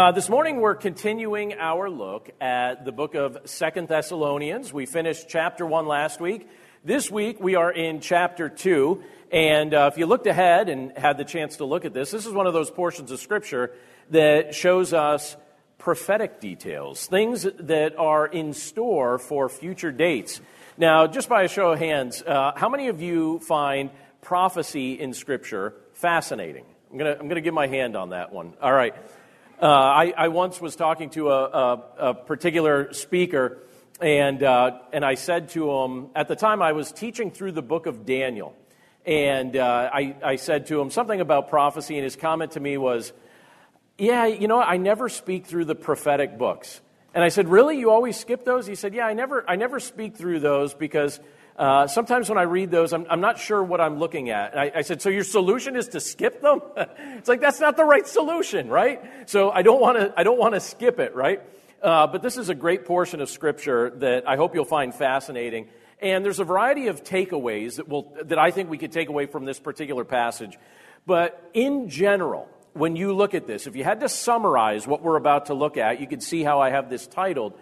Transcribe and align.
Uh, 0.00 0.12
this 0.12 0.30
morning 0.30 0.62
we're 0.62 0.74
continuing 0.74 1.52
our 1.58 1.90
look 1.90 2.30
at 2.40 2.86
the 2.86 2.90
book 2.90 3.14
of 3.14 3.36
Second 3.44 3.88
Thessalonians. 3.88 4.72
We 4.72 4.86
finished 4.86 5.26
chapter 5.28 5.66
1 5.66 5.84
last 5.84 6.22
week. 6.22 6.48
This 6.82 7.10
week 7.10 7.38
we 7.38 7.54
are 7.54 7.70
in 7.70 8.00
chapter 8.00 8.48
2. 8.48 9.04
And 9.30 9.74
uh, 9.74 9.90
if 9.92 9.98
you 9.98 10.06
looked 10.06 10.26
ahead 10.26 10.70
and 10.70 10.96
had 10.96 11.18
the 11.18 11.24
chance 11.26 11.58
to 11.58 11.66
look 11.66 11.84
at 11.84 11.92
this, 11.92 12.10
this 12.10 12.24
is 12.24 12.32
one 12.32 12.46
of 12.46 12.54
those 12.54 12.70
portions 12.70 13.10
of 13.10 13.20
Scripture 13.20 13.72
that 14.08 14.54
shows 14.54 14.94
us 14.94 15.36
prophetic 15.76 16.40
details, 16.40 17.06
things 17.06 17.46
that 17.58 17.98
are 17.98 18.26
in 18.26 18.54
store 18.54 19.18
for 19.18 19.50
future 19.50 19.92
dates. 19.92 20.40
Now, 20.78 21.08
just 21.08 21.28
by 21.28 21.42
a 21.42 21.48
show 21.48 21.72
of 21.72 21.78
hands, 21.78 22.22
uh, 22.22 22.52
how 22.56 22.70
many 22.70 22.88
of 22.88 23.02
you 23.02 23.38
find 23.40 23.90
prophecy 24.22 24.98
in 24.98 25.12
Scripture 25.12 25.74
fascinating? 25.92 26.64
I'm 26.90 26.96
going 26.96 27.14
to 27.14 27.20
I'm 27.20 27.26
going 27.26 27.36
to 27.36 27.42
give 27.42 27.54
my 27.54 27.66
hand 27.66 27.96
on 27.96 28.10
that 28.10 28.32
one. 28.32 28.54
All 28.62 28.72
right. 28.72 28.94
Uh, 29.62 29.66
I, 29.66 30.14
I, 30.16 30.28
once 30.28 30.58
was 30.58 30.74
talking 30.74 31.10
to 31.10 31.28
a, 31.28 31.44
a, 31.44 31.84
a 31.98 32.14
particular 32.14 32.94
speaker, 32.94 33.58
and, 34.00 34.42
uh, 34.42 34.78
and 34.90 35.04
I 35.04 35.16
said 35.16 35.50
to 35.50 35.70
him, 35.70 36.06
at 36.14 36.28
the 36.28 36.36
time 36.36 36.62
I 36.62 36.72
was 36.72 36.92
teaching 36.92 37.30
through 37.30 37.52
the 37.52 37.60
book 37.60 37.84
of 37.84 38.06
Daniel, 38.06 38.56
and 39.04 39.54
uh, 39.54 39.90
I, 39.92 40.16
I 40.24 40.36
said 40.36 40.68
to 40.68 40.80
him 40.80 40.90
something 40.90 41.20
about 41.20 41.50
prophecy, 41.50 41.96
and 41.96 42.04
his 42.04 42.16
comment 42.16 42.52
to 42.52 42.60
me 42.60 42.78
was, 42.78 43.12
Yeah, 43.98 44.24
you 44.24 44.48
know, 44.48 44.62
I 44.62 44.78
never 44.78 45.10
speak 45.10 45.44
through 45.44 45.66
the 45.66 45.74
prophetic 45.74 46.38
books. 46.38 46.80
And 47.12 47.22
I 47.22 47.28
said, 47.28 47.46
Really? 47.46 47.78
You 47.78 47.90
always 47.90 48.18
skip 48.18 48.46
those? 48.46 48.66
He 48.66 48.74
said, 48.74 48.94
Yeah, 48.94 49.04
I 49.04 49.12
never, 49.12 49.44
I 49.46 49.56
never 49.56 49.78
speak 49.78 50.16
through 50.16 50.40
those 50.40 50.72
because 50.72 51.20
uh, 51.60 51.86
sometimes 51.86 52.30
when 52.30 52.38
I 52.38 52.44
read 52.44 52.70
those, 52.70 52.94
I'm, 52.94 53.04
I'm, 53.10 53.20
not 53.20 53.38
sure 53.38 53.62
what 53.62 53.82
I'm 53.82 53.98
looking 53.98 54.30
at. 54.30 54.56
I, 54.56 54.72
I, 54.76 54.80
said, 54.80 55.02
So 55.02 55.10
your 55.10 55.24
solution 55.24 55.76
is 55.76 55.88
to 55.88 56.00
skip 56.00 56.40
them? 56.40 56.62
it's 56.76 57.28
like, 57.28 57.42
that's 57.42 57.60
not 57.60 57.76
the 57.76 57.84
right 57.84 58.06
solution, 58.06 58.70
right? 58.70 59.02
So 59.26 59.50
I 59.50 59.60
don't 59.60 59.78
want 59.78 60.54
to 60.54 60.60
skip 60.60 60.98
it, 60.98 61.14
right? 61.14 61.42
Uh, 61.82 62.06
but 62.06 62.22
this 62.22 62.38
is 62.38 62.48
a 62.48 62.54
great 62.54 62.86
portion 62.86 63.20
of 63.20 63.28
Scripture 63.28 63.90
that 63.96 64.26
I 64.26 64.36
hope 64.36 64.54
you'll 64.54 64.64
find 64.64 64.94
fascinating. 64.94 65.68
And 66.00 66.24
there's 66.24 66.40
a 66.40 66.44
variety 66.44 66.86
of 66.86 67.04
takeaways 67.04 67.76
that, 67.76 67.86
will, 67.86 68.16
that 68.24 68.38
I 68.38 68.52
think 68.52 68.70
we 68.70 68.78
could 68.78 68.92
take 68.92 69.10
away 69.10 69.26
from 69.26 69.44
this 69.44 69.60
particular 69.60 70.06
passage. 70.06 70.58
But 71.06 71.50
in 71.52 71.90
general, 71.90 72.48
when 72.72 72.96
you 72.96 73.12
look 73.12 73.34
at 73.34 73.46
this, 73.46 73.66
if 73.66 73.76
you 73.76 73.84
had 73.84 74.00
to 74.00 74.08
summarize 74.08 74.86
what 74.86 75.02
we're 75.02 75.16
about 75.16 75.46
to 75.46 75.54
look 75.54 75.76
at, 75.76 76.00
you 76.00 76.06
can 76.06 76.22
see 76.22 76.42
how 76.42 76.60
I 76.60 76.70
have 76.70 76.88
this 76.88 77.06
titled. 77.06 77.52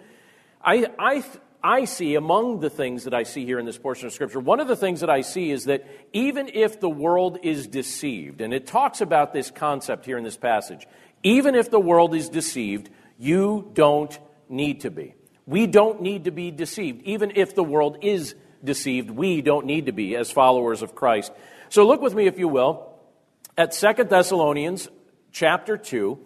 I, 0.62 0.86
I, 1.00 1.24
I 1.62 1.86
see 1.86 2.14
among 2.14 2.60
the 2.60 2.70
things 2.70 3.04
that 3.04 3.14
I 3.14 3.24
see 3.24 3.44
here 3.44 3.58
in 3.58 3.66
this 3.66 3.78
portion 3.78 4.06
of 4.06 4.12
Scripture, 4.12 4.38
one 4.38 4.60
of 4.60 4.68
the 4.68 4.76
things 4.76 5.00
that 5.00 5.10
I 5.10 5.22
see 5.22 5.50
is 5.50 5.64
that 5.64 5.86
even 6.12 6.48
if 6.54 6.78
the 6.80 6.88
world 6.88 7.38
is 7.42 7.66
deceived, 7.66 8.40
and 8.40 8.54
it 8.54 8.66
talks 8.66 9.00
about 9.00 9.32
this 9.32 9.50
concept 9.50 10.06
here 10.06 10.18
in 10.18 10.24
this 10.24 10.36
passage, 10.36 10.86
even 11.22 11.54
if 11.54 11.70
the 11.70 11.80
world 11.80 12.14
is 12.14 12.28
deceived, 12.28 12.90
you 13.18 13.70
don't 13.74 14.16
need 14.48 14.82
to 14.82 14.90
be. 14.90 15.14
We 15.46 15.66
don't 15.66 16.02
need 16.02 16.24
to 16.24 16.30
be 16.30 16.50
deceived. 16.50 17.02
Even 17.02 17.32
if 17.34 17.54
the 17.54 17.64
world 17.64 17.98
is 18.02 18.34
deceived, 18.62 19.10
we 19.10 19.42
don't 19.42 19.66
need 19.66 19.86
to 19.86 19.92
be 19.92 20.14
as 20.14 20.30
followers 20.30 20.82
of 20.82 20.94
Christ. 20.94 21.32
So 21.70 21.86
look 21.86 22.00
with 22.00 22.14
me, 22.14 22.26
if 22.26 22.38
you 22.38 22.48
will, 22.48 22.94
at 23.56 23.74
Second 23.74 24.10
Thessalonians 24.10 24.88
chapter 25.32 25.76
2. 25.76 26.18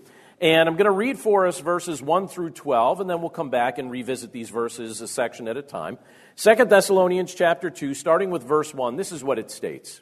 And 0.42 0.68
I'm 0.68 0.74
going 0.74 0.86
to 0.86 0.90
read 0.90 1.20
for 1.20 1.46
us 1.46 1.60
verses 1.60 2.02
1 2.02 2.26
through 2.26 2.50
12, 2.50 3.00
and 3.00 3.08
then 3.08 3.20
we'll 3.20 3.30
come 3.30 3.50
back 3.50 3.78
and 3.78 3.88
revisit 3.88 4.32
these 4.32 4.50
verses 4.50 5.00
a 5.00 5.06
section 5.06 5.46
at 5.46 5.56
a 5.56 5.62
time. 5.62 5.98
Second 6.34 6.68
Thessalonians 6.68 7.32
chapter 7.32 7.70
2, 7.70 7.94
starting 7.94 8.30
with 8.30 8.42
verse 8.42 8.74
1, 8.74 8.96
this 8.96 9.12
is 9.12 9.22
what 9.22 9.38
it 9.38 9.52
states. 9.52 10.00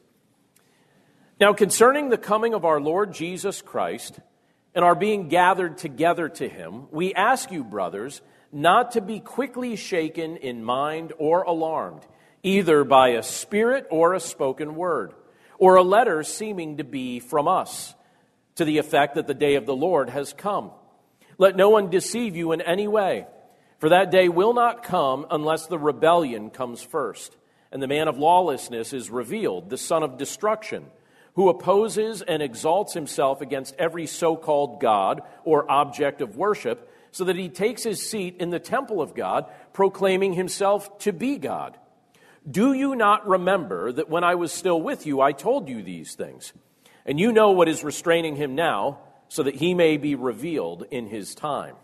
Now, 1.38 1.52
concerning 1.52 2.08
the 2.08 2.16
coming 2.16 2.54
of 2.54 2.64
our 2.64 2.80
Lord 2.80 3.12
Jesus 3.12 3.60
Christ 3.60 4.18
and 4.74 4.82
our 4.82 4.94
being 4.94 5.28
gathered 5.28 5.76
together 5.76 6.30
to 6.30 6.48
him, 6.48 6.86
we 6.90 7.12
ask 7.12 7.52
you, 7.52 7.62
brothers, 7.62 8.22
not 8.50 8.92
to 8.92 9.02
be 9.02 9.20
quickly 9.20 9.76
shaken 9.76 10.38
in 10.38 10.64
mind 10.64 11.12
or 11.18 11.42
alarmed, 11.42 12.06
either 12.42 12.82
by 12.84 13.10
a 13.10 13.22
spirit 13.22 13.86
or 13.90 14.14
a 14.14 14.20
spoken 14.20 14.74
word, 14.74 15.12
or 15.58 15.74
a 15.74 15.82
letter 15.82 16.22
seeming 16.22 16.78
to 16.78 16.84
be 16.84 17.20
from 17.20 17.46
us 17.46 17.94
to 18.60 18.66
the 18.66 18.76
effect 18.76 19.14
that 19.14 19.26
the 19.26 19.32
day 19.32 19.54
of 19.54 19.64
the 19.64 19.74
Lord 19.74 20.10
has 20.10 20.34
come. 20.34 20.70
Let 21.38 21.56
no 21.56 21.70
one 21.70 21.88
deceive 21.88 22.36
you 22.36 22.52
in 22.52 22.60
any 22.60 22.86
way, 22.86 23.26
for 23.78 23.88
that 23.88 24.10
day 24.10 24.28
will 24.28 24.52
not 24.52 24.82
come 24.82 25.24
unless 25.30 25.64
the 25.64 25.78
rebellion 25.78 26.50
comes 26.50 26.82
first, 26.82 27.34
and 27.72 27.82
the 27.82 27.88
man 27.88 28.06
of 28.06 28.18
lawlessness 28.18 28.92
is 28.92 29.08
revealed, 29.08 29.70
the 29.70 29.78
son 29.78 30.02
of 30.02 30.18
destruction, 30.18 30.84
who 31.36 31.48
opposes 31.48 32.20
and 32.20 32.42
exalts 32.42 32.92
himself 32.92 33.40
against 33.40 33.74
every 33.78 34.04
so 34.04 34.36
called 34.36 34.78
God 34.78 35.22
or 35.42 35.70
object 35.70 36.20
of 36.20 36.36
worship, 36.36 36.92
so 37.12 37.24
that 37.24 37.36
he 37.36 37.48
takes 37.48 37.82
his 37.82 38.06
seat 38.06 38.36
in 38.40 38.50
the 38.50 38.60
temple 38.60 39.00
of 39.00 39.14
God, 39.14 39.46
proclaiming 39.72 40.34
himself 40.34 40.98
to 40.98 41.14
be 41.14 41.38
God. 41.38 41.78
Do 42.46 42.74
you 42.74 42.94
not 42.94 43.26
remember 43.26 43.90
that 43.90 44.10
when 44.10 44.22
I 44.22 44.34
was 44.34 44.52
still 44.52 44.82
with 44.82 45.06
you, 45.06 45.22
I 45.22 45.32
told 45.32 45.70
you 45.70 45.82
these 45.82 46.14
things? 46.14 46.52
And 47.06 47.18
you 47.18 47.32
know 47.32 47.52
what 47.52 47.68
is 47.68 47.84
restraining 47.84 48.36
him 48.36 48.54
now, 48.54 48.98
so 49.28 49.42
that 49.42 49.56
he 49.56 49.74
may 49.74 49.96
be 49.96 50.14
revealed 50.14 50.84
in 50.90 51.06
his 51.06 51.34
time. 51.34 51.76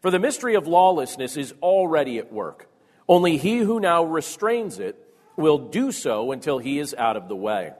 For 0.00 0.10
the 0.10 0.18
mystery 0.18 0.54
of 0.54 0.66
lawlessness 0.66 1.36
is 1.36 1.54
already 1.62 2.18
at 2.18 2.32
work. 2.32 2.68
Only 3.08 3.36
he 3.36 3.58
who 3.58 3.80
now 3.80 4.02
restrains 4.04 4.78
it 4.78 4.96
will 5.36 5.58
do 5.58 5.92
so 5.92 6.32
until 6.32 6.58
he 6.58 6.78
is 6.78 6.94
out 6.94 7.16
of 7.16 7.28
the 7.28 7.36
way. 7.36 7.72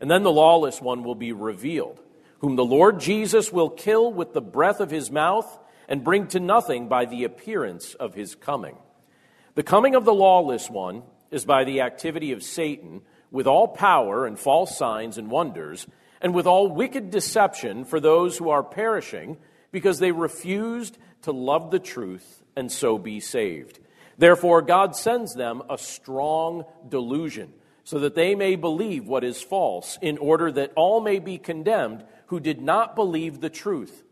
And 0.00 0.10
then 0.10 0.22
the 0.22 0.32
lawless 0.32 0.80
one 0.82 1.02
will 1.02 1.14
be 1.14 1.32
revealed, 1.32 2.00
whom 2.40 2.56
the 2.56 2.64
Lord 2.64 3.00
Jesus 3.00 3.52
will 3.52 3.70
kill 3.70 4.12
with 4.12 4.34
the 4.34 4.42
breath 4.42 4.80
of 4.80 4.90
his 4.90 5.10
mouth 5.10 5.58
and 5.88 6.04
bring 6.04 6.26
to 6.28 6.40
nothing 6.40 6.88
by 6.88 7.04
the 7.04 7.24
appearance 7.24 7.94
of 7.94 8.14
his 8.14 8.34
coming. 8.34 8.76
The 9.54 9.62
coming 9.62 9.94
of 9.94 10.04
the 10.04 10.14
lawless 10.14 10.68
one 10.68 11.04
is 11.30 11.44
by 11.44 11.64
the 11.64 11.80
activity 11.80 12.32
of 12.32 12.42
Satan 12.42 13.02
with 13.34 13.48
all 13.48 13.66
power 13.66 14.26
and 14.26 14.38
false 14.38 14.78
signs 14.78 15.18
and 15.18 15.28
wonders, 15.28 15.88
and 16.20 16.32
with 16.32 16.46
all 16.46 16.68
wicked 16.68 17.10
deception 17.10 17.84
for 17.84 17.98
those 17.98 18.38
who 18.38 18.48
are 18.48 18.62
perishing, 18.62 19.36
because 19.72 19.98
they 19.98 20.12
refused 20.12 20.96
to 21.22 21.32
love 21.32 21.72
the 21.72 21.80
truth 21.80 22.44
and 22.54 22.70
so 22.70 22.96
be 22.96 23.18
saved. 23.18 23.80
Therefore, 24.16 24.62
God 24.62 24.94
sends 24.94 25.34
them 25.34 25.64
a 25.68 25.76
strong 25.76 26.64
delusion, 26.88 27.52
so 27.82 27.98
that 27.98 28.14
they 28.14 28.36
may 28.36 28.54
believe 28.54 29.08
what 29.08 29.24
is 29.24 29.42
false, 29.42 29.98
in 30.00 30.16
order 30.18 30.52
that 30.52 30.72
all 30.76 31.00
may 31.00 31.18
be 31.18 31.36
condemned 31.36 32.04
who 32.26 32.38
did 32.38 32.62
not 32.62 32.94
believe 32.94 33.40
the 33.40 33.50
truth, 33.50 34.04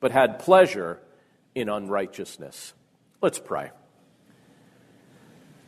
but 0.00 0.10
had 0.10 0.40
pleasure 0.40 1.00
in 1.54 1.68
unrighteousness. 1.68 2.74
Let's 3.22 3.38
pray. 3.38 3.70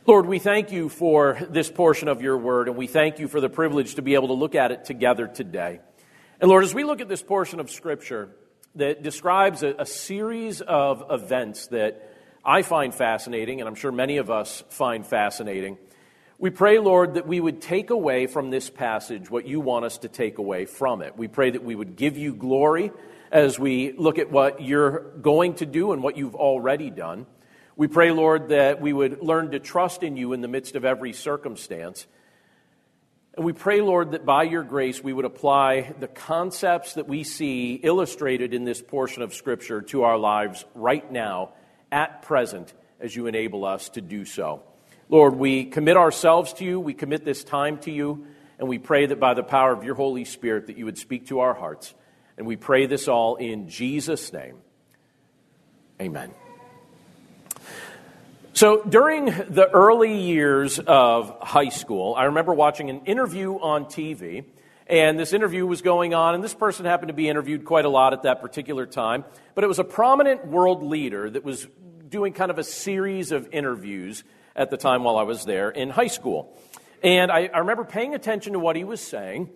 Lord, 0.07 0.25
we 0.25 0.39
thank 0.39 0.71
you 0.71 0.87
for 0.87 1.37
this 1.49 1.69
portion 1.69 2.07
of 2.07 2.21
your 2.21 2.37
word, 2.37 2.69
and 2.69 2.77
we 2.77 2.87
thank 2.87 3.19
you 3.19 3.27
for 3.27 3.41
the 3.41 3.49
privilege 3.49 3.95
to 3.95 4.01
be 4.01 4.13
able 4.13 4.29
to 4.29 4.35
look 4.35 4.55
at 4.55 4.71
it 4.71 4.85
together 4.85 5.27
today. 5.27 5.81
And 6.39 6.49
Lord, 6.49 6.63
as 6.63 6.73
we 6.73 6.85
look 6.85 7.01
at 7.01 7.09
this 7.09 7.21
portion 7.21 7.59
of 7.59 7.69
Scripture 7.69 8.29
that 8.75 9.03
describes 9.03 9.63
a, 9.63 9.75
a 9.79 9.85
series 9.85 10.61
of 10.61 11.03
events 11.09 11.67
that 11.67 12.15
I 12.45 12.61
find 12.61 12.95
fascinating, 12.95 13.59
and 13.59 13.67
I'm 13.67 13.75
sure 13.75 13.91
many 13.91 14.15
of 14.15 14.31
us 14.31 14.63
find 14.69 15.05
fascinating, 15.05 15.77
we 16.39 16.51
pray, 16.51 16.79
Lord, 16.79 17.15
that 17.15 17.27
we 17.27 17.41
would 17.41 17.61
take 17.61 17.89
away 17.89 18.27
from 18.27 18.49
this 18.49 18.69
passage 18.69 19.29
what 19.29 19.45
you 19.45 19.59
want 19.59 19.83
us 19.83 19.97
to 19.97 20.07
take 20.07 20.37
away 20.37 20.67
from 20.67 21.01
it. 21.01 21.17
We 21.17 21.27
pray 21.27 21.49
that 21.49 21.65
we 21.65 21.75
would 21.75 21.97
give 21.97 22.17
you 22.17 22.33
glory 22.33 22.93
as 23.29 23.59
we 23.59 23.91
look 23.91 24.19
at 24.19 24.31
what 24.31 24.61
you're 24.61 25.17
going 25.17 25.55
to 25.55 25.65
do 25.65 25.91
and 25.91 26.01
what 26.01 26.15
you've 26.15 26.35
already 26.35 26.91
done. 26.91 27.25
We 27.77 27.87
pray, 27.87 28.09
Lord, 28.09 28.49
that 28.49 28.81
we 28.81 28.91
would 28.91 29.21
learn 29.21 29.51
to 29.51 29.59
trust 29.59 30.01
in 30.01 30.17
you 30.17 30.33
in 30.33 30.41
the 30.41 30.47
midst 30.47 30.75
of 30.75 30.83
every 30.83 31.13
circumstance. 31.13 32.07
And 33.35 33.45
we 33.45 33.53
pray, 33.53 33.81
Lord, 33.81 34.11
that 34.11 34.25
by 34.25 34.43
your 34.43 34.63
grace 34.63 35.03
we 35.03 35.13
would 35.13 35.25
apply 35.25 35.93
the 35.99 36.07
concepts 36.07 36.95
that 36.95 37.07
we 37.07 37.23
see 37.23 37.75
illustrated 37.75 38.55
in 38.55 38.65
this 38.65 38.81
portion 38.81 39.21
of 39.21 39.35
Scripture 39.35 39.83
to 39.83 40.01
our 40.01 40.17
lives 40.17 40.65
right 40.73 41.09
now, 41.11 41.51
at 41.91 42.23
present, 42.23 42.73
as 42.99 43.15
you 43.15 43.27
enable 43.27 43.63
us 43.63 43.89
to 43.89 44.01
do 44.01 44.25
so. 44.25 44.63
Lord, 45.07 45.35
we 45.35 45.65
commit 45.65 45.97
ourselves 45.97 46.53
to 46.53 46.65
you, 46.65 46.79
we 46.79 46.95
commit 46.95 47.25
this 47.25 47.43
time 47.43 47.77
to 47.81 47.91
you, 47.91 48.25
and 48.57 48.67
we 48.67 48.79
pray 48.79 49.05
that 49.05 49.19
by 49.19 49.35
the 49.35 49.43
power 49.43 49.71
of 49.71 49.83
your 49.83 49.93
Holy 49.93 50.25
Spirit 50.25 50.65
that 50.65 50.79
you 50.79 50.85
would 50.85 50.97
speak 50.97 51.27
to 51.27 51.41
our 51.41 51.53
hearts. 51.53 51.93
And 52.39 52.47
we 52.47 52.55
pray 52.55 52.87
this 52.87 53.07
all 53.07 53.35
in 53.35 53.69
Jesus' 53.69 54.33
name. 54.33 54.57
Amen. 56.01 56.33
So 58.57 58.81
during 58.81 59.25
the 59.25 59.69
early 59.71 60.19
years 60.19 60.79
of 60.79 61.37
high 61.43 61.69
school, 61.69 62.15
I 62.15 62.23
remember 62.23 62.55
watching 62.55 62.89
an 62.89 63.01
interview 63.05 63.53
on 63.53 63.85
TV, 63.85 64.45
and 64.87 65.19
this 65.19 65.31
interview 65.31 65.67
was 65.67 65.83
going 65.83 66.15
on, 66.15 66.33
and 66.33 66.43
this 66.43 66.55
person 66.55 66.87
happened 66.87 67.09
to 67.09 67.13
be 67.13 67.29
interviewed 67.29 67.65
quite 67.65 67.85
a 67.85 67.89
lot 67.89 68.13
at 68.13 68.23
that 68.23 68.41
particular 68.41 68.87
time, 68.87 69.25
but 69.53 69.63
it 69.63 69.67
was 69.67 69.77
a 69.77 69.83
prominent 69.83 70.47
world 70.47 70.81
leader 70.81 71.29
that 71.29 71.43
was 71.43 71.67
doing 72.09 72.33
kind 72.33 72.49
of 72.49 72.57
a 72.57 72.63
series 72.63 73.31
of 73.31 73.47
interviews 73.51 74.23
at 74.55 74.71
the 74.71 74.77
time 74.77 75.03
while 75.03 75.17
I 75.17 75.23
was 75.23 75.45
there 75.45 75.69
in 75.69 75.91
high 75.91 76.07
school. 76.07 76.57
And 77.03 77.31
I, 77.31 77.51
I 77.53 77.59
remember 77.59 77.83
paying 77.83 78.15
attention 78.15 78.53
to 78.53 78.59
what 78.59 78.75
he 78.75 78.83
was 78.83 79.01
saying, 79.01 79.51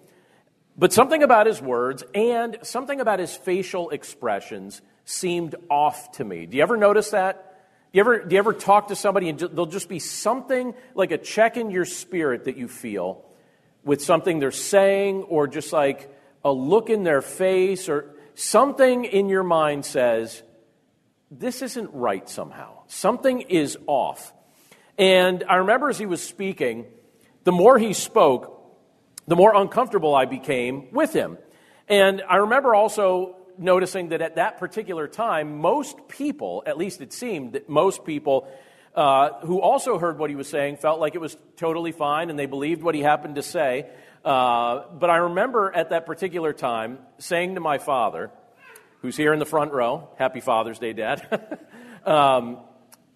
But 0.78 0.94
something 0.94 1.24
about 1.24 1.48
his 1.48 1.60
words 1.60 2.04
and 2.14 2.60
something 2.62 3.02
about 3.02 3.18
his 3.18 3.36
facial 3.36 3.90
expressions 3.90 4.80
seemed 5.06 5.56
off 5.72 6.12
to 6.18 6.24
me. 6.24 6.46
Do 6.46 6.58
you 6.58 6.62
ever 6.62 6.78
notice 6.78 7.10
that? 7.10 7.51
Do 7.92 7.98
you 7.98 8.02
ever, 8.02 8.20
do 8.24 8.36
you 8.36 8.40
ever 8.40 8.54
talk 8.54 8.88
to 8.88 8.96
somebody 8.96 9.28
and 9.28 9.38
there'll 9.38 9.66
just 9.66 9.90
be 9.90 10.00
something 10.00 10.74
like 10.96 11.12
a 11.12 11.18
check 11.18 11.58
in 11.58 11.72
your 11.72 11.84
spirit 11.84 12.46
that 12.46 12.56
you 12.56 12.70
feel 12.70 13.26
with 13.84 14.02
something 14.02 14.40
they're 14.40 14.52
saying 14.52 15.24
or 15.24 15.46
just 15.46 15.74
like 15.74 16.10
a 16.46 16.52
look 16.52 16.90
in 16.90 17.04
their 17.04 17.22
face 17.22 17.90
or 17.90 18.16
something 18.34 19.04
in 19.04 19.28
your 19.28 19.44
mind 19.44 19.86
says, 19.86 20.42
this 21.30 21.62
isn't 21.62 21.94
right 21.94 22.30
somehow. 22.30 22.84
Something 22.88 23.42
is 23.42 23.78
off. 23.88 24.34
And 24.98 25.44
I 25.50 25.56
remember 25.56 25.90
as 25.90 25.98
he 25.98 26.06
was 26.06 26.24
speaking, 26.24 26.86
the 27.44 27.52
more 27.52 27.78
he 27.78 27.92
spoke, 27.92 28.58
the 29.28 29.36
more 29.36 29.54
uncomfortable 29.54 30.16
I 30.16 30.26
became 30.26 30.94
with 30.94 31.12
him. 31.12 31.38
And 31.90 32.22
I 32.30 32.38
remember 32.38 32.74
also 32.74 33.36
noticing 33.62 34.10
that 34.10 34.22
at 34.22 34.36
that 34.36 34.58
particular 34.58 35.08
time, 35.08 35.60
most 35.60 36.08
people, 36.08 36.64
at 36.66 36.78
least 36.78 37.02
it 37.02 37.14
seemed 37.14 37.54
that 37.54 37.70
most 37.70 38.04
people 38.04 38.48
uh, 38.96 39.40
who 39.46 39.62
also 39.62 39.98
heard 39.98 40.18
what 40.20 40.30
he 40.30 40.36
was 40.36 40.50
saying 40.50 40.78
felt 40.78 41.00
like 41.00 41.16
it 41.16 41.22
was 41.22 41.38
totally 41.56 41.92
fine 41.92 42.30
and 42.30 42.38
they 42.38 42.46
believed 42.46 42.82
what 42.84 42.96
he 42.96 43.02
happened 43.02 43.36
to 43.36 43.44
say. 43.44 43.88
Uh, 44.26 44.84
but 44.94 45.10
I 45.10 45.18
remember 45.18 45.72
at 45.74 45.92
that 45.92 46.06
particular 46.06 46.54
time 46.54 47.00
saying 47.18 47.56
to 47.56 47.62
my 47.62 47.78
father, 47.78 48.32
who's 49.02 49.18
here 49.18 49.34
in 49.34 49.40
the 49.40 49.46
front 49.46 49.72
row, 49.72 50.10
Happy 50.18 50.42
Father's 50.42 50.80
Day, 50.80 50.94
Dad. 50.94 51.22
um, 52.06 52.60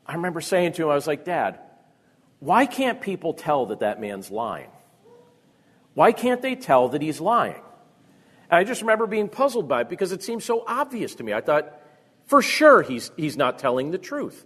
I 0.06 0.16
remember 0.16 0.42
saying 0.42 0.74
to 0.74 0.84
him, 0.84 0.90
I 0.90 0.96
was 0.96 1.08
like, 1.08 1.26
Dad, 1.26 1.60
why 2.40 2.66
can't 2.66 3.02
people 3.02 3.34
tell 3.34 3.68
that 3.68 3.80
that 3.80 4.00
man's 4.00 4.32
lying? 4.32 4.70
Why 5.94 6.12
can't 6.12 6.42
they 6.42 6.56
tell 6.56 6.90
that 6.90 7.02
he's 7.02 7.22
lying? 7.22 7.62
And 8.50 8.60
I 8.60 8.64
just 8.64 8.82
remember 8.82 9.08
being 9.08 9.30
puzzled 9.30 9.68
by 9.68 9.82
it 9.82 9.90
because 9.90 10.12
it 10.12 10.24
seemed 10.24 10.44
so 10.44 10.64
obvious 10.68 11.16
to 11.16 11.24
me. 11.24 11.34
I 11.34 11.42
thought, 11.42 11.82
for 12.26 12.42
sure, 12.42 12.82
he's, 12.82 13.12
he's 13.18 13.38
not 13.38 13.60
telling 13.60 13.92
the 13.92 13.98
truth. 13.98 14.46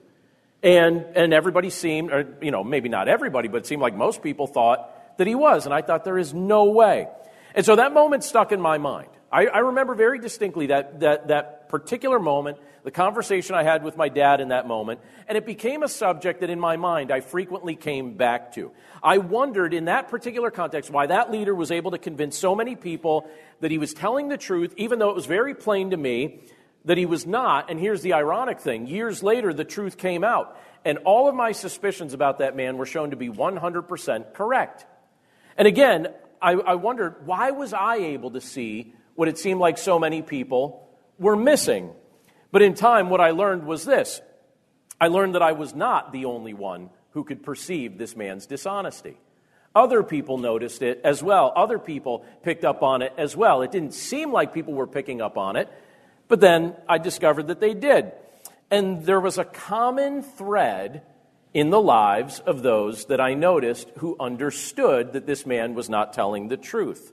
And, 0.61 1.05
and 1.15 1.33
everybody 1.33 1.69
seemed, 1.69 2.11
or, 2.11 2.37
you 2.41 2.51
know, 2.51 2.63
maybe 2.63 2.89
not 2.89 3.07
everybody, 3.07 3.47
but 3.47 3.57
it 3.57 3.67
seemed 3.67 3.81
like 3.81 3.95
most 3.95 4.21
people 4.21 4.47
thought 4.47 5.17
that 5.17 5.27
he 5.27 5.35
was. 5.35 5.65
And 5.65 5.73
I 5.73 5.81
thought, 5.81 6.03
there 6.03 6.17
is 6.17 6.33
no 6.33 6.65
way. 6.65 7.07
And 7.55 7.65
so 7.65 7.77
that 7.77 7.93
moment 7.93 8.23
stuck 8.23 8.51
in 8.51 8.61
my 8.61 8.77
mind. 8.77 9.09
I, 9.31 9.45
I 9.47 9.59
remember 9.59 9.95
very 9.95 10.19
distinctly 10.19 10.67
that, 10.67 10.99
that, 11.01 11.27
that 11.27 11.69
particular 11.69 12.19
moment, 12.19 12.57
the 12.83 12.91
conversation 12.91 13.55
I 13.55 13.63
had 13.63 13.83
with 13.83 13.97
my 13.97 14.09
dad 14.09 14.41
in 14.41 14.49
that 14.49 14.67
moment, 14.67 14.99
and 15.27 15.37
it 15.37 15.45
became 15.45 15.83
a 15.83 15.87
subject 15.87 16.41
that 16.41 16.49
in 16.49 16.59
my 16.59 16.77
mind 16.77 17.11
I 17.11 17.21
frequently 17.21 17.75
came 17.75 18.15
back 18.15 18.53
to. 18.55 18.71
I 19.03 19.17
wondered 19.17 19.73
in 19.73 19.85
that 19.85 20.09
particular 20.09 20.51
context 20.51 20.89
why 20.89 21.07
that 21.07 21.31
leader 21.31 21.53
was 21.55 21.71
able 21.71 21.91
to 21.91 21.97
convince 21.97 22.37
so 22.37 22.55
many 22.55 22.75
people 22.75 23.29
that 23.61 23.71
he 23.71 23.77
was 23.77 23.93
telling 23.93 24.29
the 24.29 24.37
truth, 24.37 24.73
even 24.77 24.99
though 24.99 25.09
it 25.09 25.15
was 25.15 25.25
very 25.25 25.53
plain 25.53 25.91
to 25.91 25.97
me 25.97 26.41
that 26.85 26.97
he 26.97 27.05
was 27.05 27.25
not. 27.25 27.69
And 27.69 27.79
here's 27.79 28.01
the 28.01 28.13
ironic 28.13 28.59
thing 28.59 28.87
years 28.87 29.21
later, 29.21 29.53
the 29.53 29.65
truth 29.65 29.97
came 29.97 30.23
out. 30.23 30.57
And 30.85 30.99
all 30.99 31.27
of 31.27 31.35
my 31.35 31.51
suspicions 31.51 32.13
about 32.13 32.39
that 32.39 32.55
man 32.55 32.77
were 32.77 32.85
shown 32.85 33.11
to 33.11 33.17
be 33.17 33.29
100% 33.29 34.33
correct. 34.33 34.85
And 35.57 35.67
again, 35.67 36.07
I, 36.41 36.53
I 36.53 36.75
wondered 36.75 37.25
why 37.25 37.51
was 37.51 37.73
I 37.73 37.97
able 37.97 38.31
to 38.31 38.41
see 38.41 38.93
what 39.15 39.27
it 39.27 39.37
seemed 39.37 39.59
like 39.59 39.77
so 39.77 39.99
many 39.99 40.21
people 40.21 40.87
were 41.17 41.35
missing. 41.35 41.91
But 42.51 42.61
in 42.61 42.73
time, 42.73 43.09
what 43.09 43.21
I 43.21 43.31
learned 43.31 43.65
was 43.65 43.85
this 43.85 44.21
I 44.99 45.07
learned 45.07 45.35
that 45.35 45.41
I 45.41 45.53
was 45.53 45.73
not 45.73 46.11
the 46.11 46.25
only 46.25 46.53
one 46.53 46.89
who 47.11 47.23
could 47.23 47.43
perceive 47.43 47.97
this 47.97 48.15
man's 48.15 48.45
dishonesty. 48.45 49.17
Other 49.75 50.03
people 50.03 50.37
noticed 50.37 50.81
it 50.81 51.01
as 51.03 51.21
well. 51.21 51.53
Other 51.55 51.79
people 51.79 52.25
picked 52.43 52.65
up 52.65 52.81
on 52.81 53.01
it 53.01 53.13
as 53.17 53.37
well. 53.37 53.61
It 53.61 53.71
didn't 53.71 53.93
seem 53.93 54.31
like 54.31 54.53
people 54.53 54.73
were 54.73 54.87
picking 54.87 55.21
up 55.21 55.37
on 55.37 55.55
it, 55.55 55.69
but 56.27 56.39
then 56.39 56.75
I 56.87 56.97
discovered 56.97 57.47
that 57.47 57.59
they 57.59 57.73
did. 57.73 58.11
And 58.71 59.05
there 59.05 59.19
was 59.19 59.37
a 59.37 59.45
common 59.45 60.21
thread 60.21 61.03
in 61.53 61.69
the 61.69 61.81
lives 61.81 62.39
of 62.39 62.61
those 62.61 63.05
that 63.05 63.21
I 63.21 63.33
noticed 63.33 63.89
who 63.97 64.15
understood 64.19 65.13
that 65.13 65.25
this 65.25 65.45
man 65.45 65.73
was 65.73 65.89
not 65.89 66.13
telling 66.13 66.47
the 66.47 66.57
truth. 66.57 67.11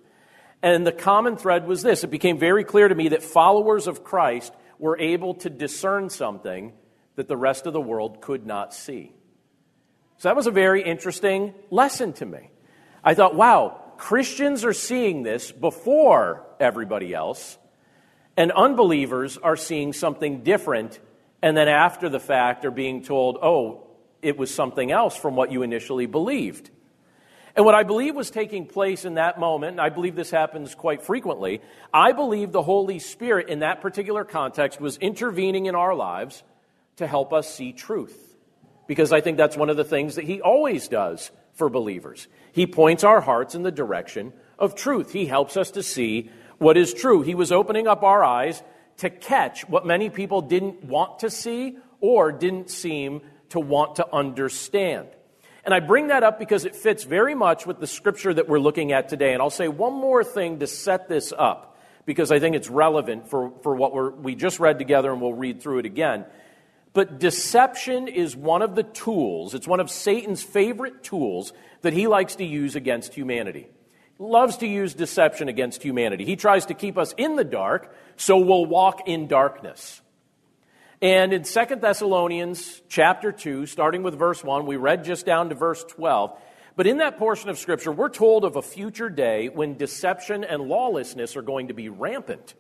And 0.63 0.87
the 0.87 0.93
common 0.93 1.37
thread 1.37 1.67
was 1.67 1.83
this 1.83 2.05
it 2.05 2.11
became 2.11 2.39
very 2.39 2.65
clear 2.65 2.89
to 2.89 2.95
me 2.95 3.09
that 3.09 3.23
followers 3.23 3.87
of 3.87 4.05
Christ 4.05 4.53
were 4.79 4.99
able 4.99 5.35
to 5.35 5.51
discern 5.51 6.11
something 6.11 6.73
that 7.17 7.29
the 7.29 7.37
rest 7.37 7.67
of 7.67 7.73
the 7.73 7.81
world 7.81 8.21
could 8.21 8.47
not 8.47 8.75
see. 8.75 9.13
So 10.19 10.29
that 10.29 10.37
was 10.37 10.47
a 10.47 10.51
very 10.51 10.83
interesting 10.83 11.55
lesson 11.71 12.13
to 12.15 12.27
me. 12.27 12.51
I 13.05 13.15
thought, 13.15 13.35
wow, 13.35 13.83
Christians 13.97 14.65
are 14.65 14.73
seeing 14.73 15.23
this 15.23 15.53
before 15.53 16.47
everybody 16.61 17.15
else, 17.15 17.59
and 18.37 18.53
unbelievers 18.53 19.39
are 19.39 19.57
seeing 19.57 19.93
something 19.93 20.43
different, 20.43 21.01
and 21.43 21.57
then 21.57 21.69
after 21.69 22.09
the 22.09 22.21
fact 22.21 22.65
are 22.65 22.71
being 22.71 23.03
told, 23.03 23.39
oh, 23.43 23.87
it 24.23 24.37
was 24.37 24.53
something 24.53 24.91
else 24.91 25.17
from 25.17 25.37
what 25.37 25.53
you 25.53 25.63
initially 25.63 26.07
believed. 26.07 26.71
And 27.57 27.65
what 27.65 27.75
I 27.75 27.85
believe 27.85 28.15
was 28.15 28.31
taking 28.31 28.67
place 28.67 29.07
in 29.07 29.15
that 29.15 29.41
moment, 29.41 29.73
and 29.73 29.81
I 29.81 29.89
believe 29.89 30.15
this 30.15 30.31
happens 30.31 30.75
quite 30.75 31.03
frequently, 31.03 31.63
I 31.93 32.13
believe 32.13 32.53
the 32.53 32.63
Holy 32.63 32.99
Spirit 32.99 33.49
in 33.49 33.61
that 33.61 33.81
particular 33.81 34.25
context 34.25 34.79
was 34.79 34.99
intervening 34.99 35.65
in 35.65 35.75
our 35.75 35.95
lives 35.95 36.43
to 36.97 37.07
help 37.07 37.33
us 37.33 37.53
see 37.53 37.73
truth. 37.73 38.37
Because 38.87 39.11
I 39.11 39.23
think 39.23 39.39
that's 39.39 39.57
one 39.57 39.71
of 39.71 39.79
the 39.79 39.85
things 39.85 40.17
that 40.17 40.25
He 40.27 40.43
always 40.43 40.87
does 40.89 41.31
for 41.55 41.71
believers. 41.71 42.29
He 42.53 42.67
points 42.67 43.05
our 43.05 43.23
hearts 43.23 43.55
in 43.55 43.63
the 43.63 43.73
direction 43.73 44.35
of 44.59 44.75
truth, 44.75 45.13
He 45.13 45.25
helps 45.25 45.57
us 45.57 45.71
to 45.73 45.83
see 45.83 46.31
what 46.59 46.77
is 46.77 46.93
true. 46.93 47.23
He 47.23 47.35
was 47.35 47.53
opening 47.53 47.87
up 47.87 48.03
our 48.03 48.23
eyes 48.23 48.63
to 48.99 49.09
catch 49.09 49.67
what 49.67 49.87
many 49.87 50.11
people 50.11 50.43
didn't 50.43 50.85
want 50.85 51.21
to 51.21 51.31
see 51.31 51.79
or 52.01 52.33
didn't 52.33 52.69
seem 52.69 53.23
to 53.51 53.61
want 53.61 53.97
to 53.97 54.15
understand. 54.15 55.09
And 55.67 55.75
I 55.75 55.81
bring 55.81 56.07
that 56.07 56.23
up 56.23 56.39
because 56.39 56.65
it 56.65 56.77
fits 56.77 57.03
very 57.03 57.35
much 57.35 57.67
with 57.67 57.81
the 57.81 57.89
scripture 57.89 58.33
that 58.33 58.49
we're 58.49 58.61
looking 58.61 58.93
at 58.93 59.09
today. 59.09 59.33
And 59.33 59.43
I'll 59.43 59.51
say 59.51 59.67
one 59.67 59.95
more 59.95 60.23
thing 60.23 60.61
to 60.61 60.69
set 60.69 61.09
this 61.09 61.33
up 61.37 61.77
because 62.07 62.31
I 62.31 62.39
think 62.39 62.55
it's 62.55 62.71
relevant 62.71 63.29
for, 63.29 63.51
for 63.65 63.75
what 63.75 63.93
we're, 63.93 64.11
we 64.11 64.37
just 64.37 64.61
read 64.61 64.79
together 64.79 65.11
and 65.11 65.21
we'll 65.21 65.35
read 65.35 65.61
through 65.61 65.81
it 65.81 65.87
again. 65.87 66.25
But 66.93 67.19
deception 67.19 68.07
is 68.07 68.37
one 68.37 68.63
of 68.63 68.77
the 68.77 68.85
tools, 68.85 69.55
it's 69.55 69.67
one 69.67 69.81
of 69.81 69.91
Satan's 69.91 70.43
favorite 70.43 71.03
tools 71.03 71.53
that 71.83 71.93
he 71.93 72.07
likes 72.07 72.37
to 72.37 72.45
use 72.45 72.77
against 72.77 73.13
humanity. 73.13 73.67
He 74.17 74.25
loves 74.25 74.59
to 74.59 74.69
use 74.69 74.95
deception 74.95 75.49
against 75.49 75.83
humanity. 75.83 76.25
He 76.25 76.37
tries 76.37 76.67
to 76.67 76.75
keep 76.75 76.97
us 76.97 77.13
in 77.19 77.35
the 77.35 77.45
dark 77.45 77.93
so 78.17 78.39
we'll 78.39 78.67
walk 78.67 79.09
in 79.09 79.27
darkness. 79.27 80.01
And 81.03 81.35
in 81.35 81.45
Second 81.45 81.83
Thessalonians 81.83 82.81
chapter 82.89 83.31
2, 83.31 83.67
starting 83.67 84.03
with 84.03 84.19
verse 84.19 84.43
1, 84.43 84.65
we 84.65 84.77
read 84.77 85.05
just 85.05 85.27
down 85.27 85.51
to 85.51 85.55
verse 85.55 85.85
12. 85.85 86.39
But 86.75 86.87
in 86.87 86.99
that 86.99 87.19
portion 87.19 87.51
of 87.51 87.59
Scripture, 87.59 87.93
we're 87.93 88.09
told 88.09 88.45
of 88.45 88.57
a 88.57 88.63
future 88.63 89.11
day 89.11 89.49
when 89.49 89.77
deception 89.77 90.43
and 90.43 90.63
lawlessness 90.63 91.37
are 91.37 91.43
going 91.43 91.69
to 91.69 91.75
be 91.75 91.91
rampant. 91.91 92.55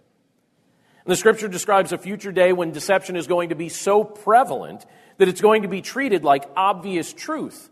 And 1.05 1.13
the 1.13 1.17
Scripture 1.17 1.49
describes 1.49 1.93
a 1.93 1.99
future 1.99 2.33
day 2.33 2.53
when 2.53 2.73
deception 2.73 3.17
is 3.17 3.27
going 3.27 3.51
to 3.51 3.55
be 3.55 3.71
so 3.71 4.05
prevalent 4.05 4.85
that 5.17 5.29
it's 5.29 5.41
going 5.41 5.63
to 5.63 5.69
be 5.69 5.81
treated 5.81 6.23
like 6.23 6.45
obvious 6.57 7.13
truth. 7.15 7.71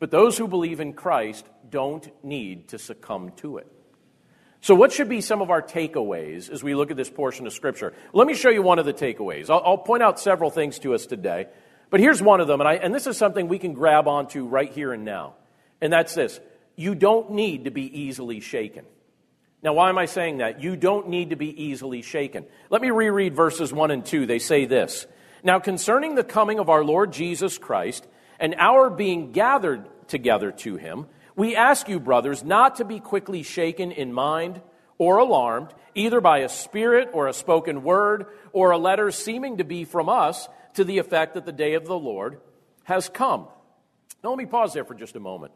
But 0.00 0.10
those 0.10 0.36
who 0.36 0.48
believe 0.48 0.80
in 0.80 0.94
Christ 0.94 1.46
don't 1.68 2.08
need 2.24 2.68
to 2.68 2.78
succumb 2.78 3.30
to 3.36 3.58
it. 3.58 3.73
So, 4.64 4.74
what 4.74 4.92
should 4.92 5.10
be 5.10 5.20
some 5.20 5.42
of 5.42 5.50
our 5.50 5.60
takeaways 5.60 6.48
as 6.48 6.64
we 6.64 6.74
look 6.74 6.90
at 6.90 6.96
this 6.96 7.10
portion 7.10 7.46
of 7.46 7.52
Scripture? 7.52 7.92
Let 8.14 8.26
me 8.26 8.32
show 8.32 8.48
you 8.48 8.62
one 8.62 8.78
of 8.78 8.86
the 8.86 8.94
takeaways. 8.94 9.50
I'll, 9.50 9.60
I'll 9.62 9.76
point 9.76 10.02
out 10.02 10.18
several 10.18 10.48
things 10.48 10.78
to 10.78 10.94
us 10.94 11.04
today, 11.04 11.48
but 11.90 12.00
here's 12.00 12.22
one 12.22 12.40
of 12.40 12.48
them, 12.48 12.62
and, 12.62 12.68
I, 12.68 12.76
and 12.76 12.94
this 12.94 13.06
is 13.06 13.18
something 13.18 13.46
we 13.46 13.58
can 13.58 13.74
grab 13.74 14.08
onto 14.08 14.46
right 14.46 14.72
here 14.72 14.94
and 14.94 15.04
now. 15.04 15.34
And 15.82 15.92
that's 15.92 16.14
this 16.14 16.40
you 16.76 16.94
don't 16.94 17.32
need 17.32 17.64
to 17.64 17.70
be 17.70 17.82
easily 17.82 18.40
shaken. 18.40 18.86
Now, 19.62 19.74
why 19.74 19.90
am 19.90 19.98
I 19.98 20.06
saying 20.06 20.38
that? 20.38 20.62
You 20.62 20.76
don't 20.76 21.10
need 21.10 21.28
to 21.28 21.36
be 21.36 21.64
easily 21.64 22.00
shaken. 22.00 22.46
Let 22.70 22.80
me 22.80 22.88
reread 22.88 23.36
verses 23.36 23.70
1 23.70 23.90
and 23.90 24.02
2. 24.02 24.24
They 24.24 24.38
say 24.38 24.64
this 24.64 25.06
Now, 25.42 25.58
concerning 25.58 26.14
the 26.14 26.24
coming 26.24 26.58
of 26.58 26.70
our 26.70 26.82
Lord 26.82 27.12
Jesus 27.12 27.58
Christ 27.58 28.08
and 28.40 28.54
our 28.56 28.88
being 28.88 29.32
gathered 29.32 29.84
together 30.08 30.52
to 30.52 30.76
him, 30.76 31.04
we 31.36 31.56
ask 31.56 31.88
you, 31.88 31.98
brothers, 31.98 32.44
not 32.44 32.76
to 32.76 32.84
be 32.84 33.00
quickly 33.00 33.42
shaken 33.42 33.92
in 33.92 34.12
mind 34.12 34.60
or 34.98 35.18
alarmed, 35.18 35.74
either 35.94 36.20
by 36.20 36.38
a 36.38 36.48
spirit 36.48 37.10
or 37.12 37.26
a 37.26 37.32
spoken 37.32 37.82
word 37.82 38.26
or 38.52 38.70
a 38.70 38.78
letter 38.78 39.10
seeming 39.10 39.58
to 39.58 39.64
be 39.64 39.84
from 39.84 40.08
us 40.08 40.48
to 40.74 40.84
the 40.84 40.98
effect 40.98 41.34
that 41.34 41.46
the 41.46 41.52
day 41.52 41.74
of 41.74 41.86
the 41.86 41.98
Lord 41.98 42.40
has 42.84 43.08
come. 43.08 43.48
Now, 44.22 44.30
let 44.30 44.38
me 44.38 44.46
pause 44.46 44.72
there 44.72 44.84
for 44.84 44.94
just 44.94 45.16
a 45.16 45.20
moment. 45.20 45.52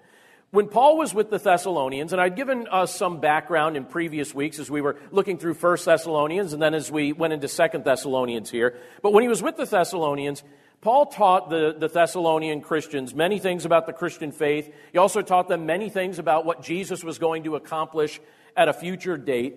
When 0.51 0.69
Paul 0.69 0.97
was 0.97 1.13
with 1.13 1.29
the 1.29 1.39
Thessalonians, 1.39 2.13
and 2.13 2.23
I'd 2.23 2.35
given 2.35 2.69
us 2.69 2.95
some 2.95 3.21
background 3.21 3.77
in 3.77 3.85
previous 3.85 4.35
weeks 4.35 4.59
as 4.59 4.71
we 4.71 4.81
were 4.81 4.97
looking 5.11 5.37
through 5.37 5.55
First 5.55 5.85
Thessalonians 5.85 6.55
and 6.55 6.63
then 6.63 6.73
as 6.73 6.91
we 6.91 7.13
went 7.13 7.35
into 7.35 7.49
Second 7.49 7.85
Thessalonians 7.85 8.51
here, 8.51 8.79
but 9.03 9.13
when 9.13 9.23
he 9.23 9.29
was 9.29 9.43
with 9.43 9.59
the 9.59 9.67
Thessalonians, 9.67 10.43
Paul 10.81 11.07
taught 11.07 11.51
the, 11.51 11.75
the 11.77 11.89
Thessalonian 11.89 12.61
Christians 12.61 13.15
many 13.15 13.39
things 13.41 13.65
about 13.65 13.87
the 13.87 13.93
Christian 13.93 14.31
faith. 14.31 14.73
He 14.93 14.99
also 14.99 15.23
taught 15.23 15.49
them 15.49 15.67
many 15.67 15.91
things 15.91 16.19
about 16.19 16.45
what 16.45 16.63
Jesus 16.63 17.03
was 17.03 17.19
going 17.19 17.45
to 17.45 17.57
accomplish 17.57 18.21
at 18.57 18.69
a 18.69 18.73
future 18.73 19.17
date. 19.17 19.57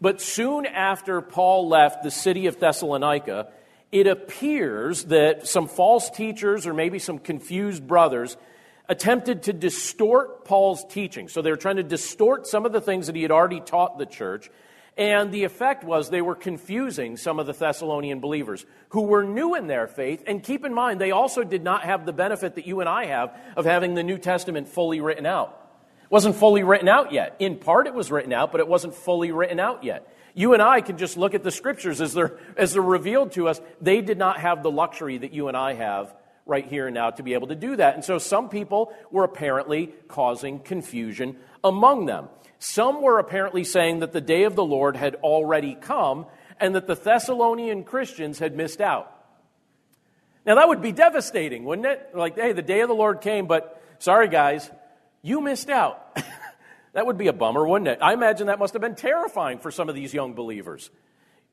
But 0.00 0.20
soon 0.20 0.66
after 0.66 1.20
Paul 1.22 1.68
left 1.68 2.02
the 2.02 2.10
city 2.10 2.46
of 2.46 2.58
Thessalonica, 2.58 3.48
it 3.90 4.06
appears 4.06 5.04
that 5.04 5.46
some 5.46 5.66
false 5.66 6.10
teachers 6.10 6.66
or 6.66 6.74
maybe 6.74 6.98
some 6.98 7.18
confused 7.18 7.86
brothers 7.86 8.36
attempted 8.88 9.44
to 9.44 9.52
distort 9.52 10.44
Paul's 10.44 10.84
teaching. 10.90 11.28
So 11.28 11.42
they 11.42 11.50
were 11.50 11.56
trying 11.56 11.76
to 11.76 11.82
distort 11.82 12.46
some 12.46 12.66
of 12.66 12.72
the 12.72 12.80
things 12.80 13.06
that 13.06 13.16
he 13.16 13.22
had 13.22 13.30
already 13.30 13.60
taught 13.60 13.98
the 13.98 14.06
church. 14.06 14.50
And 15.00 15.32
the 15.32 15.44
effect 15.44 15.82
was 15.82 16.10
they 16.10 16.20
were 16.20 16.34
confusing 16.34 17.16
some 17.16 17.38
of 17.38 17.46
the 17.46 17.54
Thessalonian 17.54 18.20
believers 18.20 18.66
who 18.90 19.00
were 19.00 19.24
new 19.24 19.54
in 19.54 19.66
their 19.66 19.86
faith. 19.86 20.22
And 20.26 20.42
keep 20.42 20.62
in 20.62 20.74
mind, 20.74 21.00
they 21.00 21.10
also 21.10 21.42
did 21.42 21.64
not 21.64 21.84
have 21.84 22.04
the 22.04 22.12
benefit 22.12 22.56
that 22.56 22.66
you 22.66 22.80
and 22.80 22.88
I 22.88 23.06
have 23.06 23.34
of 23.56 23.64
having 23.64 23.94
the 23.94 24.02
New 24.02 24.18
Testament 24.18 24.68
fully 24.68 25.00
written 25.00 25.24
out. 25.24 25.56
It 26.02 26.10
wasn't 26.10 26.36
fully 26.36 26.62
written 26.62 26.86
out 26.86 27.12
yet. 27.12 27.34
In 27.38 27.56
part, 27.56 27.86
it 27.86 27.94
was 27.94 28.10
written 28.10 28.34
out, 28.34 28.52
but 28.52 28.60
it 28.60 28.68
wasn't 28.68 28.94
fully 28.94 29.32
written 29.32 29.58
out 29.58 29.84
yet. 29.84 30.06
You 30.34 30.52
and 30.52 30.60
I 30.60 30.82
can 30.82 30.98
just 30.98 31.16
look 31.16 31.32
at 31.32 31.42
the 31.42 31.50
scriptures 31.50 32.02
as 32.02 32.12
they're, 32.12 32.38
as 32.58 32.74
they're 32.74 32.82
revealed 32.82 33.32
to 33.32 33.48
us. 33.48 33.58
They 33.80 34.02
did 34.02 34.18
not 34.18 34.38
have 34.38 34.62
the 34.62 34.70
luxury 34.70 35.16
that 35.16 35.32
you 35.32 35.48
and 35.48 35.56
I 35.56 35.72
have 35.72 36.14
right 36.44 36.66
here 36.66 36.88
and 36.88 36.94
now 36.94 37.08
to 37.08 37.22
be 37.22 37.32
able 37.32 37.48
to 37.48 37.54
do 37.54 37.76
that. 37.76 37.94
And 37.94 38.04
so 38.04 38.18
some 38.18 38.50
people 38.50 38.92
were 39.10 39.24
apparently 39.24 39.94
causing 40.08 40.58
confusion 40.58 41.36
among 41.64 42.04
them. 42.04 42.28
Some 42.60 43.00
were 43.00 43.18
apparently 43.18 43.64
saying 43.64 44.00
that 44.00 44.12
the 44.12 44.20
day 44.20 44.42
of 44.42 44.54
the 44.54 44.64
Lord 44.64 44.94
had 44.94 45.14
already 45.16 45.74
come 45.74 46.26
and 46.60 46.74
that 46.74 46.86
the 46.86 46.94
Thessalonian 46.94 47.84
Christians 47.84 48.38
had 48.38 48.54
missed 48.54 48.82
out. 48.82 49.10
Now, 50.44 50.56
that 50.56 50.68
would 50.68 50.82
be 50.82 50.92
devastating, 50.92 51.64
wouldn't 51.64 51.86
it? 51.86 52.10
Like, 52.14 52.36
hey, 52.36 52.52
the 52.52 52.60
day 52.60 52.80
of 52.80 52.88
the 52.88 52.94
Lord 52.94 53.22
came, 53.22 53.46
but 53.46 53.82
sorry, 53.98 54.28
guys, 54.28 54.70
you 55.22 55.40
missed 55.40 55.70
out. 55.70 56.14
that 56.92 57.06
would 57.06 57.16
be 57.16 57.28
a 57.28 57.32
bummer, 57.32 57.66
wouldn't 57.66 57.88
it? 57.88 57.98
I 58.02 58.12
imagine 58.12 58.48
that 58.48 58.58
must 58.58 58.74
have 58.74 58.82
been 58.82 58.94
terrifying 58.94 59.58
for 59.58 59.70
some 59.70 59.88
of 59.88 59.94
these 59.94 60.12
young 60.12 60.34
believers. 60.34 60.90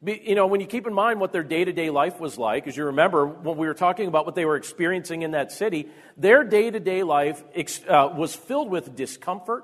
You 0.03 0.35
know, 0.35 0.47
when 0.47 0.59
you 0.59 0.67
keep 0.67 0.87
in 0.87 0.93
mind 0.93 1.21
what 1.21 1.31
their 1.31 1.43
day 1.43 1.63
to 1.63 1.71
day 1.71 1.89
life 1.89 2.19
was 2.19 2.37
like, 2.37 2.67
as 2.67 2.75
you 2.75 2.83
remember 2.85 3.25
when 3.25 3.55
we 3.55 3.65
were 3.65 3.73
talking 3.73 4.09
about 4.09 4.25
what 4.25 4.35
they 4.35 4.45
were 4.45 4.57
experiencing 4.57 5.21
in 5.21 5.31
that 5.31 5.53
city, 5.53 5.87
their 6.17 6.43
day 6.43 6.69
to 6.69 6.81
day 6.81 7.03
life 7.03 7.41
uh, 7.87 8.09
was 8.13 8.35
filled 8.35 8.69
with 8.69 8.93
discomfort, 8.93 9.63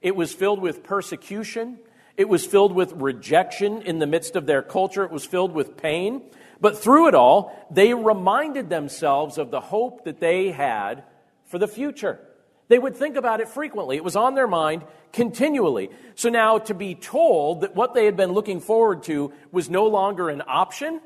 it 0.00 0.14
was 0.14 0.32
filled 0.32 0.60
with 0.60 0.82
persecution. 0.82 1.78
It 2.16 2.28
was 2.28 2.44
filled 2.44 2.72
with 2.72 2.92
rejection 2.92 3.82
in 3.82 3.98
the 3.98 4.06
midst 4.06 4.36
of 4.36 4.46
their 4.46 4.62
culture. 4.62 5.04
It 5.04 5.10
was 5.10 5.24
filled 5.24 5.52
with 5.52 5.76
pain. 5.76 6.22
But 6.60 6.78
through 6.78 7.08
it 7.08 7.14
all, 7.14 7.66
they 7.70 7.94
reminded 7.94 8.68
themselves 8.68 9.38
of 9.38 9.50
the 9.50 9.60
hope 9.60 10.04
that 10.04 10.20
they 10.20 10.50
had 10.50 11.04
for 11.44 11.58
the 11.58 11.68
future. 11.68 12.20
They 12.68 12.78
would 12.78 12.96
think 12.96 13.16
about 13.16 13.40
it 13.40 13.48
frequently. 13.48 13.96
It 13.96 14.04
was 14.04 14.16
on 14.16 14.34
their 14.34 14.46
mind 14.46 14.84
continually. 15.12 15.90
So 16.16 16.28
now 16.28 16.58
to 16.58 16.74
be 16.74 16.94
told 16.94 17.62
that 17.62 17.74
what 17.74 17.94
they 17.94 18.04
had 18.04 18.16
been 18.16 18.32
looking 18.32 18.60
forward 18.60 19.04
to 19.04 19.32
was 19.50 19.70
no 19.70 19.86
longer 19.86 20.28
an 20.28 20.42
option, 20.46 21.00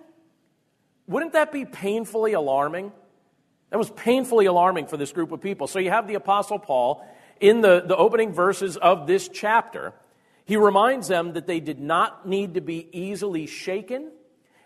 wouldn't 1.06 1.34
that 1.34 1.52
be 1.52 1.64
painfully 1.64 2.32
alarming? 2.32 2.92
That 3.70 3.78
was 3.78 3.90
painfully 3.90 4.46
alarming 4.46 4.86
for 4.86 4.96
this 4.96 5.12
group 5.12 5.32
of 5.32 5.40
people. 5.40 5.66
So 5.66 5.78
you 5.78 5.90
have 5.90 6.08
the 6.08 6.14
Apostle 6.14 6.58
Paul 6.58 7.06
in 7.42 7.60
the, 7.60 7.82
the 7.84 7.96
opening 7.96 8.32
verses 8.32 8.76
of 8.76 9.06
this 9.06 9.28
chapter, 9.28 9.92
he 10.44 10.56
reminds 10.56 11.08
them 11.08 11.32
that 11.32 11.46
they 11.46 11.58
did 11.58 11.80
not 11.80 12.26
need 12.26 12.54
to 12.54 12.60
be 12.60 12.88
easily 12.92 13.46
shaken 13.46 14.12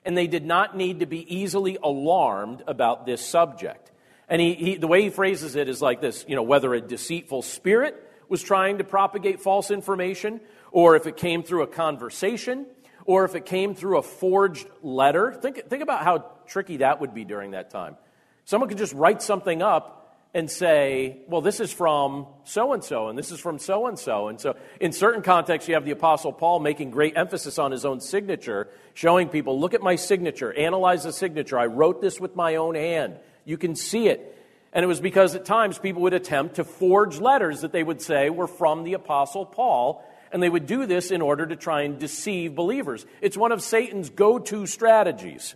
and 0.04 0.16
they 0.16 0.26
did 0.26 0.44
not 0.44 0.76
need 0.76 1.00
to 1.00 1.06
be 1.06 1.34
easily 1.34 1.78
alarmed 1.82 2.62
about 2.68 3.06
this 3.06 3.26
subject. 3.26 3.90
And 4.28 4.40
he, 4.40 4.54
he, 4.54 4.76
the 4.76 4.86
way 4.86 5.02
he 5.02 5.10
phrases 5.10 5.56
it 5.56 5.68
is 5.68 5.80
like 5.80 6.00
this 6.00 6.24
you 6.28 6.36
know, 6.36 6.42
whether 6.42 6.74
a 6.74 6.80
deceitful 6.80 7.42
spirit 7.42 7.96
was 8.28 8.42
trying 8.42 8.78
to 8.78 8.84
propagate 8.84 9.40
false 9.40 9.70
information, 9.70 10.40
or 10.70 10.96
if 10.96 11.06
it 11.06 11.16
came 11.16 11.42
through 11.42 11.62
a 11.62 11.66
conversation, 11.66 12.66
or 13.06 13.24
if 13.24 13.34
it 13.34 13.46
came 13.46 13.74
through 13.74 13.98
a 13.98 14.02
forged 14.02 14.66
letter. 14.82 15.32
Think, 15.32 15.68
think 15.68 15.82
about 15.82 16.04
how 16.04 16.26
tricky 16.46 16.78
that 16.78 17.00
would 17.00 17.14
be 17.14 17.24
during 17.24 17.52
that 17.52 17.70
time. 17.70 17.96
Someone 18.44 18.68
could 18.68 18.78
just 18.78 18.92
write 18.92 19.22
something 19.22 19.62
up 19.62 19.96
and 20.36 20.50
say, 20.50 21.16
well, 21.28 21.40
this 21.40 21.60
is 21.60 21.72
from 21.72 22.26
so 22.44 22.74
and 22.74 22.84
so, 22.84 23.08
and 23.08 23.18
this 23.18 23.30
is 23.30 23.40
from 23.40 23.58
so 23.58 23.86
and 23.86 23.98
so. 23.98 24.28
And 24.28 24.38
so, 24.38 24.54
in 24.78 24.92
certain 24.92 25.22
contexts, 25.22 25.66
you 25.66 25.76
have 25.76 25.86
the 25.86 25.92
Apostle 25.92 26.30
Paul 26.30 26.60
making 26.60 26.90
great 26.90 27.16
emphasis 27.16 27.58
on 27.58 27.72
his 27.72 27.86
own 27.86 28.02
signature, 28.02 28.68
showing 28.92 29.30
people, 29.30 29.58
look 29.58 29.72
at 29.72 29.80
my 29.80 29.96
signature, 29.96 30.52
analyze 30.52 31.04
the 31.04 31.12
signature. 31.14 31.58
I 31.58 31.64
wrote 31.64 32.02
this 32.02 32.20
with 32.20 32.36
my 32.36 32.56
own 32.56 32.74
hand. 32.74 33.16
You 33.46 33.56
can 33.56 33.74
see 33.74 34.08
it. 34.08 34.36
And 34.74 34.84
it 34.84 34.88
was 34.88 35.00
because 35.00 35.34
at 35.34 35.46
times 35.46 35.78
people 35.78 36.02
would 36.02 36.12
attempt 36.12 36.56
to 36.56 36.64
forge 36.64 37.18
letters 37.18 37.62
that 37.62 37.72
they 37.72 37.82
would 37.82 38.02
say 38.02 38.28
were 38.28 38.46
from 38.46 38.84
the 38.84 38.92
Apostle 38.92 39.46
Paul, 39.46 40.04
and 40.30 40.42
they 40.42 40.50
would 40.50 40.66
do 40.66 40.84
this 40.84 41.10
in 41.10 41.22
order 41.22 41.46
to 41.46 41.56
try 41.56 41.80
and 41.82 41.98
deceive 41.98 42.54
believers. 42.54 43.06
It's 43.22 43.38
one 43.38 43.52
of 43.52 43.62
Satan's 43.62 44.10
go 44.10 44.38
to 44.38 44.66
strategies. 44.66 45.54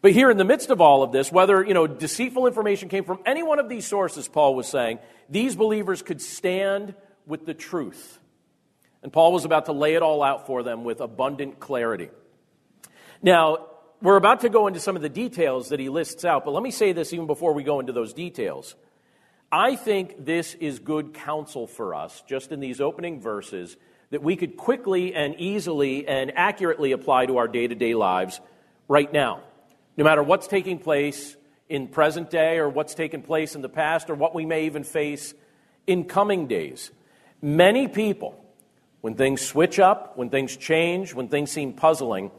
But 0.00 0.12
here 0.12 0.30
in 0.30 0.36
the 0.36 0.44
midst 0.44 0.70
of 0.70 0.80
all 0.80 1.02
of 1.02 1.10
this, 1.10 1.32
whether, 1.32 1.64
you 1.64 1.74
know, 1.74 1.86
deceitful 1.86 2.46
information 2.46 2.88
came 2.88 3.04
from 3.04 3.18
any 3.26 3.42
one 3.42 3.58
of 3.58 3.68
these 3.68 3.86
sources, 3.86 4.28
Paul 4.28 4.54
was 4.54 4.68
saying, 4.68 5.00
these 5.28 5.56
believers 5.56 6.02
could 6.02 6.20
stand 6.20 6.94
with 7.26 7.46
the 7.46 7.54
truth. 7.54 8.20
And 9.02 9.12
Paul 9.12 9.32
was 9.32 9.44
about 9.44 9.66
to 9.66 9.72
lay 9.72 9.94
it 9.94 10.02
all 10.02 10.22
out 10.22 10.46
for 10.46 10.62
them 10.62 10.84
with 10.84 11.00
abundant 11.00 11.58
clarity. 11.58 12.10
Now, 13.22 13.66
we're 14.00 14.16
about 14.16 14.40
to 14.40 14.48
go 14.48 14.68
into 14.68 14.78
some 14.78 14.94
of 14.94 15.02
the 15.02 15.08
details 15.08 15.70
that 15.70 15.80
he 15.80 15.88
lists 15.88 16.24
out, 16.24 16.44
but 16.44 16.52
let 16.52 16.62
me 16.62 16.70
say 16.70 16.92
this 16.92 17.12
even 17.12 17.26
before 17.26 17.52
we 17.52 17.64
go 17.64 17.80
into 17.80 17.92
those 17.92 18.12
details. 18.12 18.76
I 19.50 19.74
think 19.74 20.24
this 20.24 20.54
is 20.54 20.78
good 20.78 21.14
counsel 21.14 21.66
for 21.66 21.96
us, 21.96 22.22
just 22.28 22.52
in 22.52 22.60
these 22.60 22.80
opening 22.80 23.20
verses, 23.20 23.76
that 24.10 24.22
we 24.22 24.36
could 24.36 24.56
quickly 24.56 25.14
and 25.14 25.34
easily 25.38 26.06
and 26.06 26.32
accurately 26.36 26.92
apply 26.92 27.26
to 27.26 27.38
our 27.38 27.48
day 27.48 27.66
to 27.66 27.74
day 27.74 27.94
lives 27.94 28.40
right 28.86 29.12
now 29.12 29.42
no 29.98 30.04
matter 30.04 30.22
what's 30.22 30.46
taking 30.46 30.78
place 30.78 31.36
in 31.68 31.88
present 31.88 32.30
day 32.30 32.58
or 32.58 32.68
what's 32.68 32.94
taken 32.94 33.20
place 33.20 33.56
in 33.56 33.62
the 33.62 33.68
past 33.68 34.08
or 34.08 34.14
what 34.14 34.32
we 34.32 34.46
may 34.46 34.64
even 34.66 34.84
face 34.84 35.34
in 35.88 36.04
coming 36.04 36.46
days. 36.46 36.92
Many 37.42 37.88
people, 37.88 38.42
when 39.00 39.16
things 39.16 39.44
switch 39.44 39.80
up, 39.80 40.16
when 40.16 40.30
things 40.30 40.56
change, 40.56 41.14
when 41.14 41.28
things 41.28 41.50
seem 41.50 41.72
puzzling, 41.72 42.30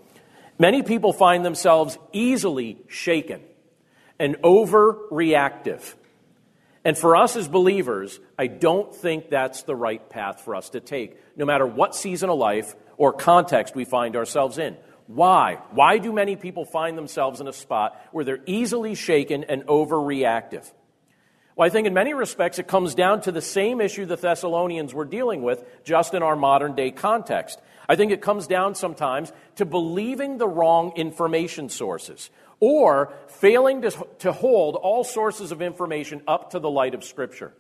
many 0.58 0.84
people 0.84 1.12
find 1.12 1.46
themselves 1.46 1.98
easily 2.14 2.78
shaken 2.88 3.42
and 4.18 4.38
overreactive. 4.38 5.96
And 6.86 6.98
for 6.98 7.18
us 7.18 7.36
as 7.36 7.50
believers, 7.50 8.22
I 8.38 8.48
don't 8.48 8.96
think 8.96 9.30
that's 9.30 9.64
the 9.64 9.76
right 9.76 10.10
path 10.10 10.42
for 10.42 10.56
us 10.56 10.70
to 10.70 10.80
take, 10.80 11.18
no 11.36 11.46
matter 11.46 11.68
what 11.68 11.94
season 11.94 12.30
of 12.30 12.40
life 12.40 12.74
or 12.96 13.12
context 13.12 13.76
we 13.76 13.84
find 13.84 14.16
ourselves 14.16 14.58
in. 14.58 14.78
Why? 15.10 15.58
Why 15.72 15.98
do 15.98 16.14
many 16.14 16.36
people 16.36 16.66
find 16.66 16.96
themselves 16.96 17.42
in 17.42 17.48
a 17.48 17.54
spot 17.54 18.00
where 18.12 18.24
they're 18.24 18.44
easily 18.46 18.94
shaken 18.94 19.44
and 19.44 19.64
overreactive? 19.66 20.72
Well, 21.56 21.66
I 21.66 21.72
think 21.72 21.88
in 21.88 21.96
many 21.96 22.14
respects 22.14 22.60
it 22.60 22.68
comes 22.68 22.94
down 22.94 23.22
to 23.22 23.32
the 23.32 23.42
same 23.42 23.82
issue 23.82 24.06
the 24.06 24.18
Thessalonians 24.18 24.94
were 24.94 25.06
dealing 25.06 25.42
with, 25.42 25.66
just 25.84 26.14
in 26.14 26.22
our 26.22 26.36
modern 26.36 26.76
day 26.76 26.92
context. 26.92 27.60
I 27.88 27.96
think 27.96 28.12
it 28.12 28.22
comes 28.22 28.46
down 28.46 28.76
sometimes 28.76 29.34
to 29.56 29.66
believing 29.66 30.38
the 30.38 30.48
wrong 30.48 30.94
information 30.96 31.70
sources 31.70 32.30
or 32.60 33.12
failing 33.30 33.82
to, 33.82 34.08
to 34.20 34.32
hold 34.32 34.76
all 34.76 35.04
sources 35.04 35.52
of 35.52 35.64
information 35.64 36.22
up 36.28 36.52
to 36.52 36.60
the 36.60 36.70
light 36.70 36.94
of 36.94 37.04
Scripture. 37.04 37.52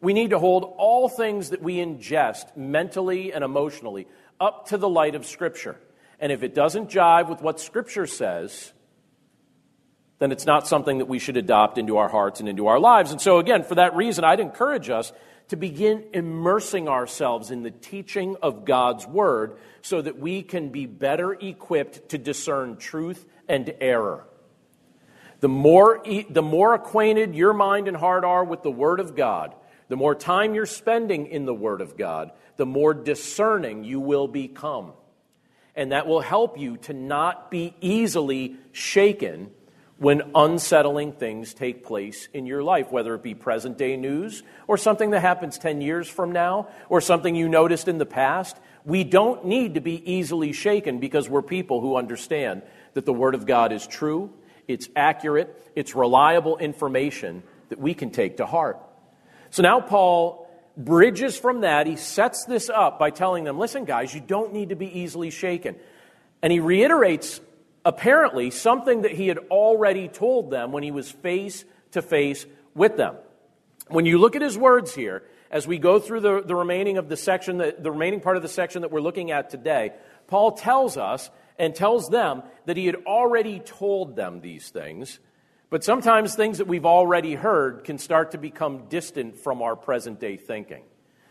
We 0.00 0.14
need 0.14 0.30
to 0.30 0.38
hold 0.38 0.64
all 0.78 1.10
things 1.10 1.50
that 1.50 1.60
we 1.60 1.76
ingest 1.76 2.56
mentally 2.56 3.34
and 3.34 3.44
emotionally 3.44 4.08
up 4.40 4.68
to 4.68 4.78
the 4.78 4.88
light 4.88 5.14
of 5.14 5.26
Scripture. 5.26 5.78
And 6.20 6.32
if 6.32 6.42
it 6.42 6.54
doesn't 6.54 6.90
jive 6.90 7.28
with 7.28 7.40
what 7.40 7.60
Scripture 7.60 8.06
says, 8.06 8.72
then 10.18 10.32
it's 10.32 10.46
not 10.46 10.66
something 10.66 10.98
that 10.98 11.06
we 11.06 11.18
should 11.18 11.36
adopt 11.36 11.78
into 11.78 11.96
our 11.96 12.08
hearts 12.08 12.40
and 12.40 12.48
into 12.48 12.66
our 12.66 12.80
lives. 12.80 13.12
And 13.12 13.20
so, 13.20 13.38
again, 13.38 13.62
for 13.62 13.76
that 13.76 13.94
reason, 13.94 14.24
I'd 14.24 14.40
encourage 14.40 14.90
us 14.90 15.12
to 15.48 15.56
begin 15.56 16.04
immersing 16.12 16.88
ourselves 16.88 17.50
in 17.50 17.62
the 17.62 17.70
teaching 17.70 18.36
of 18.42 18.64
God's 18.64 19.06
Word 19.06 19.58
so 19.80 20.02
that 20.02 20.18
we 20.18 20.42
can 20.42 20.70
be 20.70 20.86
better 20.86 21.32
equipped 21.32 22.10
to 22.10 22.18
discern 22.18 22.76
truth 22.76 23.24
and 23.48 23.72
error. 23.80 24.26
The 25.40 25.48
more, 25.48 26.02
the 26.28 26.42
more 26.42 26.74
acquainted 26.74 27.34
your 27.34 27.52
mind 27.52 27.86
and 27.86 27.96
heart 27.96 28.24
are 28.24 28.44
with 28.44 28.62
the 28.62 28.72
Word 28.72 28.98
of 28.98 29.14
God, 29.14 29.54
the 29.88 29.96
more 29.96 30.14
time 30.14 30.54
you're 30.54 30.66
spending 30.66 31.26
in 31.26 31.46
the 31.46 31.54
Word 31.54 31.80
of 31.80 31.96
God, 31.96 32.32
the 32.56 32.66
more 32.66 32.92
discerning 32.92 33.84
you 33.84 34.00
will 34.00 34.26
become 34.26 34.92
and 35.78 35.92
that 35.92 36.08
will 36.08 36.20
help 36.20 36.58
you 36.58 36.76
to 36.76 36.92
not 36.92 37.52
be 37.52 37.72
easily 37.80 38.56
shaken 38.72 39.48
when 39.98 40.22
unsettling 40.34 41.12
things 41.12 41.54
take 41.54 41.86
place 41.86 42.28
in 42.34 42.46
your 42.46 42.64
life, 42.64 42.90
whether 42.90 43.14
it 43.14 43.22
be 43.22 43.34
present 43.34 43.78
day 43.78 43.96
news 43.96 44.42
or 44.66 44.76
something 44.76 45.10
that 45.10 45.20
happens 45.20 45.56
10 45.56 45.80
years 45.80 46.08
from 46.08 46.32
now 46.32 46.66
or 46.88 47.00
something 47.00 47.36
you 47.36 47.48
noticed 47.48 47.86
in 47.86 47.98
the 47.98 48.06
past. 48.06 48.56
We 48.84 49.04
don't 49.04 49.44
need 49.44 49.74
to 49.74 49.80
be 49.80 50.12
easily 50.12 50.52
shaken 50.52 50.98
because 50.98 51.28
we're 51.28 51.42
people 51.42 51.80
who 51.80 51.96
understand 51.96 52.62
that 52.94 53.06
the 53.06 53.12
Word 53.12 53.36
of 53.36 53.46
God 53.46 53.72
is 53.72 53.86
true, 53.86 54.32
it's 54.66 54.88
accurate, 54.96 55.56
it's 55.76 55.94
reliable 55.94 56.58
information 56.58 57.44
that 57.68 57.78
we 57.78 57.94
can 57.94 58.10
take 58.10 58.38
to 58.38 58.46
heart. 58.46 58.80
So 59.50 59.62
now 59.62 59.80
Paul 59.80 60.47
bridges 60.78 61.36
from 61.36 61.62
that. 61.62 61.86
He 61.86 61.96
sets 61.96 62.44
this 62.44 62.70
up 62.70 62.98
by 62.98 63.10
telling 63.10 63.44
them, 63.44 63.58
listen, 63.58 63.84
guys, 63.84 64.14
you 64.14 64.20
don't 64.20 64.52
need 64.52 64.70
to 64.70 64.76
be 64.76 65.00
easily 65.00 65.30
shaken. 65.30 65.76
And 66.40 66.52
he 66.52 66.60
reiterates, 66.60 67.40
apparently, 67.84 68.50
something 68.50 69.02
that 69.02 69.10
he 69.10 69.28
had 69.28 69.38
already 69.50 70.08
told 70.08 70.50
them 70.50 70.72
when 70.72 70.82
he 70.84 70.92
was 70.92 71.10
face 71.10 71.64
to 71.90 72.00
face 72.00 72.46
with 72.74 72.96
them. 72.96 73.16
When 73.88 74.06
you 74.06 74.18
look 74.18 74.36
at 74.36 74.42
his 74.42 74.56
words 74.56 74.94
here, 74.94 75.24
as 75.50 75.66
we 75.66 75.78
go 75.78 75.98
through 75.98 76.20
the, 76.20 76.42
the 76.42 76.54
remaining 76.54 76.98
of 76.98 77.08
the 77.08 77.16
section, 77.16 77.58
the, 77.58 77.74
the 77.78 77.90
remaining 77.90 78.20
part 78.20 78.36
of 78.36 78.42
the 78.42 78.48
section 78.48 78.82
that 78.82 78.92
we're 78.92 79.00
looking 79.00 79.30
at 79.30 79.50
today, 79.50 79.92
Paul 80.26 80.52
tells 80.52 80.96
us 80.96 81.30
and 81.58 81.74
tells 81.74 82.08
them 82.08 82.42
that 82.66 82.76
he 82.76 82.86
had 82.86 82.96
already 83.06 83.58
told 83.58 84.14
them 84.14 84.40
these 84.40 84.68
things. 84.68 85.18
But 85.70 85.84
sometimes 85.84 86.34
things 86.34 86.58
that 86.58 86.66
we've 86.66 86.86
already 86.86 87.34
heard 87.34 87.84
can 87.84 87.98
start 87.98 88.30
to 88.30 88.38
become 88.38 88.86
distant 88.88 89.38
from 89.38 89.60
our 89.60 89.76
present 89.76 90.18
day 90.18 90.36
thinking. 90.36 90.82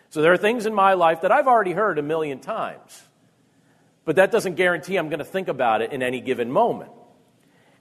So 0.10 0.22
there 0.22 0.32
are 0.32 0.38
things 0.38 0.65
in 0.65 0.74
my 0.74 0.94
life 0.94 1.22
that 1.22 1.32
I've 1.32 1.48
already 1.48 1.74
heard 1.74 1.98
a 1.98 2.03
million 2.03 2.39
times. 2.39 3.01
But 4.06 4.15
that 4.17 4.32
doesn't 4.32 4.56
guarantee 4.56 4.96
I'm 4.96 5.10
going 5.10 5.20
to 5.20 5.25
think 5.25 5.48
about 5.48 5.82
it 5.82 5.91
in 5.91 6.01
any 6.01 6.22
given 6.22 6.51
moment. 6.51 6.91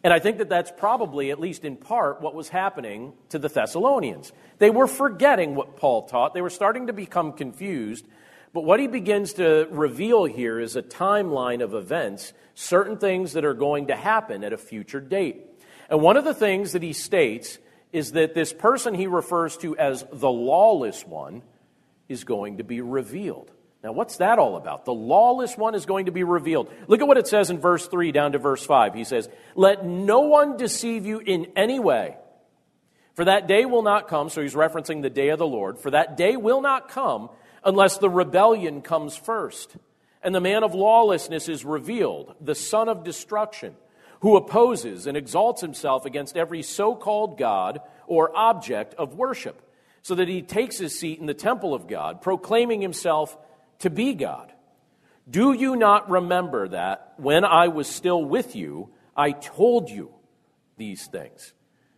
And 0.02 0.12
I 0.12 0.18
think 0.18 0.38
that 0.38 0.48
that's 0.48 0.70
probably, 0.70 1.30
at 1.30 1.40
least 1.40 1.64
in 1.64 1.76
part, 1.76 2.20
what 2.20 2.34
was 2.34 2.48
happening 2.48 3.12
to 3.30 3.38
the 3.38 3.48
Thessalonians. 3.48 4.32
They 4.58 4.70
were 4.70 4.86
forgetting 4.86 5.54
what 5.54 5.76
Paul 5.76 6.06
taught, 6.08 6.32
they 6.32 6.42
were 6.42 6.50
starting 6.50 6.86
to 6.86 6.92
become 6.92 7.32
confused. 7.32 8.06
But 8.52 8.64
what 8.64 8.80
he 8.80 8.86
begins 8.86 9.34
to 9.34 9.68
reveal 9.70 10.25
here 10.25 10.58
is 10.58 10.76
a 10.76 10.82
timeline 10.82 11.62
of 11.62 11.75
events, 11.75 12.32
certain 12.54 12.96
things 12.96 13.34
that 13.34 13.44
are 13.44 13.54
going 13.54 13.88
to 13.88 13.96
happen 13.96 14.44
at 14.44 14.52
a 14.52 14.58
future 14.58 15.00
date. 15.00 15.44
And 15.88 16.00
one 16.00 16.16
of 16.16 16.24
the 16.24 16.34
things 16.34 16.72
that 16.72 16.82
he 16.82 16.92
states 16.92 17.58
is 17.92 18.12
that 18.12 18.34
this 18.34 18.52
person 18.52 18.94
he 18.94 19.06
refers 19.06 19.56
to 19.58 19.76
as 19.76 20.04
the 20.12 20.30
lawless 20.30 21.06
one 21.06 21.42
is 22.08 22.24
going 22.24 22.58
to 22.58 22.64
be 22.64 22.80
revealed. 22.80 23.50
Now, 23.82 23.92
what's 23.92 24.16
that 24.16 24.38
all 24.38 24.56
about? 24.56 24.84
The 24.84 24.92
lawless 24.92 25.56
one 25.56 25.74
is 25.74 25.86
going 25.86 26.06
to 26.06 26.12
be 26.12 26.24
revealed. 26.24 26.72
Look 26.88 27.00
at 27.00 27.06
what 27.06 27.18
it 27.18 27.28
says 27.28 27.50
in 27.50 27.58
verse 27.58 27.86
3 27.86 28.10
down 28.10 28.32
to 28.32 28.38
verse 28.38 28.64
5. 28.64 28.94
He 28.94 29.04
says, 29.04 29.28
Let 29.54 29.86
no 29.86 30.20
one 30.20 30.56
deceive 30.56 31.06
you 31.06 31.20
in 31.20 31.52
any 31.54 31.78
way, 31.78 32.16
for 33.14 33.24
that 33.26 33.46
day 33.46 33.64
will 33.64 33.82
not 33.82 34.08
come. 34.08 34.28
So 34.28 34.42
he's 34.42 34.54
referencing 34.54 35.02
the 35.02 35.10
day 35.10 35.28
of 35.28 35.38
the 35.38 35.46
Lord. 35.46 35.78
For 35.78 35.90
that 35.92 36.16
day 36.16 36.36
will 36.36 36.60
not 36.60 36.88
come 36.88 37.30
unless 37.64 37.98
the 37.98 38.10
rebellion 38.10 38.82
comes 38.82 39.16
first, 39.16 39.76
and 40.22 40.34
the 40.34 40.40
man 40.40 40.64
of 40.64 40.74
lawlessness 40.74 41.48
is 41.48 41.64
revealed, 41.64 42.34
the 42.40 42.54
son 42.54 42.88
of 42.88 43.04
destruction, 43.04 43.74
who 44.26 44.37
opposes 44.37 45.06
and 45.06 45.16
exalts 45.16 45.61
himself 45.61 46.04
against 46.04 46.37
every 46.37 46.61
so 46.61 46.97
called 46.97 47.38
God 47.38 47.80
or 48.09 48.37
object 48.37 48.92
of 48.95 49.14
worship, 49.14 49.62
so 50.02 50.16
that 50.16 50.26
he 50.26 50.42
takes 50.42 50.78
his 50.78 50.99
seat 50.99 51.21
in 51.21 51.26
the 51.26 51.33
temple 51.33 51.75
of 51.75 51.87
God, 51.87 52.21
proclaiming 52.21 52.80
himself 52.80 53.38
to 53.78 53.88
be 53.88 54.14
God. 54.14 54.52
Do 55.30 55.52
you 55.52 55.76
not 55.76 56.11
remember 56.11 56.66
that 56.71 57.14
when 57.18 57.45
I 57.45 57.68
was 57.68 57.87
still 57.87 58.25
with 58.25 58.56
you, 58.56 58.88
I 59.16 59.30
told 59.30 59.90
you 59.90 60.11
these 60.76 61.06
things? 61.06 61.52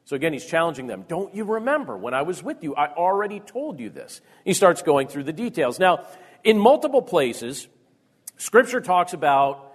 So 0.04 0.14
again, 0.14 0.34
he's 0.34 0.44
challenging 0.44 0.86
them. 0.86 1.06
Don't 1.08 1.34
you 1.34 1.44
remember 1.44 1.96
when 1.96 2.12
I 2.12 2.20
was 2.20 2.42
with 2.42 2.62
you? 2.62 2.74
I 2.74 2.92
already 2.92 3.40
told 3.40 3.80
you 3.80 3.88
this. 3.88 4.20
He 4.44 4.52
starts 4.52 4.82
going 4.82 5.08
through 5.08 5.24
the 5.24 5.32
details. 5.32 5.78
Now, 5.78 6.04
in 6.44 6.58
multiple 6.58 7.00
places, 7.00 7.68
Scripture 8.36 8.82
talks 8.82 9.14
about 9.14 9.67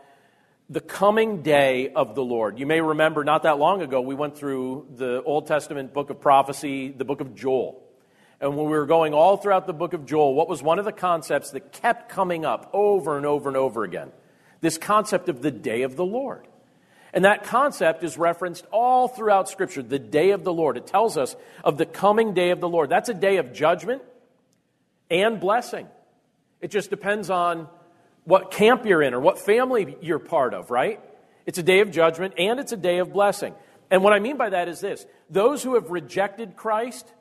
the 0.70 0.82
coming 0.82 1.42
day 1.42 1.90
of 1.90 2.16
the 2.16 2.24
Lord. 2.24 2.58
You 2.58 2.66
may 2.66 2.82
remember 2.82 3.24
not 3.24 3.44
that 3.44 3.60
long 3.60 3.82
ago, 3.82 4.02
we 4.02 4.16
went 4.16 4.38
through 4.38 4.88
the 4.96 5.22
Old 5.24 5.48
Testament 5.48 5.94
book 5.94 6.10
of 6.10 6.22
prophecy, 6.22 6.90
the 6.90 7.06
book 7.06 7.22
of 7.22 7.36
Joel. 7.36 7.84
And 8.40 8.58
when 8.58 8.66
we 8.66 8.72
were 8.72 8.86
going 8.86 9.14
all 9.14 9.38
throughout 9.38 9.68
the 9.68 9.74
book 9.74 9.94
of 9.94 10.06
Joel, 10.06 10.34
what 10.34 10.50
was 10.50 10.62
one 10.62 10.80
of 10.80 10.86
the 10.86 10.92
concepts 10.92 11.52
that 11.52 11.72
kept 11.72 12.10
coming 12.10 12.46
up 12.46 12.70
over 12.74 13.18
and 13.18 13.26
over 13.26 13.50
and 13.50 13.58
over 13.58 13.84
again? 13.84 14.12
This 14.62 14.78
concept 14.78 15.30
of 15.30 15.42
the 15.42 15.52
day 15.52 15.84
of 15.84 15.96
the 15.96 16.06
Lord. 16.06 16.48
And 17.14 17.26
that 17.26 17.44
concept 17.44 18.04
is 18.04 18.18
referenced 18.18 18.66
all 18.72 19.08
throughout 19.08 19.48
Scripture 19.48 19.84
the 19.84 20.00
day 20.00 20.32
of 20.32 20.44
the 20.44 20.54
Lord. 20.54 20.78
It 20.78 20.88
tells 20.88 21.16
us 21.16 21.36
of 21.64 21.78
the 21.78 21.86
coming 21.86 22.34
day 22.34 22.50
of 22.50 22.60
the 22.60 22.68
Lord. 22.68 22.90
That's 22.90 23.10
a 23.10 23.14
day 23.14 23.38
of 23.38 23.54
judgment 23.54 24.02
and 25.12 25.40
blessing. 25.40 25.88
It 26.60 26.72
just 26.72 26.90
depends 26.90 27.30
on 27.30 27.68
what 28.26 28.52
camp 28.52 28.86
you're 28.86 29.02
in 29.02 29.14
or 29.14 29.20
what 29.20 29.40
family 29.40 29.98
you're 30.02 30.20
part 30.20 30.54
of, 30.54 30.72
right? 30.72 31.00
It's 31.46 31.58
a 31.58 31.64
day 31.64 31.82
of 31.82 31.92
judgment 31.92 32.36
and 32.38 32.60
it's 32.60 32.72
a 32.72 32.78
day 32.78 33.00
of 33.00 33.12
blessing. 33.12 33.54
And 33.92 34.04
what 34.04 34.14
I 34.14 34.20
mean 34.20 34.38
by 34.38 34.50
that 34.50 34.68
is 34.68 34.80
this 34.80 35.06
those 35.30 35.64
who 35.64 35.76
have 35.76 35.90
rejected 35.90 36.56
Christ 36.56 37.12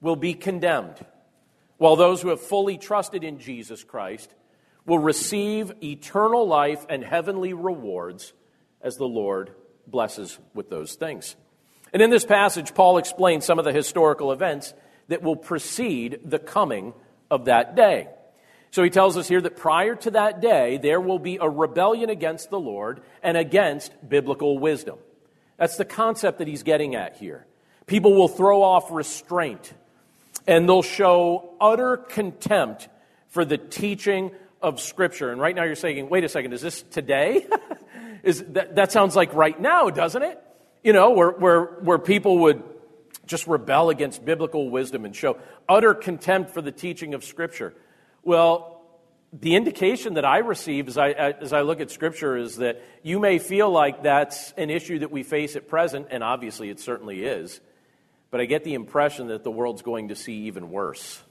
will 0.00 0.16
be 0.16 0.34
condemned, 0.34 0.96
while 1.76 1.96
those 1.96 2.22
who 2.22 2.28
have 2.28 2.40
fully 2.40 2.78
trusted 2.78 3.24
in 3.24 3.38
Jesus 3.38 3.84
Christ 3.84 4.32
will 4.86 4.98
receive 4.98 5.72
eternal 5.82 6.46
life 6.46 6.86
and 6.88 7.04
heavenly 7.04 7.52
rewards 7.52 8.32
as 8.80 8.96
the 8.96 9.06
Lord 9.06 9.52
blesses 9.86 10.38
with 10.54 10.70
those 10.70 10.94
things. 10.94 11.36
And 11.92 12.02
in 12.02 12.10
this 12.10 12.24
passage, 12.24 12.74
Paul 12.74 12.98
explains 12.98 13.44
some 13.44 13.58
of 13.58 13.64
the 13.64 13.72
historical 13.72 14.32
events 14.32 14.74
that 15.08 15.22
will 15.22 15.36
precede 15.36 16.20
the 16.24 16.38
coming 16.38 16.94
of 17.30 17.46
that 17.46 17.74
day. 17.76 18.08
So 18.70 18.82
he 18.82 18.90
tells 18.90 19.16
us 19.16 19.28
here 19.28 19.40
that 19.40 19.56
prior 19.56 19.94
to 19.96 20.10
that 20.12 20.40
day, 20.40 20.78
there 20.78 21.00
will 21.00 21.18
be 21.18 21.38
a 21.40 21.48
rebellion 21.48 22.10
against 22.10 22.50
the 22.50 22.60
Lord 22.60 23.00
and 23.22 23.36
against 23.36 23.92
biblical 24.06 24.58
wisdom. 24.58 24.98
That's 25.56 25.76
the 25.76 25.84
concept 25.84 26.38
that 26.38 26.48
he's 26.48 26.62
getting 26.62 26.94
at 26.94 27.16
here. 27.16 27.46
People 27.86 28.14
will 28.14 28.28
throw 28.28 28.62
off 28.62 28.90
restraint 28.90 29.72
and 30.46 30.68
they'll 30.68 30.82
show 30.82 31.54
utter 31.60 31.96
contempt 31.96 32.88
for 33.28 33.44
the 33.44 33.58
teaching 33.58 34.30
of 34.60 34.80
Scripture. 34.80 35.30
And 35.30 35.40
right 35.40 35.54
now 35.54 35.64
you're 35.64 35.74
saying, 35.74 36.08
wait 36.08 36.24
a 36.24 36.28
second, 36.28 36.52
is 36.52 36.60
this 36.60 36.82
today? 36.82 37.46
is 38.22 38.42
that, 38.50 38.76
that 38.76 38.92
sounds 38.92 39.16
like 39.16 39.34
right 39.34 39.58
now, 39.58 39.90
doesn't 39.90 40.22
it? 40.22 40.42
You 40.82 40.92
know, 40.92 41.10
where, 41.10 41.30
where, 41.30 41.64
where 41.64 41.98
people 41.98 42.38
would 42.38 42.62
just 43.26 43.46
rebel 43.46 43.90
against 43.90 44.24
biblical 44.24 44.70
wisdom 44.70 45.04
and 45.04 45.14
show 45.14 45.38
utter 45.68 45.94
contempt 45.94 46.50
for 46.50 46.62
the 46.62 46.72
teaching 46.72 47.14
of 47.14 47.24
Scripture. 47.24 47.74
Well, 48.28 48.82
the 49.32 49.56
indication 49.56 50.14
that 50.14 50.24
I 50.26 50.40
receive 50.40 50.86
as 50.86 50.98
I, 50.98 51.12
as 51.12 51.54
I 51.54 51.62
look 51.62 51.80
at 51.80 51.90
Scripture 51.90 52.36
is 52.36 52.56
that 52.56 52.82
you 53.02 53.18
may 53.18 53.38
feel 53.38 53.70
like 53.70 54.02
that's 54.02 54.52
an 54.58 54.68
issue 54.68 54.98
that 54.98 55.10
we 55.10 55.22
face 55.22 55.56
at 55.56 55.66
present, 55.66 56.08
and 56.10 56.22
obviously 56.22 56.68
it 56.68 56.78
certainly 56.78 57.24
is, 57.24 57.58
but 58.30 58.42
I 58.42 58.44
get 58.44 58.64
the 58.64 58.74
impression 58.74 59.28
that 59.28 59.44
the 59.44 59.50
world's 59.50 59.80
going 59.80 60.08
to 60.08 60.14
see 60.14 60.40
even 60.40 60.70
worse. 60.70 61.22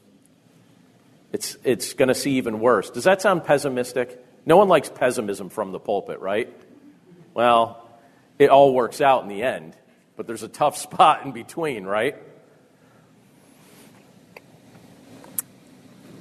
It's, 1.31 1.55
it's 1.63 1.93
going 1.93 2.07
to 2.07 2.15
see 2.15 2.37
even 2.37 2.61
worse. 2.61 2.89
Does 2.89 3.03
that 3.03 3.21
sound 3.21 3.43
pessimistic? 3.43 4.19
No 4.47 4.57
one 4.57 4.67
likes 4.67 4.89
pessimism 4.89 5.49
from 5.49 5.73
the 5.73 5.79
pulpit, 5.79 6.19
right? 6.19 6.51
Well, 7.35 7.87
it 8.39 8.49
all 8.49 8.73
works 8.73 9.01
out 9.01 9.21
in 9.21 9.29
the 9.29 9.43
end, 9.43 9.77
but 10.15 10.25
there's 10.25 10.41
a 10.41 10.47
tough 10.47 10.75
spot 10.79 11.25
in 11.25 11.31
between, 11.31 11.85
right? 11.85 12.15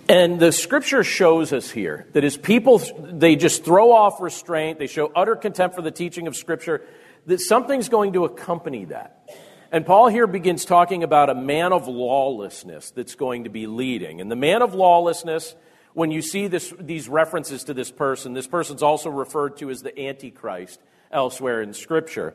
And 0.08 0.38
the 0.38 0.52
scripture 0.52 1.02
shows 1.02 1.52
us 1.52 1.70
here 1.70 2.06
that 2.12 2.22
as 2.22 2.36
people, 2.36 2.78
they 2.98 3.34
just 3.34 3.64
throw 3.64 3.90
off 3.90 4.20
restraint, 4.20 4.78
they 4.78 4.86
show 4.86 5.10
utter 5.14 5.34
contempt 5.34 5.74
for 5.74 5.82
the 5.82 5.90
teaching 5.90 6.28
of 6.28 6.36
scripture, 6.36 6.82
that 7.26 7.40
something's 7.40 7.88
going 7.88 8.12
to 8.12 8.24
accompany 8.24 8.84
that. 8.86 9.28
And 9.72 9.84
Paul 9.84 10.06
here 10.06 10.28
begins 10.28 10.64
talking 10.64 11.02
about 11.02 11.28
a 11.28 11.34
man 11.34 11.72
of 11.72 11.88
lawlessness 11.88 12.92
that's 12.92 13.16
going 13.16 13.44
to 13.44 13.50
be 13.50 13.66
leading. 13.66 14.20
And 14.20 14.30
the 14.30 14.36
man 14.36 14.62
of 14.62 14.74
lawlessness, 14.74 15.56
when 15.92 16.12
you 16.12 16.22
see 16.22 16.46
this, 16.46 16.72
these 16.78 17.08
references 17.08 17.64
to 17.64 17.74
this 17.74 17.90
person, 17.90 18.32
this 18.32 18.46
person's 18.46 18.84
also 18.84 19.10
referred 19.10 19.56
to 19.58 19.70
as 19.70 19.82
the 19.82 19.98
Antichrist 19.98 20.80
elsewhere 21.10 21.62
in 21.62 21.74
Scripture. 21.74 22.34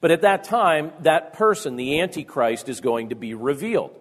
But 0.00 0.10
at 0.10 0.22
that 0.22 0.44
time, 0.44 0.92
that 1.02 1.32
person, 1.32 1.76
the 1.76 2.00
Antichrist, 2.00 2.68
is 2.68 2.80
going 2.80 3.10
to 3.10 3.14
be 3.14 3.34
revealed. 3.34 3.96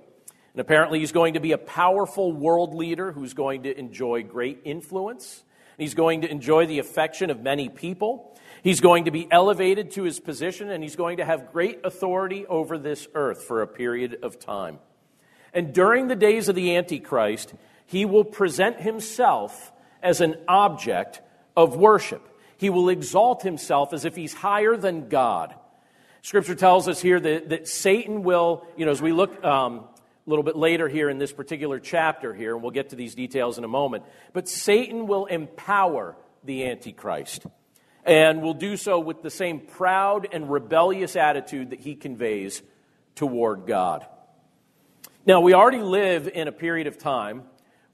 And 0.58 0.62
apparently, 0.62 1.02
he's 1.02 1.12
going 1.12 1.36
to 1.36 1.40
be 1.40 1.52
a 1.52 1.58
powerful 1.60 2.34
world 2.34 2.74
leader 2.74 3.12
who's 3.12 3.36
going 3.36 3.62
to 3.62 3.80
enjoy 3.80 4.24
great 4.24 4.62
influence. 4.66 5.44
He's 5.78 5.94
going 5.94 6.22
to 6.22 6.32
enjoy 6.32 6.66
the 6.66 6.80
affection 6.80 7.30
of 7.30 7.44
many 7.44 7.70
people. 7.70 8.36
He's 8.64 8.82
going 8.82 9.06
to 9.06 9.12
be 9.12 9.28
elevated 9.30 9.92
to 9.92 10.02
his 10.02 10.20
position, 10.20 10.72
and 10.72 10.82
he's 10.82 10.96
going 10.96 11.18
to 11.18 11.26
have 11.26 11.52
great 11.52 11.82
authority 11.84 12.48
over 12.48 12.80
this 12.80 13.08
earth 13.14 13.44
for 13.44 13.62
a 13.62 13.68
period 13.68 14.18
of 14.24 14.40
time. 14.40 14.80
And 15.54 15.76
during 15.76 16.08
the 16.08 16.16
days 16.16 16.50
of 16.50 16.56
the 16.56 16.76
Antichrist, 16.76 17.54
he 17.86 18.06
will 18.06 18.26
present 18.26 18.80
himself 18.80 19.72
as 20.02 20.22
an 20.22 20.38
object 20.48 21.22
of 21.56 21.76
worship 21.76 22.28
he 22.58 22.72
will 22.72 22.90
exalt 22.90 23.44
himself 23.44 23.94
as 23.94 24.04
if 24.04 24.16
he's 24.16 24.34
higher 24.34 24.76
than 24.76 25.10
God. 25.10 25.54
Scripture 26.24 26.56
tells 26.56 26.88
us 26.88 27.00
here 27.00 27.20
that, 27.20 27.50
that 27.50 27.68
Satan 27.68 28.24
will, 28.24 28.66
you 28.76 28.86
know, 28.86 28.92
as 28.92 29.02
we 29.02 29.12
look 29.12 29.44
um, 29.46 29.86
a 30.28 30.30
little 30.30 30.44
bit 30.44 30.58
later 30.58 30.90
here 30.90 31.10
in 31.10 31.18
this 31.18 31.32
particular 31.32 31.80
chapter 31.80 32.34
here, 32.34 32.54
and 32.54 32.62
we'll 32.62 32.72
get 32.72 32.90
to 32.90 32.98
these 32.98 33.16
details 33.16 33.58
in 33.58 33.64
a 33.64 33.68
moment, 33.68 34.04
but 34.34 34.50
Satan 34.50 35.08
will 35.08 35.26
empower 35.26 36.18
the 36.44 36.66
Antichrist. 36.66 37.46
and 38.04 38.42
will 38.42 38.54
do 38.54 38.78
so 38.78 39.00
with 39.00 39.22
the 39.22 39.30
same 39.30 39.60
proud 39.60 40.30
and 40.32 40.50
rebellious 40.50 41.18
attitude 41.18 41.72
that 41.72 41.82
he 41.82 41.94
conveys 41.94 42.62
toward 43.16 43.68
God. 43.68 44.06
Now, 45.26 45.42
we 45.42 45.54
already 45.54 45.82
live 45.82 46.30
in 46.34 46.48
a 46.48 46.54
period 46.54 46.88
of 46.88 46.98
time 46.98 47.44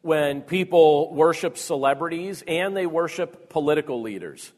when 0.02 0.42
people 0.42 1.12
worship 1.16 1.58
celebrities 1.58 2.44
and 2.48 2.78
they 2.78 2.86
worship 2.86 3.50
political 3.50 4.04
leaders. 4.04 4.52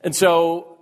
And 0.00 0.16
so, 0.16 0.78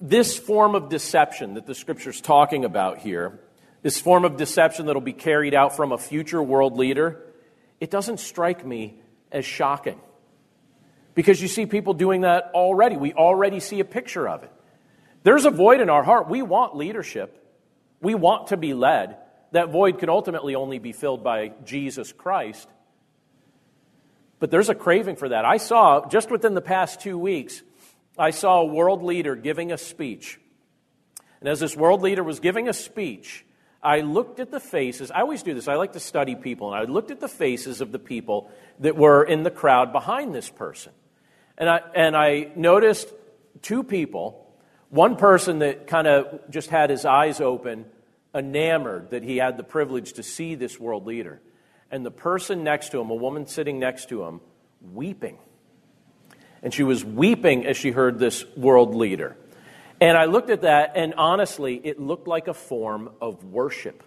this 0.00 0.38
form 0.38 0.76
of 0.76 0.88
deception 0.90 1.54
that 1.54 1.66
the 1.66 1.74
scripture's 1.74 2.20
talking 2.20 2.64
about 2.64 2.98
here, 2.98 3.40
this 3.84 4.00
form 4.00 4.24
of 4.24 4.38
deception 4.38 4.86
that'll 4.86 5.02
be 5.02 5.12
carried 5.12 5.52
out 5.52 5.76
from 5.76 5.92
a 5.92 5.98
future 5.98 6.42
world 6.42 6.78
leader, 6.78 7.22
it 7.80 7.90
doesn't 7.90 8.18
strike 8.18 8.64
me 8.64 8.98
as 9.30 9.44
shocking. 9.44 10.00
Because 11.14 11.40
you 11.42 11.48
see 11.48 11.66
people 11.66 11.92
doing 11.92 12.22
that 12.22 12.50
already. 12.54 12.96
We 12.96 13.12
already 13.12 13.60
see 13.60 13.80
a 13.80 13.84
picture 13.84 14.26
of 14.26 14.42
it. 14.42 14.50
There's 15.22 15.44
a 15.44 15.50
void 15.50 15.82
in 15.82 15.90
our 15.90 16.02
heart. 16.02 16.30
We 16.30 16.40
want 16.40 16.74
leadership, 16.74 17.46
we 18.00 18.14
want 18.14 18.48
to 18.48 18.56
be 18.56 18.72
led. 18.72 19.18
That 19.52 19.68
void 19.68 19.98
can 19.98 20.08
ultimately 20.08 20.54
only 20.54 20.78
be 20.78 20.92
filled 20.92 21.22
by 21.22 21.52
Jesus 21.66 22.10
Christ. 22.10 22.66
But 24.40 24.50
there's 24.50 24.70
a 24.70 24.74
craving 24.74 25.16
for 25.16 25.28
that. 25.28 25.44
I 25.44 25.58
saw, 25.58 26.08
just 26.08 26.30
within 26.30 26.54
the 26.54 26.62
past 26.62 27.02
two 27.02 27.18
weeks, 27.18 27.62
I 28.18 28.30
saw 28.30 28.62
a 28.62 28.64
world 28.64 29.02
leader 29.02 29.36
giving 29.36 29.72
a 29.72 29.78
speech. 29.78 30.40
And 31.40 31.50
as 31.50 31.60
this 31.60 31.76
world 31.76 32.00
leader 32.00 32.24
was 32.24 32.40
giving 32.40 32.68
a 32.68 32.72
speech, 32.72 33.44
I 33.84 34.00
looked 34.00 34.40
at 34.40 34.50
the 34.50 34.60
faces. 34.60 35.10
I 35.10 35.20
always 35.20 35.42
do 35.42 35.52
this. 35.52 35.68
I 35.68 35.74
like 35.74 35.92
to 35.92 36.00
study 36.00 36.34
people. 36.34 36.72
And 36.72 36.88
I 36.88 36.90
looked 36.90 37.10
at 37.10 37.20
the 37.20 37.28
faces 37.28 37.82
of 37.82 37.92
the 37.92 37.98
people 37.98 38.50
that 38.80 38.96
were 38.96 39.22
in 39.22 39.42
the 39.42 39.50
crowd 39.50 39.92
behind 39.92 40.34
this 40.34 40.48
person. 40.48 40.92
And 41.58 41.68
I, 41.68 41.80
and 41.94 42.16
I 42.16 42.50
noticed 42.56 43.12
two 43.60 43.84
people. 43.84 44.52
One 44.88 45.16
person 45.16 45.58
that 45.58 45.86
kind 45.86 46.06
of 46.06 46.50
just 46.50 46.70
had 46.70 46.88
his 46.88 47.04
eyes 47.04 47.40
open 47.40 47.84
enamored 48.34 49.10
that 49.10 49.22
he 49.22 49.36
had 49.36 49.56
the 49.56 49.62
privilege 49.62 50.14
to 50.14 50.22
see 50.22 50.54
this 50.54 50.80
world 50.80 51.06
leader. 51.06 51.40
And 51.90 52.04
the 52.04 52.10
person 52.10 52.64
next 52.64 52.90
to 52.90 53.00
him, 53.00 53.10
a 53.10 53.14
woman 53.14 53.46
sitting 53.46 53.78
next 53.78 54.08
to 54.08 54.24
him, 54.24 54.40
weeping. 54.92 55.38
And 56.62 56.72
she 56.72 56.82
was 56.82 57.04
weeping 57.04 57.66
as 57.66 57.76
she 57.76 57.90
heard 57.90 58.18
this 58.18 58.44
world 58.56 58.94
leader. 58.94 59.36
And 60.00 60.16
I 60.16 60.24
looked 60.26 60.50
at 60.50 60.62
that, 60.62 60.92
and 60.96 61.14
honestly, 61.14 61.80
it 61.82 62.00
looked 62.00 62.26
like 62.26 62.48
a 62.48 62.54
form 62.54 63.10
of 63.20 63.44
worship. 63.44 64.02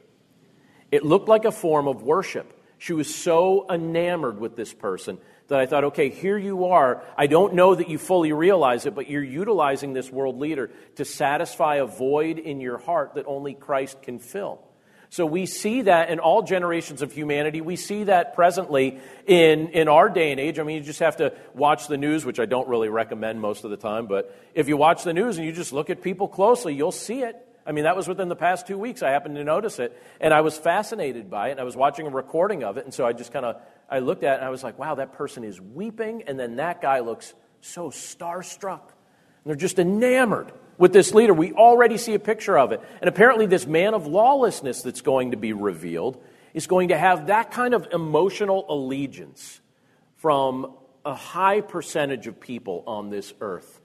It 0.92 1.04
looked 1.04 1.28
like 1.28 1.46
a 1.46 1.52
form 1.52 1.88
of 1.88 2.04
worship. 2.04 2.54
She 2.78 2.94
was 2.94 3.14
so 3.14 3.66
enamored 3.70 4.40
with 4.40 4.56
this 4.56 4.74
person 4.74 5.18
that 5.48 5.60
I 5.60 5.66
thought, 5.66 5.86
okay, 5.86 6.10
here 6.10 6.38
you 6.38 6.66
are. 6.66 7.04
I 7.18 7.28
don't 7.28 7.54
know 7.54 7.74
that 7.74 7.90
you 7.90 7.98
fully 7.98 8.34
realize 8.34 8.86
it, 8.86 8.94
but 8.94 9.10
you're 9.10 9.24
utilizing 9.24 9.94
this 9.94 10.12
world 10.12 10.38
leader 10.38 10.70
to 10.96 11.06
satisfy 11.06 11.76
a 11.76 11.86
void 11.86 12.38
in 12.38 12.60
your 12.60 12.78
heart 12.78 13.16
that 13.16 13.26
only 13.26 13.54
Christ 13.54 14.02
can 14.02 14.20
fill. 14.20 14.67
So 15.10 15.26
we 15.26 15.46
see 15.46 15.84
that 15.84 16.10
in 16.10 16.20
all 16.20 16.42
generations 16.42 17.02
of 17.02 17.12
humanity. 17.14 17.62
We 17.62 17.76
see 17.76 18.06
that 18.06 18.36
presently 18.36 19.00
in, 19.26 19.70
in 19.70 19.88
our 19.88 20.10
day 20.10 20.32
and 20.32 20.40
age. 20.40 20.60
I 20.60 20.64
mean, 20.64 20.78
you 20.78 20.84
just 20.84 21.00
have 21.00 21.18
to 21.18 21.34
watch 21.54 21.88
the 21.88 21.98
news, 21.98 22.26
which 22.26 22.40
I 22.40 22.46
don't 22.46 22.68
really 22.68 22.90
recommend 22.90 23.40
most 23.40 23.64
of 23.64 23.72
the 23.72 23.78
time, 23.78 24.08
but 24.08 24.36
if 24.54 24.68
you 24.68 24.76
watch 24.76 25.04
the 25.04 25.14
news 25.14 25.38
and 25.38 25.46
you 25.46 25.54
just 25.54 25.72
look 25.72 25.90
at 25.90 26.02
people 26.02 26.28
closely, 26.28 26.76
you'll 26.76 26.92
see 26.92 27.22
it. 27.22 27.36
I 27.66 27.74
mean, 27.74 27.84
that 27.84 27.98
was 27.98 28.08
within 28.08 28.30
the 28.30 28.36
past 28.36 28.66
two 28.66 28.78
weeks. 28.78 29.04
I 29.04 29.10
happened 29.10 29.36
to 29.36 29.44
notice 29.44 29.80
it, 29.80 30.02
and 30.22 30.34
I 30.34 30.40
was 30.40 30.58
fascinated 30.58 31.30
by 31.30 31.50
it. 31.50 31.52
And 31.52 31.60
I 31.60 31.64
was 31.64 31.76
watching 31.76 32.08
a 32.08 32.10
recording 32.10 32.64
of 32.64 32.78
it, 32.78 32.86
and 32.86 32.94
so 32.94 33.06
I 33.06 33.12
just 33.12 33.34
kind 33.34 33.46
of 33.46 33.58
I 33.90 34.00
looked 34.00 34.24
at 34.24 34.34
it 34.34 34.38
and 34.38 34.46
I 34.46 34.50
was 34.50 34.64
like, 34.64 34.78
wow, 34.78 34.96
that 34.96 35.14
person 35.14 35.44
is 35.44 35.62
weeping. 35.62 36.24
And 36.28 36.40
then 36.40 36.58
that 36.58 36.82
guy 36.82 37.00
looks 37.00 37.34
so 37.62 37.90
starstruck. 37.90 38.82
And 38.82 39.46
they're 39.46 39.56
just 39.56 39.80
enamored 39.80 40.52
with 40.78 40.94
this 40.94 41.14
leader. 41.14 41.34
We 41.34 41.54
already 41.54 41.98
see 41.98 42.14
a 42.14 42.20
picture 42.20 42.58
of 42.58 42.72
it. 42.72 42.82
And 43.02 43.08
apparently, 43.08 43.46
this 43.46 43.66
man 43.66 43.94
of 43.94 44.08
lawlessness 44.08 44.82
that's 44.82 45.02
going 45.02 45.32
to 45.32 45.38
be 45.38 45.54
revealed 45.54 46.22
is 46.54 46.68
going 46.68 46.90
to 46.90 46.98
have 46.98 47.28
that 47.28 47.52
kind 47.52 47.74
of 47.74 47.88
emotional 47.92 48.66
allegiance 48.70 49.62
from 50.18 50.74
a 51.06 51.14
high 51.14 51.62
percentage 51.62 52.28
of 52.28 52.40
people 52.40 52.84
on 52.88 53.10
this 53.10 53.34
earth. 53.42 53.82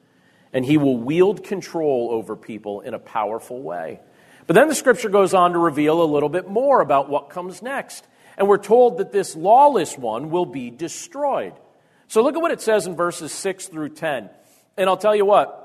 And 0.53 0.65
he 0.65 0.77
will 0.77 0.99
wield 0.99 1.45
control 1.45 2.11
over 2.11 2.37
people 2.37 2.81
in 2.81 2.95
a 2.95 2.99
powerful 2.99 3.61
way. 3.61 4.01
But 4.47 4.55
then 4.55 4.69
the 4.69 4.75
scripture 4.75 5.09
goes 5.09 5.35
on 5.35 5.53
to 5.53 5.59
reveal 5.59 6.03
a 6.03 6.05
little 6.05 6.29
bit 6.29 6.49
more 6.49 6.81
about 6.81 7.09
what 7.09 7.31
comes 7.31 7.63
next. 7.63 8.07
And 8.37 8.49
we're 8.49 8.59
told 8.59 8.99
that 8.99 9.13
this 9.13 9.37
lawless 9.37 9.97
one 9.97 10.31
will 10.31 10.47
be 10.47 10.71
destroyed. 10.71 11.55
So 12.09 12.23
look 12.23 12.35
at 12.35 12.43
what 12.43 12.51
it 12.51 12.61
says 12.61 12.87
in 12.87 12.97
verses 12.97 13.33
6 13.33 13.69
through 13.69 13.91
10. 13.91 14.29
And 14.77 14.89
I'll 14.89 14.97
tell 14.97 15.15
you 15.15 15.25
what, 15.25 15.62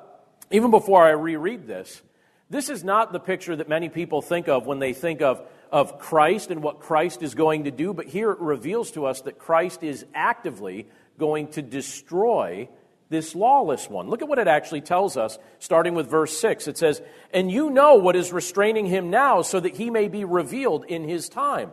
even 0.52 0.72
before 0.72 1.04
I 1.04 1.12
reread 1.12 1.68
this, 1.68 2.02
this 2.50 2.70
is 2.70 2.84
not 2.84 3.12
the 3.12 3.20
picture 3.20 3.56
that 3.56 3.68
many 3.68 3.90
people 3.90 4.22
think 4.22 4.48
of 4.48 4.66
when 4.66 4.80
they 4.80 4.94
think 4.94 5.22
of, 5.22 5.42
of 5.72 6.00
Christ 6.00 6.50
and 6.50 6.64
what 6.64 6.80
Christ 6.80 7.22
is 7.22 7.36
going 7.36 7.66
to 7.66 7.72
do, 7.72 7.94
but 7.94 8.06
here 8.06 8.32
it 8.32 8.40
reveals 8.40 8.92
to 8.92 9.06
us 9.06 9.22
that 9.22 9.38
Christ 9.38 9.84
is 9.84 10.06
actively 10.16 10.88
going 11.18 11.50
to 11.50 11.62
destroy 11.62 12.70
this 13.10 13.36
lawless 13.36 13.90
one. 13.90 14.10
Look 14.10 14.22
at 14.22 14.28
what 14.28 14.40
it 14.40 14.48
actually 14.48 14.82
tells 14.82 15.18
us, 15.18 15.38
starting 15.60 15.94
with 15.96 16.10
verse 16.10 16.38
6. 16.38 16.68
It 16.68 16.78
says, 16.78 17.02
And 17.34 17.52
you 17.52 17.70
know 17.70 17.96
what 17.96 18.16
is 18.16 18.32
restraining 18.32 18.86
him 18.86 19.10
now, 19.10 19.42
so 19.42 19.60
that 19.60 19.76
he 19.76 19.90
may 19.90 20.08
be 20.08 20.26
revealed 20.26 20.86
in 20.86 21.08
his 21.08 21.30
time. 21.30 21.72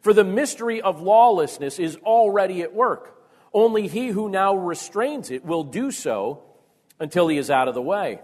For 0.00 0.12
the 0.12 0.24
mystery 0.24 0.82
of 0.82 1.00
lawlessness 1.00 1.78
is 1.78 1.96
already 1.96 2.62
at 2.62 2.74
work. 2.74 3.18
Only 3.52 3.88
he 3.88 4.08
who 4.08 4.28
now 4.28 4.54
restrains 4.54 5.30
it 5.30 5.44
will 5.44 5.64
do 5.64 5.90
so 5.90 6.42
until 7.04 7.28
he 7.28 7.36
is 7.36 7.50
out 7.50 7.68
of 7.68 7.74
the 7.74 7.82
way. 7.82 8.18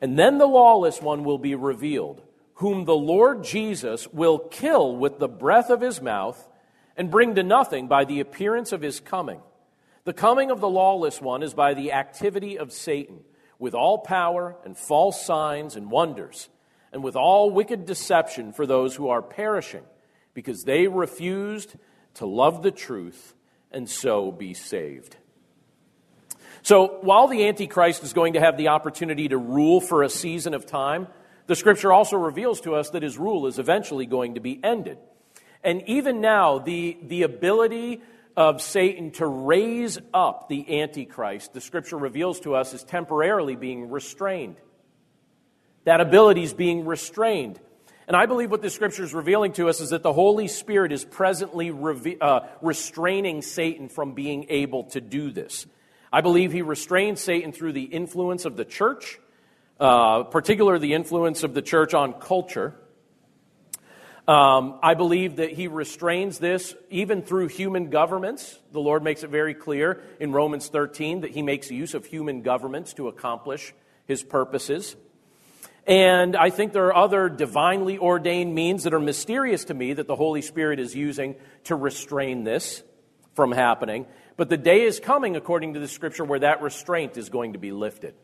And 0.00 0.16
then 0.16 0.38
the 0.38 0.46
lawless 0.46 1.02
one 1.02 1.24
will 1.24 1.38
be 1.38 1.56
revealed, 1.56 2.22
whom 2.54 2.84
the 2.84 2.94
Lord 2.94 3.42
Jesus 3.42 4.06
will 4.12 4.38
kill 4.38 4.94
with 4.94 5.18
the 5.18 5.26
breath 5.26 5.68
of 5.68 5.80
his 5.80 6.00
mouth 6.00 6.48
and 6.96 7.10
bring 7.10 7.34
to 7.34 7.42
nothing 7.42 7.88
by 7.88 8.04
the 8.04 8.20
appearance 8.20 8.70
of 8.70 8.80
his 8.80 9.00
coming. 9.00 9.40
The 10.04 10.12
coming 10.12 10.52
of 10.52 10.60
the 10.60 10.68
lawless 10.68 11.20
one 11.20 11.42
is 11.42 11.52
by 11.52 11.74
the 11.74 11.90
activity 11.90 12.56
of 12.56 12.72
Satan, 12.72 13.24
with 13.58 13.74
all 13.74 13.98
power 13.98 14.54
and 14.64 14.78
false 14.78 15.26
signs 15.26 15.74
and 15.74 15.90
wonders, 15.90 16.48
and 16.92 17.02
with 17.02 17.16
all 17.16 17.50
wicked 17.50 17.86
deception 17.86 18.52
for 18.52 18.66
those 18.66 18.94
who 18.94 19.08
are 19.08 19.20
perishing 19.20 19.82
because 20.32 20.62
they 20.62 20.86
refused 20.86 21.74
to 22.14 22.24
love 22.24 22.62
the 22.62 22.70
truth 22.70 23.34
and 23.72 23.90
so 23.90 24.30
be 24.30 24.54
saved. 24.54 25.16
So, 26.62 26.98
while 27.00 27.26
the 27.26 27.48
Antichrist 27.48 28.04
is 28.04 28.12
going 28.12 28.34
to 28.34 28.40
have 28.40 28.56
the 28.56 28.68
opportunity 28.68 29.28
to 29.28 29.36
rule 29.36 29.80
for 29.80 30.04
a 30.04 30.08
season 30.08 30.54
of 30.54 30.64
time, 30.64 31.08
the 31.48 31.56
scripture 31.56 31.92
also 31.92 32.16
reveals 32.16 32.60
to 32.62 32.76
us 32.76 32.90
that 32.90 33.02
his 33.02 33.18
rule 33.18 33.48
is 33.48 33.58
eventually 33.58 34.06
going 34.06 34.34
to 34.34 34.40
be 34.40 34.60
ended. 34.62 34.98
And 35.64 35.82
even 35.88 36.20
now, 36.20 36.58
the, 36.58 36.96
the 37.02 37.22
ability 37.22 38.00
of 38.36 38.62
Satan 38.62 39.10
to 39.12 39.26
raise 39.26 39.98
up 40.14 40.48
the 40.48 40.80
Antichrist, 40.80 41.52
the 41.52 41.60
scripture 41.60 41.98
reveals 41.98 42.40
to 42.40 42.54
us, 42.54 42.72
is 42.72 42.84
temporarily 42.84 43.56
being 43.56 43.90
restrained. 43.90 44.56
That 45.84 46.00
ability 46.00 46.44
is 46.44 46.54
being 46.54 46.84
restrained. 46.86 47.60
And 48.06 48.16
I 48.16 48.26
believe 48.26 48.50
what 48.50 48.62
the 48.62 48.70
scripture 48.70 49.02
is 49.02 49.12
revealing 49.12 49.52
to 49.54 49.68
us 49.68 49.80
is 49.80 49.90
that 49.90 50.02
the 50.02 50.12
Holy 50.12 50.46
Spirit 50.46 50.92
is 50.92 51.04
presently 51.04 51.70
reve- 51.70 52.20
uh, 52.20 52.40
restraining 52.60 53.42
Satan 53.42 53.88
from 53.88 54.14
being 54.14 54.46
able 54.48 54.84
to 54.90 55.00
do 55.00 55.32
this. 55.32 55.66
I 56.12 56.20
believe 56.20 56.52
he 56.52 56.60
restrains 56.60 57.22
Satan 57.22 57.52
through 57.52 57.72
the 57.72 57.84
influence 57.84 58.44
of 58.44 58.56
the 58.56 58.66
church, 58.66 59.18
uh, 59.80 60.24
particularly 60.24 60.80
the 60.80 60.94
influence 60.94 61.42
of 61.42 61.54
the 61.54 61.62
church 61.62 61.94
on 61.94 62.12
culture. 62.12 62.74
Um, 64.28 64.78
I 64.82 64.92
believe 64.94 65.36
that 65.36 65.52
he 65.52 65.68
restrains 65.68 66.38
this 66.38 66.74
even 66.90 67.22
through 67.22 67.48
human 67.48 67.88
governments. 67.88 68.58
The 68.72 68.80
Lord 68.80 69.02
makes 69.02 69.22
it 69.22 69.30
very 69.30 69.54
clear 69.54 70.02
in 70.20 70.32
Romans 70.32 70.68
13 70.68 71.22
that 71.22 71.30
he 71.30 71.40
makes 71.40 71.70
use 71.70 71.94
of 71.94 72.04
human 72.04 72.42
governments 72.42 72.92
to 72.94 73.08
accomplish 73.08 73.74
his 74.06 74.22
purposes. 74.22 74.94
And 75.86 76.36
I 76.36 76.50
think 76.50 76.72
there 76.72 76.86
are 76.86 76.96
other 76.96 77.28
divinely 77.28 77.98
ordained 77.98 78.54
means 78.54 78.84
that 78.84 78.94
are 78.94 79.00
mysterious 79.00 79.64
to 79.64 79.74
me 79.74 79.94
that 79.94 80.06
the 80.06 80.14
Holy 80.14 80.42
Spirit 80.42 80.78
is 80.78 80.94
using 80.94 81.36
to 81.64 81.74
restrain 81.74 82.44
this 82.44 82.84
from 83.34 83.50
happening. 83.50 84.06
But 84.36 84.48
the 84.48 84.56
day 84.56 84.82
is 84.82 85.00
coming, 85.00 85.36
according 85.36 85.74
to 85.74 85.80
the 85.80 85.88
scripture, 85.88 86.24
where 86.24 86.40
that 86.40 86.62
restraint 86.62 87.16
is 87.16 87.28
going 87.28 87.52
to 87.52 87.58
be 87.58 87.72
lifted. 87.72 88.14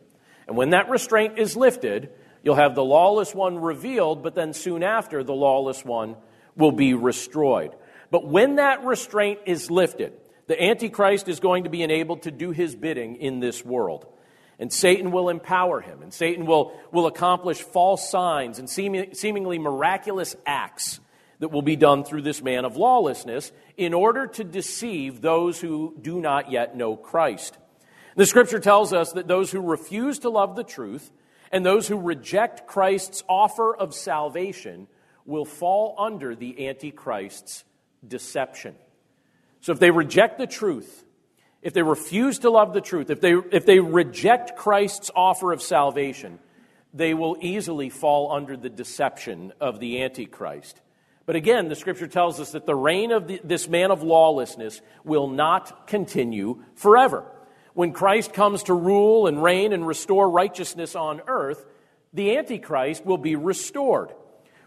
And 0.47 0.57
when 0.57 0.71
that 0.71 0.89
restraint 0.89 1.39
is 1.39 1.57
lifted, 1.57 2.11
you'll 2.43 2.55
have 2.55 2.75
the 2.75 2.85
lawless 2.85 3.35
one 3.35 3.59
revealed, 3.59 4.23
but 4.23 4.35
then 4.35 4.55
soon 4.55 4.83
after, 4.83 5.23
the 5.23 5.35
lawless 5.35 5.85
one 5.85 6.17
will 6.57 6.73
be 6.73 6.93
destroyed. 6.93 7.75
But 8.11 8.27
when 8.27 8.57
that 8.57 8.85
restraint 8.85 9.41
is 9.47 9.71
lifted, 9.71 10.15
the 10.47 10.61
Antichrist 10.61 11.29
is 11.29 11.41
going 11.41 11.65
to 11.65 11.71
be 11.71 11.83
enabled 11.83 12.23
to 12.23 12.31
do 12.31 12.51
his 12.51 12.75
bidding 12.75 13.17
in 13.17 13.41
this 13.41 13.65
world. 13.65 14.07
And 14.59 14.73
Satan 14.73 15.13
will 15.13 15.29
empower 15.29 15.81
him, 15.81 16.03
and 16.03 16.13
Satan 16.13 16.47
will, 16.47 16.73
will 16.91 17.07
accomplish 17.07 17.61
false 17.61 18.11
signs 18.11 18.59
and 18.59 18.69
seeming, 18.69 19.15
seemingly 19.15 19.59
miraculous 19.59 20.35
acts 20.47 21.01
that 21.41 21.49
will 21.49 21.63
be 21.63 21.77
done 21.77 22.05
through 22.05 22.23
this 22.23 22.43
man 22.43 22.65
of 22.65 22.77
lawlessness 22.77 23.53
in 23.77 23.95
order 23.95 24.27
to 24.27 24.45
deceive 24.45 25.21
those 25.21 25.61
who 25.61 25.95
do 26.01 26.21
not 26.21 26.51
yet 26.51 26.77
know 26.77 26.97
Christ. 26.97 27.57
The 28.17 28.27
scripture 28.27 28.59
tells 28.59 28.93
us 28.93 29.13
that 29.13 29.29
those 29.29 29.51
who 29.53 29.61
refuse 29.61 30.21
to 30.21 30.31
love 30.31 30.57
the 30.57 30.65
truth 30.65 31.13
and 31.53 31.65
those 31.65 31.87
who 31.87 31.97
reject 31.97 32.67
Christ's 32.67 33.23
offer 33.29 33.75
of 33.75 33.95
salvation 33.95 34.89
will 35.25 35.45
fall 35.45 35.95
under 35.99 36.35
the 36.35 36.69
Antichrist's 36.69 37.65
deception. 38.07 38.75
So 39.61 39.73
if 39.73 39.79
they 39.79 39.91
reject 39.91 40.39
the 40.39 40.47
truth, 40.47 41.05
if 41.63 41.75
they 41.75 41.83
refuse 41.83 42.41
to 42.41 42.51
love 42.51 42.73
the 42.73 42.81
truth, 42.81 43.11
if 43.11 43.21
they, 43.21 43.35
if 43.35 43.67
they 43.67 43.81
reject 43.81 44.57
Christ's 44.57 45.11
offer 45.15 45.53
of 45.53 45.63
salvation, 45.63 46.39
they 46.95 47.15
will 47.15 47.37
easily 47.41 47.91
fall 47.91 48.33
under 48.33 48.57
the 48.57 48.71
deception 48.71 49.53
of 49.61 49.81
the 49.81 50.03
Antichrist. 50.03 50.81
But 51.29 51.37
again, 51.37 51.69
the 51.69 51.77
scripture 51.77 52.09
tells 52.09 52.41
us 52.41 52.53
that 52.53 52.65
the 52.65 52.75
reign 52.75 53.13
of 53.13 53.29
the, 53.29 53.41
this 53.45 53.69
man 53.69 53.93
of 53.93 54.03
lawlessness 54.03 54.81
will 55.05 55.29
not 55.29 55.87
continue 55.87 56.65
forever 56.75 57.25
when 57.79 57.93
Christ 57.93 58.33
comes 58.33 58.65
to 58.65 58.75
rule 58.75 59.29
and 59.29 59.41
reign 59.41 59.73
and 59.73 59.87
restore 59.87 60.29
righteousness 60.29 60.97
on 60.97 61.23
earth, 61.29 61.65
the 62.13 62.37
Antichrist 62.37 63.07
will 63.07 63.19
be 63.19 63.37
restored. 63.37 64.13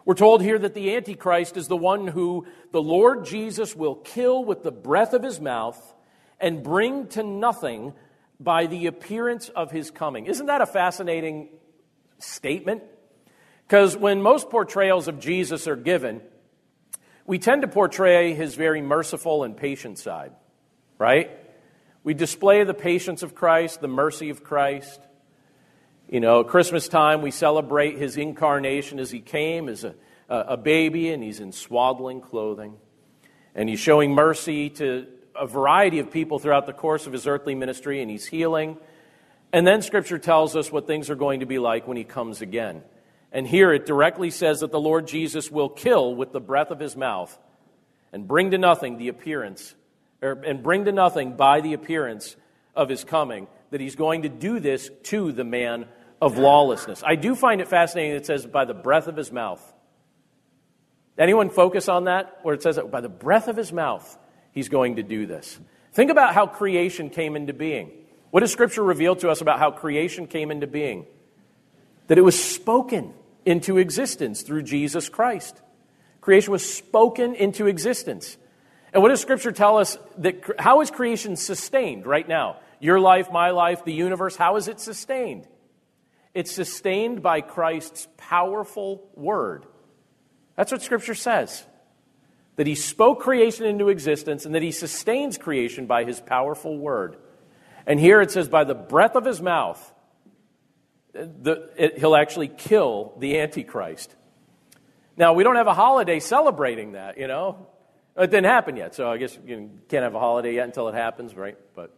We're 0.06 0.13
told 0.13 0.41
here 0.41 0.58
that 0.58 0.74
the 0.74 0.95
Antichrist 0.95 1.58
is 1.58 1.67
the 1.67 1.76
one 1.76 2.08
who 2.08 2.47
the 2.71 2.82
Lord 2.82 3.26
Jesus 3.26 3.76
will 3.76 3.95
kill 3.95 4.45
with 4.45 4.63
the 4.63 4.71
breath 4.71 5.12
of 5.12 5.24
his 5.24 5.41
mouth 5.41 5.93
and 6.39 6.63
bring 6.63 7.08
to 7.08 7.21
nothing 7.21 7.91
by 8.39 8.67
the 8.67 8.86
appearance 8.86 9.50
of 9.50 9.71
his 9.71 9.91
coming. 9.91 10.28
Isn't 10.28 10.45
that 10.45 10.62
a 10.62 10.65
fascinating 10.65 11.50
statement? 12.19 12.82
Because 13.67 13.97
when 13.97 14.21
most 14.21 14.50
portrayals 14.50 15.10
of 15.10 15.19
Jesus 15.19 15.67
are 15.67 15.76
given, 15.76 16.21
we 17.32 17.39
tend 17.39 17.62
to 17.62 17.67
portray 17.70 18.34
his 18.34 18.56
very 18.56 18.82
merciful 18.82 19.46
and 19.46 19.56
patient 19.56 19.98
side, 19.98 20.34
right? 20.98 21.32
We 22.04 22.13
display 22.13 22.65
the 22.65 22.74
patience 22.74 23.24
of 23.24 23.36
Christ, 23.36 23.80
the 23.80 23.88
mercy 23.88 24.32
of 24.32 24.44
Christ. 24.44 25.00
You 26.10 26.20
know, 26.20 26.41
at 26.41 26.50
Christmas 26.50 26.89
time, 26.89 27.22
we 27.22 27.32
celebrate 27.32 27.98
his 27.98 28.17
incarnation 28.17 29.00
as 29.00 29.12
he 29.12 29.22
came 29.22 29.70
as 29.70 29.86
a, 29.86 29.96
a 30.28 30.58
baby 30.58 31.08
and 31.13 31.24
he's 31.24 31.39
in 31.39 31.54
swaddling 31.54 32.20
clothing. 32.20 32.76
And 33.56 33.70
he's 33.70 33.80
showing 33.80 34.13
mercy 34.13 34.70
to 34.72 35.08
a 35.34 35.48
variety 35.48 36.00
of 36.00 36.12
people 36.12 36.38
throughout 36.38 36.65
the 36.65 36.74
course 36.74 37.08
of 37.08 37.13
his 37.13 37.28
earthly 37.28 37.56
ministry 37.56 38.02
and 38.02 38.12
he's 38.12 38.26
healing. 38.26 38.76
And 39.54 39.65
then 39.65 39.82
scripture 39.84 40.20
tells 40.20 40.58
us 40.58 40.70
what 40.70 40.86
things 40.86 41.10
are 41.10 41.15
going 41.15 41.39
to 41.39 41.46
be 41.46 41.60
like 41.60 41.88
when 41.88 41.96
he 41.96 42.04
comes 42.04 42.41
again. 42.41 42.84
And 43.32 43.48
here 43.48 43.72
it 43.72 43.86
directly 43.86 44.30
says 44.30 44.60
that 44.60 44.72
the 44.72 44.80
Lord 44.80 45.08
Jesus 45.08 45.50
will 45.50 45.70
kill 45.70 46.15
with 46.15 46.32
the 46.32 46.41
breath 46.41 46.70
of 46.72 46.80
his 46.80 46.96
mouth 46.96 47.38
and 48.12 48.28
bring 48.28 48.52
to 48.52 48.58
nothing 48.58 48.98
the 48.98 49.08
appearance 49.08 49.74
or, 50.22 50.34
and 50.46 50.62
bring 50.62 50.86
to 50.86 50.91
nothing 50.91 51.36
by 51.36 51.62
the 51.62 51.74
appearance 51.74 52.36
of 52.76 52.89
his 52.89 53.04
coming, 53.04 53.48
that 53.72 53.82
he's 53.82 53.96
going 53.96 54.24
to 54.24 54.30
do 54.30 54.60
this 54.60 54.89
to 55.04 55.32
the 55.32 55.44
man 55.44 55.86
of 56.22 56.38
lawlessness. 56.38 57.04
I 57.06 57.15
do 57.15 57.36
find 57.36 57.62
it 57.62 57.67
fascinating 57.67 58.12
that 58.12 58.17
it 58.17 58.26
says 58.26 58.46
by 58.46 58.65
the 58.65 58.74
breath 58.74 59.08
of 59.08 59.15
his 59.15 59.32
mouth. 59.32 59.62
Anyone 61.17 61.50
focus 61.50 61.89
on 61.89 62.06
that? 62.06 62.39
Where 62.44 62.54
it 62.54 62.63
says 62.63 62.76
that 62.78 62.91
by 62.91 63.02
the 63.02 63.10
breath 63.10 63.48
of 63.48 63.58
his 63.58 63.72
mouth, 63.72 64.17
he's 64.52 64.70
going 64.70 64.98
to 64.98 65.04
do 65.04 65.26
this. 65.26 65.60
Think 65.94 66.12
about 66.12 66.34
how 66.34 66.48
creation 66.48 67.10
came 67.10 67.36
into 67.36 67.54
being. 67.54 67.91
What 68.30 68.39
does 68.41 68.52
Scripture 68.52 68.84
reveal 68.84 69.15
to 69.17 69.30
us 69.30 69.41
about 69.41 69.60
how 69.60 69.72
creation 69.72 70.28
came 70.28 70.52
into 70.52 70.67
being? 70.67 71.06
That 72.08 72.17
it 72.17 72.22
was 72.22 72.41
spoken 72.41 73.13
into 73.45 73.77
existence 73.77 74.41
through 74.41 74.63
Jesus 74.63 75.10
Christ. 75.10 75.62
Creation 76.21 76.51
was 76.51 76.73
spoken 76.73 77.34
into 77.36 77.67
existence. 77.67 78.38
And 78.93 79.01
what 79.01 79.10
does 79.10 79.21
Scripture 79.21 79.51
tell 79.51 79.77
us 79.77 79.97
that 80.19 80.43
how 80.60 80.82
is 80.82 80.91
creation 80.91 81.36
sustained 81.36 82.06
right 82.06 82.27
now? 82.27 82.58
Your 82.80 82.99
life, 82.99 83.32
my 83.32 83.51
life, 83.51 83.86
the 83.86 83.93
universe, 83.93 84.36
how 84.36 84.58
is 84.58 84.67
it 84.67 84.80
sustained? 84.80 85.47
It's 86.34 86.51
sustained 86.51 87.21
by 87.21 87.41
Christ's 87.41 88.08
powerful 88.17 89.10
word. 89.15 89.65
That's 90.56 90.71
what 90.71 90.82
Scripture 90.82 91.15
says. 91.15 91.65
That 92.56 92.67
he 92.67 92.75
spoke 92.75 93.21
creation 93.21 93.65
into 93.65 93.89
existence 93.89 94.45
and 94.45 94.54
that 94.56 94.62
he 94.62 94.71
sustains 94.71 95.38
creation 95.38 95.88
by 95.88 96.04
his 96.04 96.19
powerful 96.19 96.77
word. 96.77 97.17
And 97.88 97.99
here 97.99 98.21
it 98.21 98.32
says, 98.32 98.47
by 98.47 98.63
the 98.63 98.75
breath 98.75 99.15
of 99.15 99.25
his 99.25 99.41
mouth, 99.41 99.93
the, 101.13 101.69
it, 101.76 102.00
he'll 102.00 102.15
actually 102.15 102.47
kill 102.47 103.13
the 103.19 103.39
Antichrist. 103.39 104.15
Now, 105.17 105.34
we 105.34 105.43
don't 105.43 105.56
have 105.56 105.67
a 105.67 105.74
holiday 105.74 106.19
celebrating 106.19 106.93
that, 106.93 107.17
you 107.17 107.28
know. 107.28 107.67
It 108.17 108.30
didn't 108.30 108.45
happen 108.45 108.76
yet, 108.76 108.93
so 108.95 109.10
I 109.10 109.17
guess 109.17 109.38
you 109.45 109.69
can't 109.88 110.04
have 110.04 110.15
a 110.15 110.19
holiday 110.19 110.56
yet 110.56 110.65
until 110.65 110.88
it 110.89 110.95
happens, 110.95 111.36
right? 111.36 111.58
But 111.76 111.95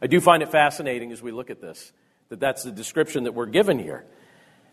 I 0.00 0.06
do 0.06 0.20
find 0.20 0.42
it 0.42 0.50
fascinating 0.50 1.12
as 1.12 1.22
we 1.22 1.32
look 1.32 1.50
at 1.50 1.60
this 1.60 1.92
that 2.28 2.40
that's 2.40 2.62
the 2.62 2.70
description 2.70 3.24
that 3.24 3.32
we're 3.32 3.46
given 3.46 3.78
here. 3.78 4.04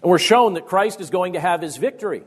And 0.02 0.12
we're 0.12 0.20
shown 0.20 0.56
that 0.56 0.66
Christ 0.66 1.00
is 1.00 1.10
going 1.10 1.34
to 1.34 1.40
have 1.40 1.62
his 1.62 1.78
victory. 1.78 2.24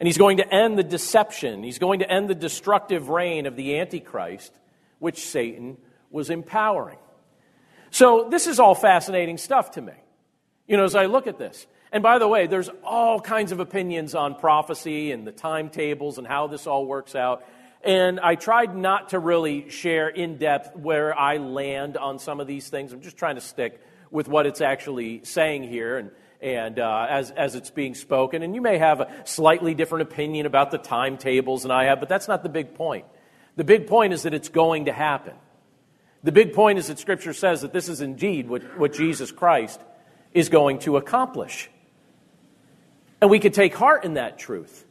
And 0.00 0.06
he's 0.06 0.18
going 0.18 0.38
to 0.38 0.54
end 0.54 0.76
the 0.76 0.82
deception. 0.82 1.62
He's 1.62 1.78
going 1.78 2.00
to 2.00 2.10
end 2.10 2.28
the 2.28 2.34
destructive 2.34 3.08
reign 3.08 3.46
of 3.46 3.54
the 3.54 3.78
Antichrist, 3.78 4.52
which 4.98 5.24
Satan 5.24 5.78
was 6.10 6.28
empowering. 6.28 6.98
So, 7.90 8.28
this 8.28 8.46
is 8.46 8.58
all 8.58 8.74
fascinating 8.74 9.38
stuff 9.38 9.72
to 9.72 9.80
me. 9.80 9.92
You 10.66 10.76
know, 10.76 10.84
as 10.84 10.94
I 10.94 11.06
look 11.06 11.26
at 11.26 11.38
this. 11.38 11.66
And 11.92 12.02
by 12.02 12.18
the 12.18 12.26
way, 12.26 12.46
there's 12.46 12.70
all 12.82 13.20
kinds 13.20 13.52
of 13.52 13.60
opinions 13.60 14.14
on 14.14 14.34
prophecy 14.34 15.12
and 15.12 15.26
the 15.26 15.32
timetables 15.32 16.16
and 16.18 16.26
how 16.26 16.46
this 16.46 16.66
all 16.66 16.86
works 16.86 17.14
out. 17.14 17.44
And 17.84 18.20
I 18.20 18.36
tried 18.36 18.74
not 18.74 19.10
to 19.10 19.18
really 19.18 19.68
share 19.68 20.08
in 20.08 20.38
depth 20.38 20.74
where 20.76 21.18
I 21.18 21.36
land 21.36 21.96
on 21.96 22.18
some 22.18 22.40
of 22.40 22.46
these 22.46 22.68
things. 22.68 22.92
I'm 22.92 23.02
just 23.02 23.16
trying 23.16 23.34
to 23.34 23.40
stick 23.40 23.80
with 24.10 24.28
what 24.28 24.46
it's 24.46 24.60
actually 24.60 25.24
saying 25.24 25.64
here 25.64 25.98
and, 25.98 26.10
and 26.40 26.78
uh, 26.78 27.06
as, 27.10 27.30
as 27.32 27.56
it's 27.56 27.70
being 27.70 27.94
spoken. 27.94 28.42
And 28.42 28.54
you 28.54 28.60
may 28.60 28.78
have 28.78 29.00
a 29.00 29.10
slightly 29.24 29.74
different 29.74 30.08
opinion 30.08 30.46
about 30.46 30.70
the 30.70 30.78
timetables 30.78 31.62
than 31.62 31.72
I 31.72 31.84
have, 31.84 31.98
but 31.98 32.08
that's 32.08 32.28
not 32.28 32.42
the 32.42 32.48
big 32.48 32.74
point. 32.74 33.04
The 33.56 33.64
big 33.64 33.86
point 33.86 34.12
is 34.12 34.22
that 34.22 34.32
it's 34.32 34.48
going 34.48 34.86
to 34.86 34.92
happen. 34.92 35.34
The 36.22 36.32
big 36.32 36.54
point 36.54 36.78
is 36.78 36.86
that 36.86 37.00
Scripture 37.00 37.32
says 37.32 37.62
that 37.62 37.72
this 37.72 37.88
is 37.88 38.00
indeed 38.00 38.48
what, 38.48 38.78
what 38.78 38.92
Jesus 38.92 39.32
Christ 39.32 39.80
is 40.34 40.48
going 40.48 40.80
to 40.80 40.96
accomplish. 40.96 41.70
And 43.20 43.30
we 43.30 43.38
could 43.38 43.54
take 43.54 43.74
heart 43.74 44.04
in 44.04 44.14
that 44.14 44.38
truth. 44.38 44.86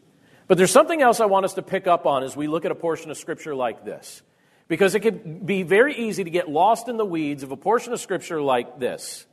But 0.48 0.58
there's 0.58 0.72
something 0.72 1.02
else 1.02 1.20
I 1.20 1.26
want 1.26 1.46
us 1.46 1.54
to 1.56 1.62
pick 1.62 1.88
up 1.88 2.06
on 2.06 2.24
as 2.24 2.36
we 2.36 2.48
look 2.48 2.66
at 2.66 2.72
a 2.72 2.76
portion 2.76 3.12
of 3.12 3.18
Scripture 3.18 3.56
like 3.56 3.86
this. 3.86 4.22
Because 4.68 4.96
it 4.96 5.02
could 5.02 5.46
be 5.46 5.64
very 5.64 5.96
easy 5.96 6.24
to 6.24 6.30
get 6.30 6.50
lost 6.50 6.88
in 6.88 6.98
the 6.98 7.06
weeds 7.06 7.44
of 7.44 7.52
a 7.52 7.58
portion 7.58 7.94
of 7.94 8.00
Scripture 8.00 8.42
like 8.42 8.80
this 8.80 9.26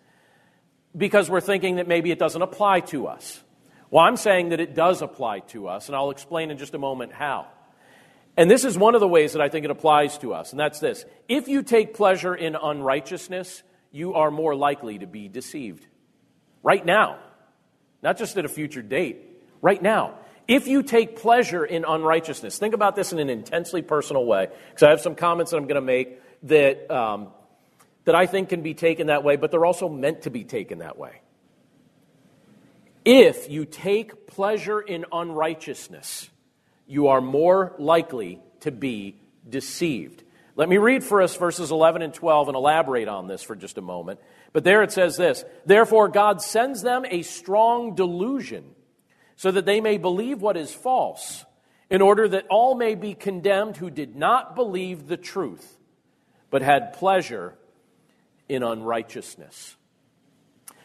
because 0.97 1.31
we're 1.31 1.41
thinking 1.41 1.77
that 1.77 1.87
maybe 1.89 2.11
it 2.11 2.19
doesn't 2.19 2.43
apply 2.43 2.81
to 2.81 3.07
us. 3.07 3.43
Well, 3.91 4.05
I'm 4.05 4.17
saying 4.17 4.51
that 4.51 4.61
it 4.61 4.75
does 4.75 5.01
apply 5.01 5.41
to 5.41 5.69
us, 5.69 5.89
and 5.89 5.97
I'll 5.97 6.11
explain 6.11 6.51
in 6.51 6.59
just 6.59 6.75
a 6.75 6.79
moment 6.79 7.13
how. 7.13 7.47
And 8.37 8.51
this 8.51 8.65
is 8.65 8.77
one 8.77 8.95
of 8.95 9.01
the 9.01 9.09
ways 9.09 9.33
that 9.33 9.43
I 9.43 9.49
think 9.49 9.65
it 9.65 9.71
applies 9.71 10.19
to 10.19 10.35
us, 10.35 10.51
and 10.51 10.61
that's 10.61 10.79
this. 10.79 11.05
If 11.29 11.49
you 11.49 11.63
take 11.63 11.95
pleasure 11.95 12.35
in 12.35 12.55
unrighteousness, 12.55 13.63
you 13.91 14.15
are 14.15 14.31
more 14.31 14.55
likely 14.55 14.99
to 14.99 15.07
be 15.07 15.29
deceived. 15.29 15.87
Right 16.63 16.85
now 16.85 17.19
not 18.03 18.19
just 18.19 18.37
at 18.37 18.45
a 18.45 18.49
future 18.49 18.83
date, 18.83 19.19
right 19.61 19.83
now. 19.83 20.15
If 20.47 20.67
you 20.67 20.83
take 20.83 21.17
pleasure 21.17 21.65
in 21.65 21.85
unrighteousness, 21.85 22.59
think 22.59 22.75
about 22.75 22.97
this 22.97 23.13
in 23.13 23.19
an 23.19 23.29
intensely 23.29 23.83
personal 23.83 24.25
way, 24.25 24.49
because 24.71 24.83
I 24.83 24.91
have 24.91 25.01
some 25.01 25.15
comments 25.15 25.51
that 25.51 25.59
I'm 25.59 25.65
going 25.65 25.75
to 25.75 25.81
make 25.81 26.21
that, 26.45 26.91
um, 26.91 27.29
that 28.05 28.15
I 28.15 28.27
think 28.27 28.49
can 28.49 28.63
be 28.63 28.75
taken 28.75 29.09
that 29.09 29.25
way, 29.25 29.37
but 29.37 29.51
they're 29.51 29.67
also 29.67 29.89
meant 29.89 30.23
to 30.23 30.31
be 30.31 30.45
taken 30.45 30.79
that 30.79 30.97
way. 30.97 31.21
If 33.05 33.51
you 33.51 33.65
take 33.65 34.27
pleasure 34.27 34.81
in 34.81 35.05
unrighteousness, 35.13 36.31
you 36.87 37.09
are 37.09 37.21
more 37.21 37.75
likely 37.79 38.41
to 38.61 38.71
be 38.71 39.17
deceived. 39.49 40.23
Let 40.57 40.69
me 40.69 40.79
read 40.79 41.05
for 41.05 41.23
us 41.23 41.37
verses 41.37 41.71
11 41.71 42.03
and 42.03 42.13
12 42.13 42.49
and 42.49 42.57
elaborate 42.57 43.09
on 43.09 43.29
this 43.29 43.43
for 43.43 43.55
just 43.55 43.79
a 43.79 43.83
moment. 43.83 44.19
But 44.53 44.65
there 44.65 44.83
it 44.83 44.93
says 44.93 45.17
this 45.17 45.45
Therefore, 45.67 46.09
God 46.09 46.43
sends 46.43 46.83
them 46.83 47.05
a 47.09 47.23
strong 47.23 47.95
delusion 47.95 48.75
so 49.37 49.51
that 49.51 49.67
they 49.67 49.81
may 49.81 49.99
believe 49.99 50.43
what 50.43 50.57
is 50.57 50.73
false, 50.73 51.45
in 51.91 52.03
order 52.03 52.29
that 52.29 52.47
all 52.51 52.75
may 52.75 52.95
be 52.95 53.15
condemned 53.15 53.77
who 53.77 53.91
did 53.91 54.17
not 54.17 54.57
believe 54.57 55.07
the 55.07 55.17
truth, 55.17 55.79
but 56.51 56.63
had 56.63 56.93
pleasure 56.95 57.55
in 58.49 58.63
unrighteousness. 58.63 59.77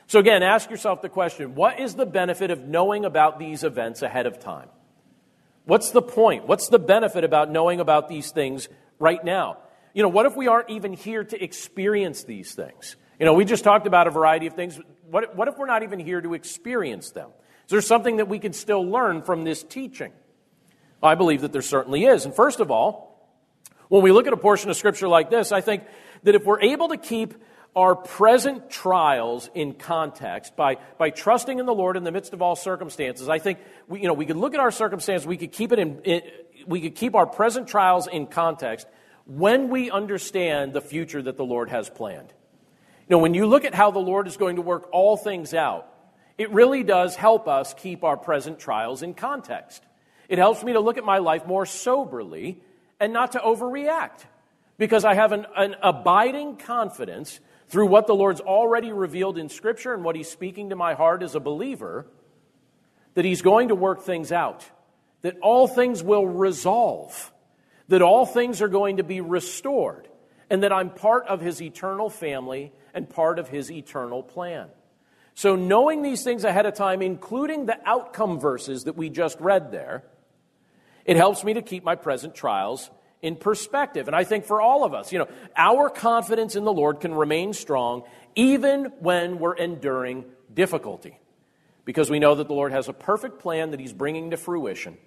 So, 0.08 0.19
again, 0.19 0.43
ask 0.43 0.69
yourself 0.69 1.02
the 1.02 1.10
question 1.10 1.56
what 1.56 1.80
is 1.80 1.95
the 1.95 2.06
benefit 2.06 2.52
of 2.52 2.67
knowing 2.67 3.06
about 3.06 3.39
these 3.39 3.63
events 3.63 4.02
ahead 4.02 4.28
of 4.28 4.39
time? 4.39 4.69
What's 5.65 5.91
the 5.91 6.02
point? 6.02 6.45
What's 6.45 6.67
the 6.67 6.80
benefit 6.80 7.23
about 7.23 7.49
knowing 7.49 7.80
about 7.80 8.10
these 8.10 8.32
things 8.32 8.67
right 8.99 9.23
now? 9.23 9.58
You 9.93 10.04
know, 10.04 10.10
what 10.10 10.26
if 10.26 10.36
we 10.36 10.47
aren't 10.47 10.69
even 10.69 10.93
here 10.93 11.23
to 11.23 11.43
experience 11.43 12.23
these 12.23 12.54
things? 12.54 12.95
You 13.19 13.26
know, 13.26 13.34
we 13.34 13.45
just 13.45 13.63
talked 13.63 13.88
about 13.88 14.08
a 14.08 14.12
variety 14.12 14.47
of 14.47 14.54
things. 14.54 14.80
What, 15.10 15.36
what 15.36 15.47
if 15.47 15.58
we're 15.58 15.67
not 15.67 15.84
even 15.84 15.99
here 15.99 16.21
to 16.21 16.34
experience 16.34 17.12
them? 17.12 17.30
Is 17.65 17.71
there 17.71 17.82
something 17.82 18.17
that 18.17 18.28
we 18.28 18.39
can 18.39 18.54
still 18.54 18.84
learn 18.84 19.21
from 19.21 19.43
this 19.43 19.63
teaching? 19.63 20.12
Well, 21.02 21.12
I 21.12 21.15
believe 21.15 21.41
that 21.41 21.52
there 21.52 21.62
certainly 21.62 22.06
is. 22.06 22.26
And 22.26 22.36
first 22.36 22.60
of 22.60 22.71
all, 22.71 23.30
when 23.89 24.02
we 24.02 24.12
look 24.12 24.28
at 24.28 24.34
a 24.34 24.38
portion 24.38 24.69
of 24.69 24.78
Scripture 24.78 25.08
like 25.08 25.30
this, 25.30 25.52
I 25.52 25.62
think 25.62 25.84
that 26.23 26.36
if 26.36 26.43
we're 26.43 26.62
able 26.62 26.89
to 26.89 26.97
keep 26.97 27.36
our 27.76 27.95
present 27.95 28.69
trials 28.69 29.49
in 29.56 29.73
context 29.73 30.56
by, 30.56 30.78
by 30.97 31.10
trusting 31.10 31.60
in 31.60 31.65
the 31.65 31.73
Lord 31.73 31.97
in 31.97 32.04
the 32.04 32.12
midst 32.12 32.34
of 32.34 32.41
all 32.41 32.56
circumstances. 32.56 33.30
I 33.30 33.39
think 33.39 33.60
we, 33.88 34.02
you 34.02 34.08
know, 34.08 34.13
we 34.13 34.26
could 34.26 34.38
look 34.38 34.54
at 34.54 34.60
our 34.60 34.71
circumstances, 34.71 35.26
we 35.26 35.38
could 35.38 35.52
keep 35.52 35.71
it 35.71 35.80
in, 35.80 36.02
it, 36.04 36.65
we 36.67 36.82
could 36.82 36.95
keep 36.95 37.15
our 37.15 37.26
present 37.26 37.67
trials 37.67 38.08
in 38.08 38.28
context 38.28 38.88
when 39.26 39.69
we 39.69 39.89
understand 39.89 40.73
the 40.73 40.82
future 40.82 41.21
that 41.21 41.38
the 41.38 41.45
Lord 41.45 41.69
has 41.69 41.89
planned. 41.89 42.32
When 43.21 43.34
you 43.34 43.45
look 43.45 43.65
at 43.65 43.73
how 43.73 43.91
the 43.91 43.99
Lord 43.99 44.28
is 44.28 44.38
going 44.38 44.56
to 44.56 44.62
work 44.62 44.89
all 44.91 45.17
things 45.17 45.54
out, 45.54 45.88
it 46.38 46.52
really 46.52 46.84
does 46.84 47.15
help 47.15 47.47
us 47.47 47.73
keep 47.73 48.04
our 48.04 48.17
present 48.17 48.60
trials 48.60 49.04
in 49.04 49.13
context. 49.13 49.84
It 50.30 50.38
helps 50.38 50.63
me 50.63 50.73
to 50.73 50.80
look 50.80 50.97
at 50.97 51.04
my 51.04 51.19
life 51.19 51.45
more 51.45 51.65
soberly 51.65 52.60
and 52.99 53.13
not 53.13 53.34
to 53.34 53.39
overreact 53.39 54.26
because 54.78 55.06
I 55.06 55.13
have 55.13 55.32
an, 55.32 55.45
an 55.56 55.76
abiding 55.82 56.58
confidence 56.58 57.39
through 57.67 57.88
what 57.88 58.08
the 58.08 58.15
Lord's 58.15 58.41
already 58.41 58.91
revealed 58.91 59.38
in 59.38 59.49
Scripture 59.49 59.93
and 59.93 60.04
what 60.04 60.15
He's 60.15 60.30
speaking 60.30 60.69
to 60.69 60.76
my 60.76 60.93
heart 60.93 61.23
as 61.23 61.36
a 61.36 61.39
believer 61.39 62.06
that 63.13 63.26
He's 63.26 63.41
going 63.41 63.67
to 63.67 63.76
work 63.76 64.02
things 64.02 64.32
out, 64.32 64.65
that 65.21 65.38
all 65.41 65.67
things 65.67 66.02
will 66.02 66.26
resolve, 66.26 67.32
that 67.89 68.02
all 68.02 68.26
things 68.26 68.62
are 68.62 68.67
going 68.67 68.97
to 68.97 69.04
be 69.04 69.21
restored, 69.21 70.08
and 70.49 70.63
that 70.63 70.73
I'm 70.73 70.89
part 70.89 71.28
of 71.28 71.41
His 71.41 71.62
eternal 71.62 72.10
family 72.10 72.71
and 72.93 73.10
part 73.10 73.39
of 73.39 73.49
His 73.49 73.71
eternal 73.71 74.23
plan. 74.23 74.67
So, 75.36 75.56
knowing 75.56 76.03
these 76.03 76.23
things 76.23 76.43
ahead 76.43 76.65
of 76.65 76.75
time, 76.75 77.01
including 77.01 77.65
the 77.65 77.77
outcome 77.86 78.39
verses 78.39 78.84
that 78.84 78.95
we 78.95 79.10
just 79.10 79.39
read 79.39 79.71
there, 79.71 80.03
it 81.06 81.17
helps 81.17 81.43
me 81.43 81.56
to 81.56 81.62
keep 81.62 81.84
my 81.84 81.95
present 81.95 82.36
trials 82.36 82.89
in 83.21 83.36
perspective. 83.36 84.08
And 84.08 84.15
I 84.15 84.25
think 84.25 84.45
for 84.45 84.62
all 84.62 84.84
of 84.84 84.93
us, 84.93 85.12
you 85.12 85.19
know, 85.19 85.27
our 85.56 85.89
confidence 85.89 86.56
in 86.56 86.65
the 86.65 86.73
Lord 86.73 86.99
can 86.99 87.15
remain 87.15 87.53
strong 87.53 88.03
even 88.36 88.86
when 88.99 89.39
we're 89.39 89.56
enduring 89.56 90.25
difficulty 90.53 91.17
because 91.86 92.10
we 92.10 92.19
know 92.19 92.36
that 92.36 92.47
the 92.47 92.53
Lord 92.53 92.71
has 92.71 92.88
a 92.88 92.93
perfect 92.93 93.39
plan 93.39 93.71
that 93.71 93.79
He's 93.79 93.93
bringing 93.93 94.32
to 94.32 94.38
fruition. 94.38 94.97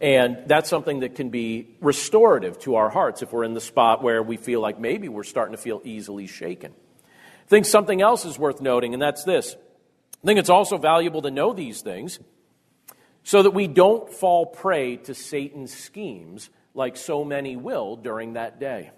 And 0.00 0.44
that's 0.46 0.68
something 0.68 1.00
that 1.00 1.16
can 1.16 1.30
be 1.30 1.76
restorative 1.80 2.58
to 2.60 2.76
our 2.76 2.88
hearts 2.88 3.22
if 3.22 3.32
we're 3.32 3.44
in 3.44 3.54
the 3.54 3.60
spot 3.60 4.02
where 4.02 4.22
we 4.22 4.36
feel 4.36 4.60
like 4.60 4.78
maybe 4.78 5.08
we're 5.08 5.24
starting 5.24 5.56
to 5.56 5.60
feel 5.60 5.80
easily 5.84 6.28
shaken. 6.28 6.72
I 6.72 7.48
think 7.48 7.66
something 7.66 8.00
else 8.00 8.24
is 8.24 8.38
worth 8.38 8.60
noting, 8.60 8.92
and 8.92 9.02
that's 9.02 9.24
this. 9.24 9.56
I 10.22 10.26
think 10.26 10.38
it's 10.38 10.50
also 10.50 10.78
valuable 10.78 11.22
to 11.22 11.30
know 11.30 11.52
these 11.52 11.80
things 11.80 12.20
so 13.24 13.42
that 13.42 13.50
we 13.50 13.66
don't 13.66 14.08
fall 14.12 14.46
prey 14.46 14.96
to 14.96 15.14
Satan's 15.14 15.74
schemes 15.74 16.48
like 16.74 16.96
so 16.96 17.24
many 17.24 17.56
will 17.56 17.96
during 17.96 18.34
that 18.34 18.60
day. 18.60 18.90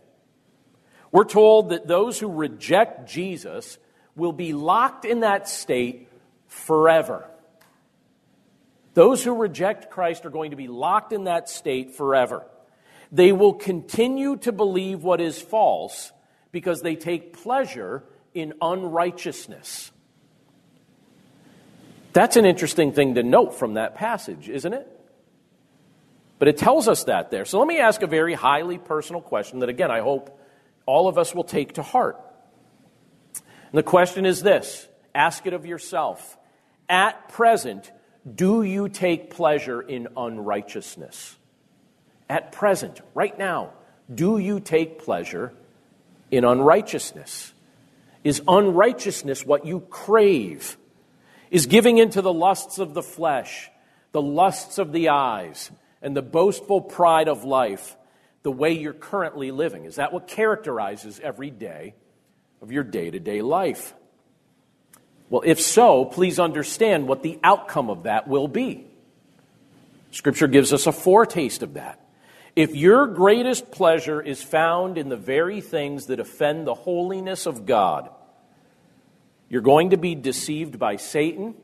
We're 1.13 1.25
told 1.25 1.71
that 1.71 1.87
those 1.87 2.19
who 2.19 2.29
reject 2.29 3.09
Jesus 3.09 3.79
will 4.17 4.33
be 4.33 4.53
locked 4.53 5.05
in 5.05 5.21
that 5.21 5.49
state 5.49 6.09
forever. 6.47 7.30
Those 8.94 9.22
who 9.22 9.35
reject 9.35 9.90
Christ 9.90 10.26
are 10.26 10.31
going 10.31 10.50
to 10.50 10.57
be 10.57 10.68
locked 10.68 11.12
in 11.12 11.24
that 11.24 11.48
state 11.48 11.94
forever. 11.94 12.44
They 13.12 13.33
will 13.33 13.55
continue 13.55 14.37
to 14.38 14.53
believe 14.53 15.03
what 15.03 15.20
is 15.20 15.40
false 15.40 16.12
because 16.53 16.83
they 16.83 16.96
take 16.96 17.33
pleasure 17.42 18.05
in 18.35 18.55
unrighteousness. 18.61 19.90
That's 22.12 22.37
an 22.37 22.44
interesting 22.44 22.92
thing 22.92 23.14
to 23.14 23.22
note 23.22 23.55
from 23.59 23.74
that 23.74 23.94
passage, 23.94 24.48
isn't 24.48 24.72
it? 24.72 24.88
But 26.40 26.48
it 26.48 26.57
tells 26.57 26.88
us 26.88 27.05
that 27.05 27.31
there. 27.31 27.44
So 27.44 27.59
let 27.59 27.68
me 27.68 27.79
ask 27.79 28.03
a 28.03 28.07
very 28.07 28.35
highly 28.35 28.79
personal 28.79 29.20
question 29.20 29.61
that, 29.61 29.68
again, 29.68 29.90
I 29.90 30.00
hope 30.00 30.40
all 30.87 31.07
of 31.07 31.18
us 31.18 31.35
will 31.35 31.44
take 31.44 31.74
to 31.74 31.83
heart. 31.83 32.18
And 33.35 33.79
the 33.79 33.83
question 33.83 34.26
is 34.26 34.42
this 34.42 34.88
ask 35.14 35.46
it 35.46 35.53
of 35.53 35.66
yourself. 35.66 36.37
At 36.88 37.29
present, 37.29 37.92
do 38.35 38.62
you 38.62 38.88
take 38.88 39.30
pleasure 39.30 39.80
in 39.80 40.09
unrighteousness? 40.16 41.37
At 42.28 42.52
present, 42.52 43.00
right 43.14 43.37
now, 43.38 43.72
do 44.12 44.38
you 44.38 44.61
take 44.61 45.02
pleasure 45.02 45.52
in 46.30 46.44
unrighteousness? 46.44 47.52
Is 48.22 48.42
unrighteousness 48.46 49.44
what 49.44 49.64
you 49.64 49.80
crave? 49.80 50.76
is 51.50 51.66
giving 51.66 51.98
into 51.98 52.22
the 52.22 52.33
lusts 52.33 52.78
of 52.78 52.94
the 52.94 53.02
flesh, 53.02 53.70
the 54.12 54.22
lusts 54.22 54.78
of 54.78 54.92
the 54.92 55.09
eyes, 55.11 55.70
and 56.00 56.16
the 56.16 56.22
boastful 56.22 56.80
pride 56.80 57.28
of 57.28 57.44
life 57.44 57.96
the 58.42 58.52
way 58.52 58.72
you're 58.72 58.92
currently 58.92 59.50
living? 59.50 59.85
Is 59.85 59.96
that 59.96 60.12
what 60.12 60.28
characterizes 60.28 61.20
every 61.22 61.50
day 61.50 61.94
of 62.62 62.72
your 62.72 62.85
day 62.85 63.11
to 63.11 63.18
day 63.18 63.42
life? 63.42 63.94
Well, 65.31 65.43
if 65.47 65.61
so, 65.61 66.05
please 66.05 66.38
understand 66.38 67.07
what 67.07 67.23
the 67.23 67.38
outcome 67.43 67.88
of 67.88 68.03
that 68.03 68.29
will 68.29 68.49
be. 68.49 68.85
Scripture 70.11 70.49
gives 70.49 70.73
us 70.73 70.88
a 70.88 70.93
foretaste 70.93 71.62
of 71.62 71.75
that. 71.75 72.05
If 72.57 72.75
your 72.75 73.07
greatest 73.07 73.71
pleasure 73.71 74.21
is 74.21 74.43
found 74.43 74.99
in 74.99 75.09
the 75.09 75.16
very 75.16 75.61
things 75.61 76.07
that 76.07 76.19
offend 76.19 76.66
the 76.66 76.75
holiness 76.75 77.47
of 77.47 77.64
God, 77.64 78.11
you're 79.49 79.62
going 79.62 79.90
to 79.90 79.97
be 79.97 80.16
deceived 80.16 80.81
by 80.81 80.97
Satan, 80.97 81.55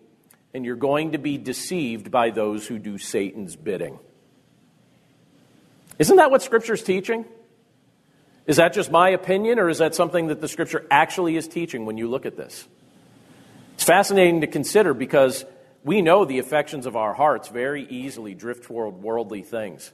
and 0.55 0.65
you're 0.65 0.77
going 0.77 1.13
to 1.13 1.19
be 1.19 1.37
deceived 1.37 2.13
by 2.13 2.31
those 2.31 2.69
who 2.69 2.79
do 2.79 2.99
Satan's 2.99 3.57
bidding. 3.57 3.99
Isn't 5.99 6.17
that 6.17 6.31
what 6.31 6.43
Scripture's 6.43 6.85
teaching? 6.85 7.25
Is 8.47 8.57
that 8.57 8.73
just 8.73 8.93
my 8.93 9.09
opinion, 9.11 9.59
or 9.59 9.69
is 9.69 9.79
that 9.79 9.97
something 9.97 10.29
that 10.29 10.41
the 10.41 10.49
Scripture 10.49 10.87
actually 10.89 11.37
is 11.37 11.49
teaching 11.49 11.85
when 11.85 11.99
you 11.99 12.09
look 12.09 12.27
at 12.27 12.37
this? 12.37 12.69
Fascinating 13.87 14.41
to 14.41 14.49
consider 14.49 14.95
because 14.95 15.45
we 15.85 16.03
know 16.03 16.25
the 16.25 16.41
affections 16.41 16.87
of 16.87 16.97
our 16.97 17.15
hearts 17.15 17.47
very 17.47 17.85
easily 17.85 18.35
drift 18.35 18.65
toward 18.65 18.95
worldly 18.95 19.43
things. 19.43 19.93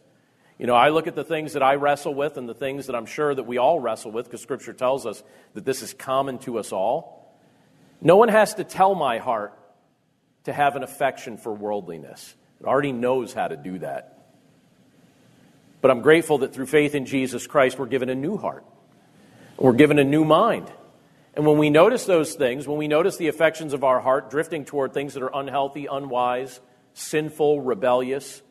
You 0.59 0.67
know, 0.67 0.75
I 0.75 0.89
look 0.89 1.09
at 1.09 1.15
the 1.15 1.25
things 1.25 1.53
that 1.53 1.63
I 1.63 1.75
wrestle 1.75 2.15
with 2.15 2.39
and 2.39 2.49
the 2.49 2.55
things 2.55 2.87
that 2.87 2.97
I'm 2.97 3.05
sure 3.05 3.35
that 3.35 3.43
we 3.43 3.59
all 3.59 3.81
wrestle 3.81 4.11
with 4.11 4.25
because 4.25 4.41
Scripture 4.41 4.73
tells 4.73 5.05
us 5.05 5.23
that 5.53 5.67
this 5.67 5.83
is 5.83 5.93
common 5.93 6.39
to 6.39 6.59
us 6.59 6.73
all. 6.73 7.37
No 8.01 8.17
one 8.17 8.31
has 8.31 8.55
to 8.55 8.65
tell 8.65 8.95
my 8.95 9.19
heart 9.19 9.53
to 10.45 10.55
have 10.55 10.75
an 10.75 10.83
affection 10.83 11.37
for 11.37 11.53
worldliness. 11.53 12.35
It 12.63 12.67
already 12.67 12.93
knows 12.93 13.35
how 13.35 13.49
to 13.49 13.59
do 13.59 13.79
that. 13.81 14.25
But 15.83 15.91
I'm 15.91 16.01
grateful 16.01 16.39
that 16.39 16.55
through 16.55 16.65
faith 16.65 16.95
in 16.95 17.05
Jesus 17.05 17.47
Christ, 17.47 17.79
we're 17.79 17.85
given 17.85 18.09
a 18.09 18.15
new 18.15 18.39
heart. 18.39 18.65
We're 19.59 19.75
given 19.75 19.99
a 19.99 20.05
new 20.05 20.25
mind. 20.25 20.73
And 21.35 21.47
when 21.47 21.59
we 21.59 21.71
notice 21.71 22.05
those 22.05 22.35
things, 22.35 22.69
when 22.69 22.79
we 22.79 22.89
notice 22.89 23.17
the 23.17 23.29
affections 23.29 23.73
of 23.73 23.85
our 23.85 24.01
heart 24.01 24.31
drifting 24.31 24.65
toward 24.65 24.93
things 24.93 25.15
that 25.15 25.23
are 25.23 25.31
unhealthy, 25.35 25.87
unwise, 25.87 26.61
sinful, 26.95 27.63
rebellious, 27.63 28.43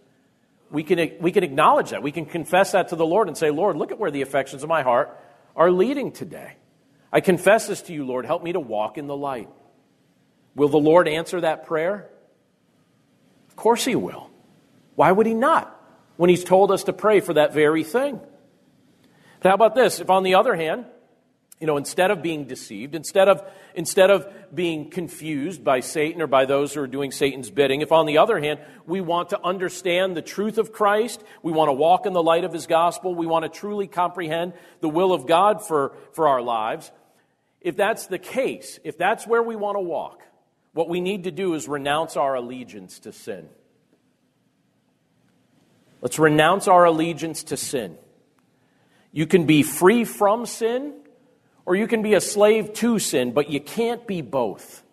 we 0.71 0.83
can, 0.83 1.11
we 1.19 1.31
can 1.31 1.43
acknowledge 1.43 1.91
that. 1.91 2.01
We 2.01 2.11
can 2.11 2.25
confess 2.25 2.71
that 2.71 2.89
to 2.89 2.95
the 2.95 3.05
Lord 3.05 3.27
and 3.27 3.37
say, 3.37 3.51
Lord, 3.51 3.75
look 3.75 3.91
at 3.91 3.99
where 3.99 4.09
the 4.09 4.21
affections 4.21 4.63
of 4.63 4.69
my 4.69 4.81
heart 4.81 5.17
are 5.55 5.69
leading 5.69 6.11
today. 6.11 6.53
I 7.11 7.19
confess 7.19 7.67
this 7.67 7.81
to 7.83 7.93
you, 7.93 8.05
Lord. 8.05 8.25
Help 8.25 8.41
me 8.41 8.53
to 8.53 8.59
walk 8.59 8.97
in 8.97 9.07
the 9.07 9.17
light. 9.17 9.49
Will 10.55 10.69
the 10.69 10.77
Lord 10.77 11.07
answer 11.07 11.41
that 11.41 11.65
prayer? 11.65 12.09
Of 13.49 13.55
course 13.55 13.83
He 13.83 13.95
will. 13.95 14.29
Why 14.95 15.11
would 15.11 15.25
He 15.25 15.33
not 15.33 15.77
when 16.15 16.29
He's 16.29 16.43
told 16.43 16.71
us 16.71 16.85
to 16.85 16.93
pray 16.93 17.19
for 17.19 17.33
that 17.33 17.53
very 17.53 17.83
thing? 17.83 18.19
But 19.41 19.49
how 19.49 19.55
about 19.55 19.75
this? 19.75 19.99
If, 19.99 20.09
on 20.09 20.23
the 20.23 20.35
other 20.35 20.55
hand, 20.55 20.85
you 21.61 21.67
know, 21.67 21.77
instead 21.77 22.09
of 22.09 22.23
being 22.23 22.45
deceived, 22.45 22.95
instead 22.95 23.29
of, 23.29 23.43
instead 23.75 24.09
of 24.09 24.27
being 24.53 24.89
confused 24.89 25.63
by 25.63 25.79
Satan 25.79 26.19
or 26.19 26.25
by 26.25 26.45
those 26.45 26.73
who 26.73 26.81
are 26.81 26.87
doing 26.87 27.11
Satan's 27.11 27.51
bidding, 27.51 27.81
if 27.81 27.91
on 27.91 28.07
the 28.07 28.17
other 28.17 28.39
hand, 28.39 28.59
we 28.87 28.99
want 28.99 29.29
to 29.29 29.39
understand 29.45 30.17
the 30.17 30.23
truth 30.23 30.57
of 30.57 30.73
Christ, 30.73 31.23
we 31.43 31.51
want 31.51 31.69
to 31.69 31.73
walk 31.73 32.07
in 32.07 32.13
the 32.13 32.23
light 32.23 32.45
of 32.45 32.51
his 32.51 32.65
gospel, 32.65 33.13
we 33.13 33.27
want 33.27 33.43
to 33.43 33.59
truly 33.59 33.85
comprehend 33.85 34.53
the 34.79 34.89
will 34.89 35.13
of 35.13 35.27
God 35.27 35.63
for, 35.63 35.95
for 36.13 36.27
our 36.27 36.41
lives, 36.41 36.91
if 37.61 37.77
that's 37.77 38.07
the 38.07 38.17
case, 38.17 38.79
if 38.83 38.97
that's 38.97 39.27
where 39.27 39.43
we 39.43 39.55
want 39.55 39.75
to 39.75 39.81
walk, 39.81 40.23
what 40.73 40.89
we 40.89 40.99
need 40.99 41.25
to 41.25 41.31
do 41.31 41.53
is 41.53 41.67
renounce 41.67 42.17
our 42.17 42.33
allegiance 42.33 42.97
to 43.01 43.11
sin. 43.11 43.47
Let's 46.01 46.17
renounce 46.17 46.67
our 46.67 46.85
allegiance 46.85 47.43
to 47.43 47.57
sin. 47.57 47.99
You 49.11 49.27
can 49.27 49.45
be 49.45 49.61
free 49.61 50.05
from 50.05 50.47
sin, 50.47 50.95
or 51.71 51.75
you 51.75 51.87
can 51.87 52.01
be 52.01 52.15
a 52.15 52.19
slave 52.19 52.73
to 52.73 52.99
sin, 52.99 53.31
but 53.31 53.49
you 53.49 53.61
can't 53.61 54.05
be 54.05 54.21
both. 54.21 54.83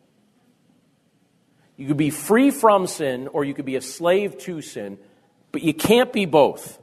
You 1.76 1.88
could 1.88 1.96
be 1.96 2.10
free 2.10 2.52
from 2.52 2.86
sin, 2.86 3.26
or 3.26 3.42
you 3.42 3.52
could 3.52 3.64
be 3.64 3.74
a 3.74 3.80
slave 3.80 4.38
to 4.42 4.62
sin, 4.62 4.96
but 5.50 5.62
you 5.64 5.74
can't 5.74 6.12
be 6.12 6.24
both. 6.24 6.78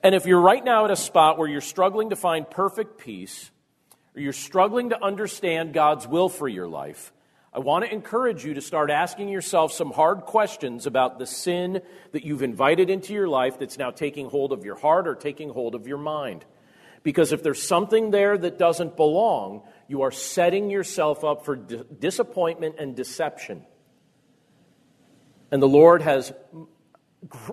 And 0.00 0.14
if 0.14 0.26
you're 0.26 0.40
right 0.40 0.64
now 0.64 0.84
at 0.84 0.92
a 0.92 0.96
spot 0.96 1.38
where 1.38 1.48
you're 1.48 1.60
struggling 1.60 2.10
to 2.10 2.16
find 2.16 2.48
perfect 2.48 2.98
peace, 2.98 3.50
or 4.14 4.22
you're 4.22 4.32
struggling 4.32 4.90
to 4.90 5.02
understand 5.02 5.74
God's 5.74 6.06
will 6.06 6.28
for 6.28 6.46
your 6.46 6.68
life, 6.68 7.12
I 7.52 7.58
want 7.58 7.84
to 7.84 7.92
encourage 7.92 8.44
you 8.44 8.54
to 8.54 8.60
start 8.60 8.92
asking 8.92 9.28
yourself 9.28 9.72
some 9.72 9.90
hard 9.90 10.20
questions 10.20 10.86
about 10.86 11.18
the 11.18 11.26
sin 11.26 11.82
that 12.12 12.24
you've 12.24 12.44
invited 12.44 12.90
into 12.90 13.12
your 13.12 13.26
life 13.26 13.58
that's 13.58 13.76
now 13.76 13.90
taking 13.90 14.30
hold 14.30 14.52
of 14.52 14.64
your 14.64 14.76
heart 14.76 15.08
or 15.08 15.16
taking 15.16 15.48
hold 15.48 15.74
of 15.74 15.88
your 15.88 15.98
mind. 15.98 16.44
Because 17.02 17.32
if 17.32 17.42
there's 17.42 17.62
something 17.62 18.10
there 18.10 18.36
that 18.36 18.58
doesn't 18.58 18.96
belong, 18.96 19.62
you 19.88 20.02
are 20.02 20.10
setting 20.10 20.70
yourself 20.70 21.24
up 21.24 21.44
for 21.44 21.56
di- 21.56 21.82
disappointment 21.98 22.76
and 22.78 22.94
deception. 22.94 23.64
And 25.50 25.62
the 25.62 25.68
Lord 25.68 26.02
has 26.02 26.32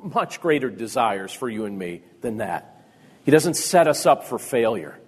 much 0.01 0.41
greater 0.41 0.69
desires 0.69 1.31
for 1.31 1.49
you 1.49 1.65
and 1.65 1.77
me 1.77 2.01
than 2.21 2.37
that. 2.37 2.85
He 3.23 3.31
doesn't 3.31 3.55
set 3.55 3.87
us 3.87 4.05
up 4.05 4.25
for 4.25 4.39
failure. 4.39 4.99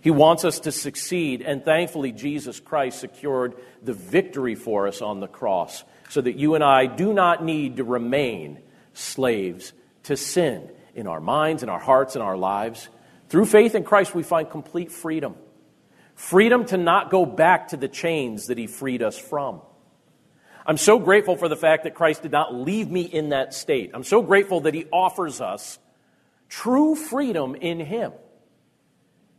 He 0.00 0.10
wants 0.10 0.44
us 0.44 0.60
to 0.60 0.72
succeed, 0.72 1.42
and 1.42 1.64
thankfully, 1.64 2.10
Jesus 2.10 2.58
Christ 2.58 3.00
secured 3.00 3.54
the 3.82 3.92
victory 3.92 4.54
for 4.54 4.88
us 4.88 5.02
on 5.02 5.20
the 5.20 5.28
cross 5.28 5.84
so 6.08 6.20
that 6.20 6.36
you 6.36 6.54
and 6.54 6.64
I 6.64 6.86
do 6.86 7.12
not 7.12 7.44
need 7.44 7.76
to 7.76 7.84
remain 7.84 8.60
slaves 8.94 9.72
to 10.04 10.16
sin 10.16 10.70
in 10.94 11.06
our 11.06 11.20
minds, 11.20 11.62
in 11.62 11.68
our 11.68 11.78
hearts, 11.78 12.16
in 12.16 12.22
our 12.22 12.36
lives. 12.36 12.88
Through 13.30 13.46
faith 13.46 13.76
in 13.76 13.84
Christ, 13.84 14.14
we 14.14 14.22
find 14.22 14.50
complete 14.50 14.92
freedom 14.92 15.36
freedom 16.16 16.66
to 16.66 16.76
not 16.76 17.10
go 17.10 17.24
back 17.24 17.68
to 17.68 17.78
the 17.78 17.88
chains 17.88 18.48
that 18.48 18.58
He 18.58 18.66
freed 18.66 19.02
us 19.02 19.16
from. 19.16 19.62
I'm 20.66 20.76
so 20.76 20.98
grateful 20.98 21.36
for 21.36 21.48
the 21.48 21.56
fact 21.56 21.84
that 21.84 21.94
Christ 21.94 22.22
did 22.22 22.32
not 22.32 22.54
leave 22.54 22.90
me 22.90 23.00
in 23.00 23.30
that 23.30 23.54
state. 23.54 23.92
I'm 23.94 24.04
so 24.04 24.20
grateful 24.20 24.60
that 24.62 24.74
He 24.74 24.84
offers 24.92 25.40
us 25.40 25.78
true 26.50 26.94
freedom 26.94 27.54
in 27.54 27.80
Him 27.80 28.12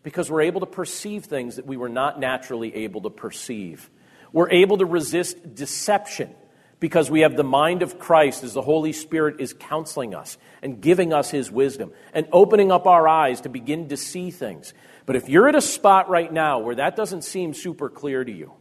because 0.01 0.31
we're 0.31 0.41
able 0.41 0.61
to 0.61 0.65
perceive 0.65 1.25
things 1.25 1.57
that 1.57 1.67
we 1.67 1.77
were 1.77 1.89
not 1.89 2.19
naturally 2.19 2.73
able 2.77 3.01
to 3.01 3.11
perceive. 3.11 3.91
We're 4.33 4.49
able 4.49 4.79
to 4.79 4.85
resist 4.85 5.53
deception 5.53 6.33
because 6.81 7.11
we 7.11 7.21
have 7.21 7.37
the 7.37 7.43
mind 7.43 7.83
of 7.83 7.99
Christ 7.99 8.43
as 8.43 8.53
the 8.53 8.61
Holy 8.61 8.91
Spirit 8.91 9.39
is 9.39 9.53
counseling 9.53 10.15
us 10.15 10.37
and 10.63 10.81
giving 10.81 11.13
us 11.13 11.29
His 11.29 11.51
wisdom 11.51 11.93
and 12.11 12.27
opening 12.33 12.71
up 12.71 12.87
our 12.87 13.07
eyes 13.07 13.41
to 13.41 13.49
begin 13.49 13.87
to 13.89 13.97
see 13.97 14.31
things. 14.31 14.73
But 15.05 15.15
if 15.15 15.29
you're 15.29 15.47
at 15.47 15.55
a 15.55 15.61
spot 15.61 16.09
right 16.09 16.33
now 16.33 16.59
where 16.59 16.75
that 16.75 16.95
doesn't 16.95 17.21
seem 17.21 17.53
super 17.53 17.87
clear 17.87 18.23
to 18.23 18.31
you, 18.31 18.51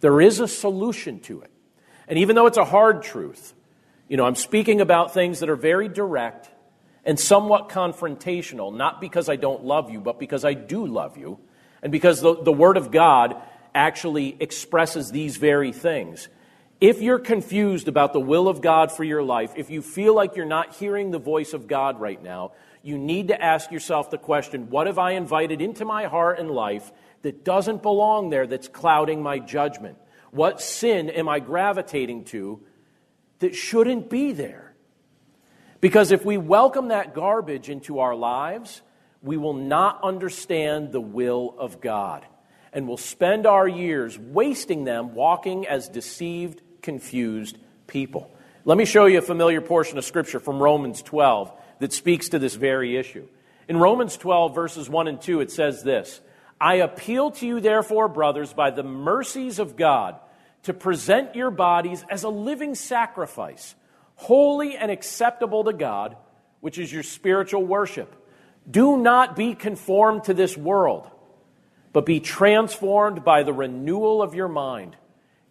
there 0.00 0.18
is 0.18 0.40
a 0.40 0.48
solution 0.48 1.20
to 1.20 1.42
it. 1.42 1.50
And 2.08 2.18
even 2.18 2.36
though 2.36 2.46
it's 2.46 2.56
a 2.56 2.64
hard 2.64 3.02
truth, 3.02 3.52
you 4.08 4.16
know, 4.16 4.24
I'm 4.24 4.34
speaking 4.34 4.80
about 4.80 5.12
things 5.12 5.40
that 5.40 5.50
are 5.50 5.56
very 5.56 5.88
direct 5.88 6.48
and 7.04 7.20
somewhat 7.20 7.68
confrontational, 7.68 8.74
not 8.74 8.98
because 8.98 9.28
I 9.28 9.36
don't 9.36 9.62
love 9.62 9.90
you, 9.90 10.00
but 10.00 10.18
because 10.18 10.44
I 10.44 10.54
do 10.54 10.86
love 10.86 11.18
you, 11.18 11.38
and 11.82 11.92
because 11.92 12.22
the, 12.22 12.42
the 12.42 12.52
Word 12.52 12.78
of 12.78 12.90
God 12.90 13.36
actually 13.74 14.36
expresses 14.40 15.10
these 15.10 15.36
very 15.36 15.72
things. 15.72 16.28
If 16.80 17.00
you're 17.00 17.18
confused 17.18 17.88
about 17.88 18.12
the 18.12 18.20
will 18.20 18.48
of 18.48 18.60
God 18.60 18.92
for 18.92 19.02
your 19.02 19.22
life, 19.22 19.54
if 19.56 19.70
you 19.70 19.80
feel 19.80 20.14
like 20.14 20.36
you're 20.36 20.44
not 20.44 20.74
hearing 20.74 21.10
the 21.10 21.18
voice 21.18 21.54
of 21.54 21.66
God 21.66 21.98
right 21.98 22.22
now, 22.22 22.52
you 22.82 22.98
need 22.98 23.28
to 23.28 23.42
ask 23.42 23.70
yourself 23.70 24.10
the 24.10 24.18
question 24.18 24.68
what 24.68 24.86
have 24.86 24.98
I 24.98 25.12
invited 25.12 25.62
into 25.62 25.86
my 25.86 26.04
heart 26.04 26.38
and 26.38 26.50
life 26.50 26.92
that 27.22 27.44
doesn't 27.44 27.82
belong 27.82 28.28
there, 28.28 28.46
that's 28.46 28.68
clouding 28.68 29.22
my 29.22 29.38
judgment? 29.38 29.96
What 30.32 30.60
sin 30.60 31.08
am 31.08 31.30
I 31.30 31.40
gravitating 31.40 32.24
to 32.26 32.62
that 33.38 33.54
shouldn't 33.54 34.10
be 34.10 34.32
there? 34.32 34.74
Because 35.80 36.10
if 36.12 36.26
we 36.26 36.36
welcome 36.36 36.88
that 36.88 37.14
garbage 37.14 37.70
into 37.70 38.00
our 38.00 38.14
lives, 38.14 38.82
we 39.22 39.38
will 39.38 39.54
not 39.54 40.00
understand 40.02 40.92
the 40.92 41.00
will 41.00 41.54
of 41.58 41.80
God 41.80 42.26
and 42.72 42.86
will 42.86 42.98
spend 42.98 43.46
our 43.46 43.66
years 43.66 44.18
wasting 44.18 44.84
them 44.84 45.14
walking 45.14 45.66
as 45.66 45.88
deceived, 45.88 46.60
confused 46.86 47.58
people. 47.88 48.30
Let 48.64 48.78
me 48.78 48.84
show 48.84 49.06
you 49.06 49.18
a 49.18 49.22
familiar 49.22 49.60
portion 49.60 49.98
of 49.98 50.04
Scripture 50.04 50.40
from 50.40 50.62
Romans 50.62 51.02
12 51.02 51.52
that 51.80 51.92
speaks 51.92 52.30
to 52.30 52.38
this 52.38 52.54
very 52.54 52.96
issue. 52.96 53.26
In 53.68 53.76
Romans 53.76 54.16
12, 54.16 54.54
verses 54.54 54.88
1 54.88 55.08
and 55.08 55.20
2, 55.20 55.40
it 55.40 55.50
says 55.50 55.82
this 55.82 56.20
I 56.60 56.76
appeal 56.76 57.32
to 57.32 57.46
you, 57.46 57.60
therefore, 57.60 58.08
brothers, 58.08 58.52
by 58.52 58.70
the 58.70 58.84
mercies 58.84 59.58
of 59.58 59.76
God, 59.76 60.16
to 60.62 60.72
present 60.72 61.34
your 61.34 61.50
bodies 61.50 62.04
as 62.08 62.22
a 62.22 62.28
living 62.28 62.76
sacrifice, 62.76 63.74
holy 64.14 64.76
and 64.76 64.90
acceptable 64.90 65.64
to 65.64 65.72
God, 65.72 66.16
which 66.60 66.78
is 66.78 66.92
your 66.92 67.02
spiritual 67.02 67.64
worship. 67.64 68.14
Do 68.68 68.96
not 68.96 69.34
be 69.34 69.54
conformed 69.54 70.24
to 70.24 70.34
this 70.34 70.56
world, 70.56 71.10
but 71.92 72.06
be 72.06 72.20
transformed 72.20 73.24
by 73.24 73.42
the 73.42 73.52
renewal 73.52 74.22
of 74.22 74.34
your 74.34 74.48
mind, 74.48 74.96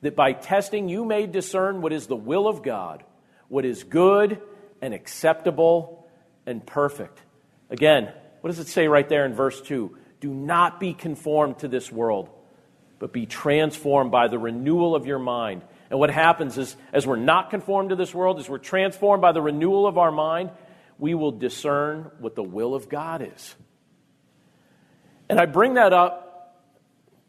that 0.06 0.16
by 0.16 0.34
testing 0.34 0.88
you 0.88 1.03
may 1.03 1.26
discern 1.26 1.82
what 1.82 1.91
is 1.91 2.06
the 2.06 2.16
will 2.16 2.47
of 2.47 2.62
God, 2.62 3.03
what 3.47 3.66
is 3.66 3.84
good 3.84 4.39
and 4.80 4.93
acceptable 4.93 6.08
and 6.45 6.64
perfect. 6.64 7.20
Again, 7.72 8.14
what 8.41 8.49
does 8.49 8.60
it 8.60 8.68
say 8.68 8.88
right 8.88 9.10
there 9.10 9.26
in 9.26 9.34
verse 9.34 9.60
2? 9.62 9.97
Do 10.20 10.32
not 10.32 10.80
be 10.80 10.93
conformed 10.93 11.60
to 11.60 11.68
this 11.68 11.91
world, 11.91 12.30
but 12.99 13.14
be 13.14 13.26
transformed 13.26 14.12
by 14.12 14.28
the 14.28 14.38
renewal 14.38 14.95
of 14.95 15.08
your 15.08 15.18
mind. 15.18 15.64
And 15.89 15.99
what 15.99 16.12
happens 16.12 16.58
is, 16.60 16.76
as 16.93 17.08
we're 17.08 17.16
not 17.16 17.49
conformed 17.49 17.89
to 17.89 17.95
this 17.95 18.14
world, 18.14 18.39
as 18.39 18.47
we're 18.47 18.60
transformed 18.60 19.22
by 19.22 19.32
the 19.32 19.41
renewal 19.41 19.88
of 19.88 19.97
our 19.97 20.12
mind, 20.12 20.51
we 20.99 21.16
will 21.16 21.32
discern 21.32 22.12
what 22.20 22.36
the 22.36 22.43
will 22.43 22.76
of 22.76 22.89
God 22.89 23.28
is. 23.34 23.56
And 25.30 25.39
I 25.39 25.47
bring 25.47 25.74
that 25.74 25.93
up 25.93 26.25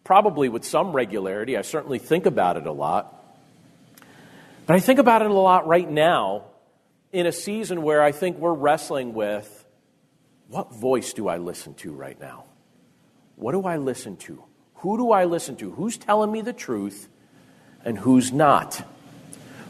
probably 0.06 0.48
with 0.48 0.64
some 0.64 0.92
regularity. 0.92 1.56
I 1.56 1.62
certainly 1.62 1.98
think 1.98 2.26
about 2.26 2.56
it 2.56 2.64
a 2.64 2.72
lot. 2.72 3.12
But 4.64 4.76
I 4.76 4.80
think 4.80 5.00
about 5.00 5.22
it 5.22 5.30
a 5.30 5.34
lot 5.34 5.66
right 5.66 5.90
now 5.90 6.44
in 7.12 7.26
a 7.26 7.32
season 7.32 7.82
where 7.82 8.00
I 8.00 8.12
think 8.12 8.38
we're 8.38 8.54
wrestling 8.54 9.14
with 9.14 9.66
what 10.48 10.72
voice 10.72 11.12
do 11.12 11.26
I 11.26 11.38
listen 11.38 11.74
to 11.74 11.92
right 11.92 12.18
now? 12.20 12.44
What 13.34 13.50
do 13.50 13.64
I 13.64 13.78
listen 13.78 14.16
to? 14.18 14.44
Who 14.76 14.96
do 14.96 15.10
I 15.10 15.24
listen 15.24 15.56
to? 15.56 15.72
Who's 15.72 15.96
telling 15.96 16.30
me 16.30 16.40
the 16.40 16.52
truth 16.52 17.08
and 17.84 17.98
who's 17.98 18.32
not? 18.32 18.80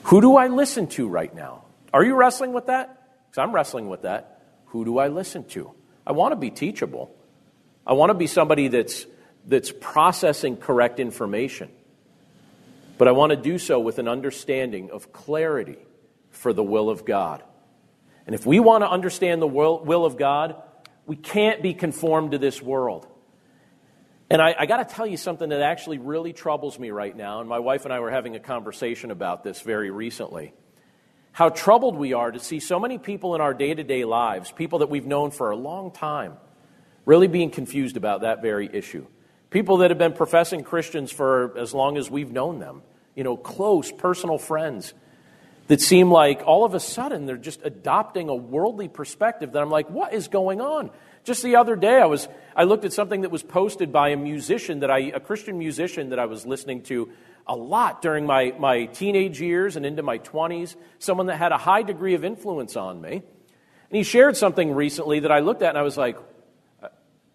Who 0.05 0.21
do 0.21 0.37
I 0.37 0.49
listen 0.49 0.87
to 0.89 1.09
right 1.09 1.35
now? 1.35 1.65
Are 1.95 2.05
you 2.05 2.15
wrestling 2.15 2.53
with 2.53 2.67
that? 2.67 3.09
Because 3.31 3.43
I'm 3.43 3.55
wrestling 3.55 3.89
with 3.89 4.03
that. 4.03 4.43
Who 4.67 4.85
do 4.85 4.99
I 4.99 5.09
listen 5.09 5.45
to? 5.49 5.73
I 6.07 6.13
want 6.13 6.33
to 6.33 6.37
be 6.37 6.51
teachable. 6.51 7.15
I 7.87 7.95
want 7.95 8.11
to 8.11 8.15
be 8.15 8.27
somebody 8.27 8.69
that's, 8.69 9.07
that's 9.47 9.73
processing 9.73 10.57
correct 10.57 11.01
information. 11.01 11.71
But 12.99 13.09
I 13.09 13.13
want 13.13 13.31
to 13.31 13.37
do 13.37 13.59
so 13.59 13.79
with 13.79 13.99
an 13.99 14.09
understanding 14.09 14.91
of 14.91 15.13
clarity 15.13 15.79
for 16.31 16.53
the 16.53 16.63
will 16.63 16.91
of 16.91 17.05
God. 17.05 17.43
And 18.27 18.35
if 18.35 18.45
we 18.45 18.59
want 18.59 18.83
to 18.83 18.91
understand 18.91 19.41
the 19.41 19.47
will, 19.47 20.05
of 20.05 20.17
God, 20.17 20.57
we 21.07 21.17
can't 21.17 21.63
be 21.63 21.75
conformed 21.75 22.33
to 22.33 22.39
this 22.39 22.61
world. 22.61 23.07
And 24.29 24.43
I, 24.43 24.57
I 24.59 24.67
got 24.67 24.89
to 24.89 24.95
tell 24.95 25.07
you 25.07 25.17
something 25.17 25.51
that 25.51 25.63
actually 25.63 25.99
really 25.99 26.33
troubles 26.33 26.79
me 26.79 26.91
right 26.91 27.17
now. 27.17 27.41
And 27.41 27.49
my 27.49 27.61
wife 27.61 27.85
and 27.85 27.95
I 27.95 28.01
were 28.01 28.11
having 28.11 28.35
a 28.35 28.41
conversation 28.41 29.13
about 29.13 29.45
this 29.45 29.61
very 29.61 29.91
recently. 29.91 30.53
How 31.31 31.51
troubled 31.51 31.97
we 31.97 32.15
are 32.15 32.33
to 32.33 32.41
see 32.41 32.59
so 32.59 32.81
many 32.81 32.99
people 32.99 33.37
in 33.37 33.41
our 33.41 33.55
day 33.55 33.73
to 33.73 33.85
day 33.85 34.05
lives, 34.05 34.51
people 34.51 34.81
that 34.81 34.89
we've 34.89 35.07
known 35.07 35.31
for 35.31 35.51
a 35.51 35.57
long 35.57 35.93
time, 35.93 36.39
really 37.05 37.29
being 37.29 37.51
confused 37.51 37.97
about 37.97 38.23
that 38.23 38.43
very 38.43 38.69
issue. 38.73 39.07
People 39.51 39.79
that 39.79 39.91
have 39.91 39.99
been 39.99 40.13
professing 40.13 40.65
Christians 40.65 41.13
for 41.13 41.57
as 41.57 41.73
long 41.73 41.97
as 41.97 42.11
we've 42.11 42.31
known 42.31 42.59
them, 42.59 42.83
you 43.15 43.25
know, 43.25 43.37
close, 43.37 43.93
personal 43.93 44.39
friends 44.39 44.93
that 45.69 45.81
seem 45.81 46.11
like 46.11 46.43
all 46.45 46.65
of 46.65 46.75
a 46.75 46.81
sudden 46.81 47.27
they're 47.27 47.37
just 47.37 47.61
adopting 47.65 48.29
a 48.29 48.35
worldly 48.35 48.89
perspective 48.89 49.53
that 49.53 49.63
I'm 49.63 49.71
like, 49.71 49.89
what 49.91 50.13
is 50.13 50.29
going 50.29 50.61
on? 50.61 50.91
Just 51.25 51.43
the 51.43 51.57
other 51.57 51.75
day, 51.75 52.01
I 52.01 52.07
was 52.07 52.29
I 52.55 52.65
looked 52.65 52.85
at 52.85 52.93
something 52.93 53.23
that 53.23 53.31
was 53.31 53.43
posted 53.43 53.93
by 53.93 54.11
a 54.11 54.17
musician 54.17 54.81
that 54.81 54.91
I 54.91 55.11
a 55.15 55.21
Christian 55.21 55.59
musician 55.59 56.11
that 56.11 56.19
I 56.19 56.27
was 56.27 56.47
listening 56.47 56.83
to 56.83 57.11
a 57.47 57.57
lot 57.57 58.03
during 58.03 58.27
my, 58.27 58.53
my 58.59 58.87
teenage 58.87 59.41
years 59.41 59.77
and 59.77 59.87
into 59.87 60.03
my 60.03 60.19
20s, 60.19 60.75
someone 60.99 61.27
that 61.27 61.37
had 61.37 61.53
a 61.53 61.59
high 61.59 61.83
degree 61.83 62.15
of 62.15 62.25
influence 62.25 62.77
on 62.77 63.01
me. 63.01 63.13
And 63.13 63.97
he 63.97 64.03
shared 64.03 64.37
something 64.37 64.73
recently 64.75 65.21
that 65.21 65.31
I 65.31 65.41
looked 65.41 65.63
at 65.63 65.69
and 65.69 65.79
I 65.79 65.83
was 65.83 65.97
like, 65.97 66.17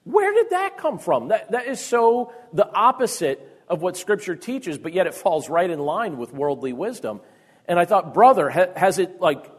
where 0.04 0.34
did 0.34 0.50
that 0.52 0.78
come 0.78 0.98
from? 0.98 1.28
That, 1.30 1.52
that 1.52 1.68
is 1.68 1.80
so 1.80 2.34
the 2.54 2.70
opposite 2.72 3.48
of 3.68 3.82
what 3.82 3.98
Scripture 3.98 4.36
teaches, 4.36 4.78
but 4.78 4.94
yet 4.94 5.08
it 5.08 5.14
falls 5.14 5.50
right 5.50 5.70
in 5.70 5.80
line 5.80 6.18
with 6.18 6.34
worldly 6.34 6.74
wisdom. 6.74 7.22
And 7.68 7.80
I 7.80 7.86
thought, 7.86 8.14
brother, 8.14 8.50
has 8.50 9.00
it 9.00 9.22
like 9.22 9.50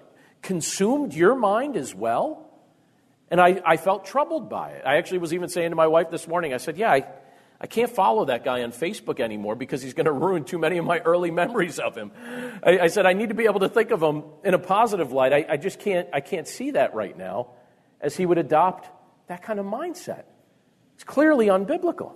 consumed 0.43 1.15
your 1.15 1.35
mind 1.35 1.77
as 1.77 1.95
well? 1.95 2.51
And 3.31 3.41
I, 3.41 3.63
I 3.65 3.77
felt 3.79 4.05
troubled 4.05 4.51
by 4.51 4.73
it. 4.73 4.83
I 4.85 4.97
actually 4.97 5.19
was 5.19 5.33
even 5.33 5.49
saying 5.49 5.71
to 5.71 5.77
my 5.77 5.87
wife 5.87 6.11
this 6.11 6.29
morning, 6.29 6.53
I 6.53 6.59
said, 6.59 6.77
Yeah, 6.77 6.93
I, 6.93 7.07
I 7.59 7.67
can't 7.67 7.91
follow 7.91 8.27
that 8.27 8.45
guy 8.45 8.63
on 8.63 8.73
Facebook 8.73 9.21
anymore 9.21 9.55
because 9.55 9.81
he's 9.81 9.95
going 9.95 10.05
to 10.07 10.13
ruin 10.13 10.45
too 10.45 10.59
many 10.59 10.77
of 10.77 10.85
my 10.85 10.99
early 10.99 11.31
memories 11.31 11.79
of 11.79 11.97
him. 11.97 12.11
I, 12.63 12.81
I, 12.81 12.87
said, 12.89 13.07
I 13.07 13.15
need 13.15 13.31
to 13.31 13.35
be 13.35 13.45
able 13.45 13.61
to 13.61 13.69
think 13.69 13.93
of 13.93 14.03
him 14.03 14.25
in 14.45 14.53
a 14.53 14.59
positive 14.59 15.13
light. 15.13 15.33
I, 15.33 15.47
I 15.49 15.57
just 15.57 15.79
can't, 15.79 16.09
I 16.13 16.21
can't 16.21 16.47
see 16.47 16.73
that 16.73 16.95
right 16.95 17.17
now 17.17 17.53
as 18.01 18.17
he 18.17 18.27
would 18.27 18.39
adopt 18.39 18.91
that 19.29 19.43
kind 19.43 19.59
of 19.61 19.65
mindset. 19.65 20.25
It's 21.03 21.11
clearly 21.11 21.49
unbiblical. 21.49 22.13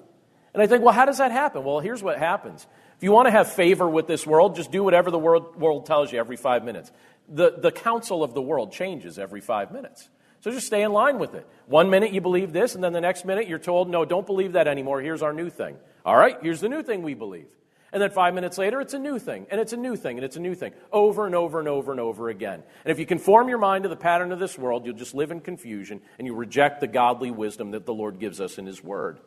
And 0.54 0.62
I 0.62 0.68
think, 0.68 0.84
well, 0.84 0.94
how 0.94 1.06
does 1.06 1.18
that 1.18 1.32
happen? 1.32 1.64
Well, 1.64 1.80
here's 1.80 2.04
what 2.04 2.20
happens. 2.20 2.64
If 2.96 3.02
you 3.02 3.10
want 3.10 3.26
to 3.26 3.32
have 3.32 3.52
favor 3.52 3.88
with 3.88 4.06
this 4.06 4.24
world, 4.24 4.54
just 4.54 4.70
do 4.70 4.84
whatever 4.84 5.10
the 5.10 5.18
world, 5.18 5.56
world 5.56 5.86
tells 5.86 6.12
you 6.12 6.20
every 6.20 6.36
five 6.36 6.64
minutes. 6.64 6.92
The, 7.28 7.58
the 7.58 7.72
counsel 7.72 8.22
of 8.22 8.32
the 8.32 8.40
world 8.40 8.70
changes 8.70 9.18
every 9.18 9.40
five 9.40 9.72
minutes. 9.72 10.08
So 10.38 10.52
just 10.52 10.68
stay 10.68 10.82
in 10.82 10.92
line 10.92 11.18
with 11.18 11.34
it. 11.34 11.48
One 11.66 11.90
minute 11.90 12.12
you 12.12 12.20
believe 12.20 12.52
this, 12.52 12.76
and 12.76 12.84
then 12.84 12.92
the 12.92 13.00
next 13.00 13.24
minute 13.24 13.48
you're 13.48 13.58
told, 13.58 13.90
no, 13.90 14.04
don't 14.04 14.24
believe 14.24 14.52
that 14.52 14.68
anymore. 14.68 15.00
Here's 15.00 15.20
our 15.20 15.32
new 15.32 15.50
thing. 15.50 15.76
All 16.04 16.16
right, 16.16 16.36
here's 16.40 16.60
the 16.60 16.68
new 16.68 16.84
thing 16.84 17.02
we 17.02 17.14
believe. 17.14 17.48
And 17.92 18.02
then 18.02 18.10
five 18.10 18.34
minutes 18.34 18.58
later, 18.58 18.80
it's 18.80 18.94
a 18.94 18.98
new 18.98 19.18
thing, 19.18 19.46
and 19.50 19.60
it's 19.60 19.72
a 19.72 19.76
new 19.76 19.96
thing, 19.96 20.18
and 20.18 20.24
it's 20.24 20.36
a 20.36 20.40
new 20.40 20.54
thing, 20.54 20.72
over 20.92 21.24
and 21.24 21.34
over 21.34 21.60
and 21.60 21.68
over 21.68 21.92
and 21.92 22.00
over 22.00 22.28
again. 22.28 22.62
And 22.84 22.90
if 22.90 22.98
you 22.98 23.06
conform 23.06 23.48
your 23.48 23.58
mind 23.58 23.84
to 23.84 23.88
the 23.88 23.96
pattern 23.96 24.32
of 24.32 24.38
this 24.38 24.58
world, 24.58 24.84
you'll 24.84 24.96
just 24.96 25.14
live 25.14 25.30
in 25.30 25.40
confusion 25.40 26.00
and 26.18 26.26
you 26.26 26.34
reject 26.34 26.80
the 26.80 26.88
godly 26.88 27.30
wisdom 27.30 27.70
that 27.70 27.86
the 27.86 27.94
Lord 27.94 28.18
gives 28.18 28.40
us 28.40 28.58
in 28.58 28.66
His 28.66 28.82
Word. 28.82 29.20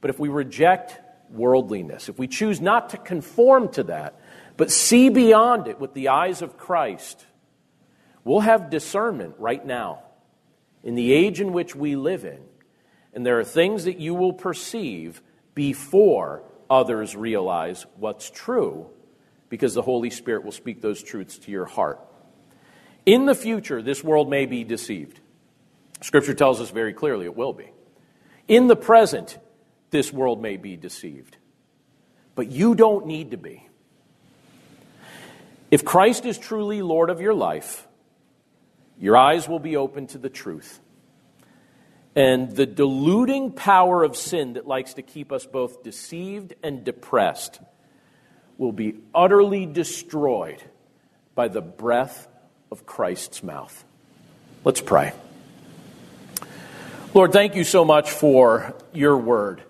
But 0.00 0.10
if 0.10 0.18
we 0.18 0.28
reject 0.28 0.98
worldliness, 1.30 2.08
if 2.08 2.18
we 2.18 2.26
choose 2.26 2.60
not 2.60 2.90
to 2.90 2.96
conform 2.96 3.68
to 3.70 3.84
that, 3.84 4.20
but 4.56 4.70
see 4.70 5.08
beyond 5.08 5.68
it 5.68 5.78
with 5.78 5.94
the 5.94 6.08
eyes 6.08 6.42
of 6.42 6.58
Christ, 6.58 7.24
we'll 8.24 8.40
have 8.40 8.70
discernment 8.70 9.36
right 9.38 9.64
now 9.64 10.02
in 10.82 10.96
the 10.96 11.12
age 11.12 11.40
in 11.40 11.52
which 11.52 11.76
we 11.76 11.96
live 11.96 12.24
in. 12.24 12.40
And 13.14 13.24
there 13.24 13.38
are 13.38 13.44
things 13.44 13.84
that 13.84 13.98
you 13.98 14.14
will 14.14 14.32
perceive 14.32 15.22
before 15.54 16.42
others 16.70 17.16
realize 17.16 17.86
what's 17.96 18.30
true 18.30 18.86
because 19.48 19.74
the 19.74 19.82
Holy 19.82 20.10
Spirit 20.10 20.44
will 20.44 20.52
speak 20.52 20.80
those 20.80 21.02
truths 21.02 21.38
to 21.38 21.50
your 21.50 21.64
heart. 21.64 22.00
In 23.06 23.26
the 23.26 23.34
future, 23.34 23.80
this 23.80 24.04
world 24.04 24.28
may 24.28 24.46
be 24.46 24.64
deceived. 24.64 25.20
Scripture 26.02 26.34
tells 26.34 26.60
us 26.60 26.70
very 26.70 26.92
clearly 26.92 27.24
it 27.24 27.36
will 27.36 27.52
be. 27.52 27.70
In 28.46 28.66
the 28.66 28.76
present, 28.76 29.38
this 29.90 30.12
world 30.12 30.42
may 30.42 30.56
be 30.56 30.76
deceived. 30.76 31.36
But 32.34 32.50
you 32.50 32.74
don't 32.74 33.06
need 33.06 33.32
to 33.32 33.36
be. 33.36 33.66
If 35.70 35.84
Christ 35.84 36.24
is 36.24 36.38
truly 36.38 36.82
Lord 36.82 37.10
of 37.10 37.20
your 37.20 37.34
life, 37.34 37.86
your 38.98 39.16
eyes 39.16 39.48
will 39.48 39.58
be 39.58 39.76
open 39.76 40.06
to 40.08 40.18
the 40.18 40.30
truth. 40.30 40.80
And 42.18 42.50
the 42.50 42.66
deluding 42.66 43.52
power 43.52 44.02
of 44.02 44.16
sin 44.16 44.54
that 44.54 44.66
likes 44.66 44.94
to 44.94 45.02
keep 45.02 45.30
us 45.30 45.46
both 45.46 45.84
deceived 45.84 46.52
and 46.64 46.82
depressed 46.82 47.60
will 48.56 48.72
be 48.72 48.96
utterly 49.14 49.66
destroyed 49.66 50.60
by 51.36 51.46
the 51.46 51.60
breath 51.60 52.26
of 52.72 52.84
Christ's 52.84 53.44
mouth. 53.44 53.84
Let's 54.64 54.80
pray. 54.80 55.12
Lord, 57.14 57.30
thank 57.30 57.54
you 57.54 57.62
so 57.62 57.84
much 57.84 58.10
for 58.10 58.74
your 58.92 59.16
word. 59.16 59.62